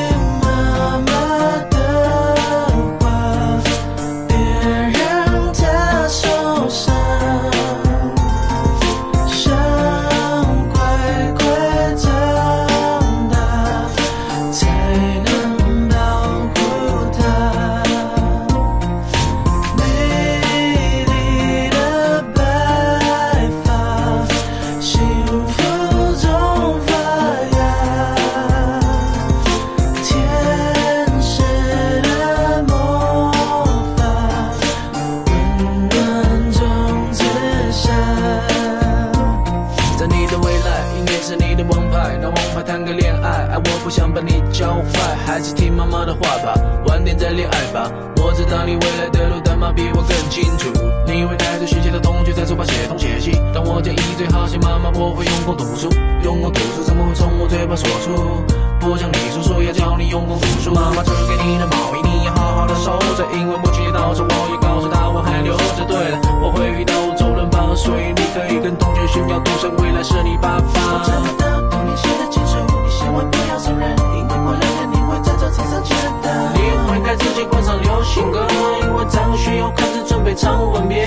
[48.49, 50.69] 但你未来的路，妈妈比我更清楚。
[51.05, 55.89] 你会带着学姐的同学在书包写东写西，但我建议最好向妈妈我会用功读书，
[56.23, 58.43] 用功读书怎么会从我嘴巴说出？
[58.79, 65.85] 不讲理叔叔要教你用功读书，妈妈织给你的毛衣你要好好的收着，因为母亲节到时我也告诉他我还留着。
[65.87, 70.65] 对了，我会遇到周润发，所以你可以跟同学炫耀，独生未来是你爸爸。
[70.65, 76.29] 我怎么都对你写的清楚，你千万不要承认，因为过两天你会在桌子上见到。
[76.53, 76.59] 你
[76.89, 77.54] 会跟自己。
[77.81, 78.47] 流行歌
[78.81, 81.05] 因为张学友，开始准备唱吻别。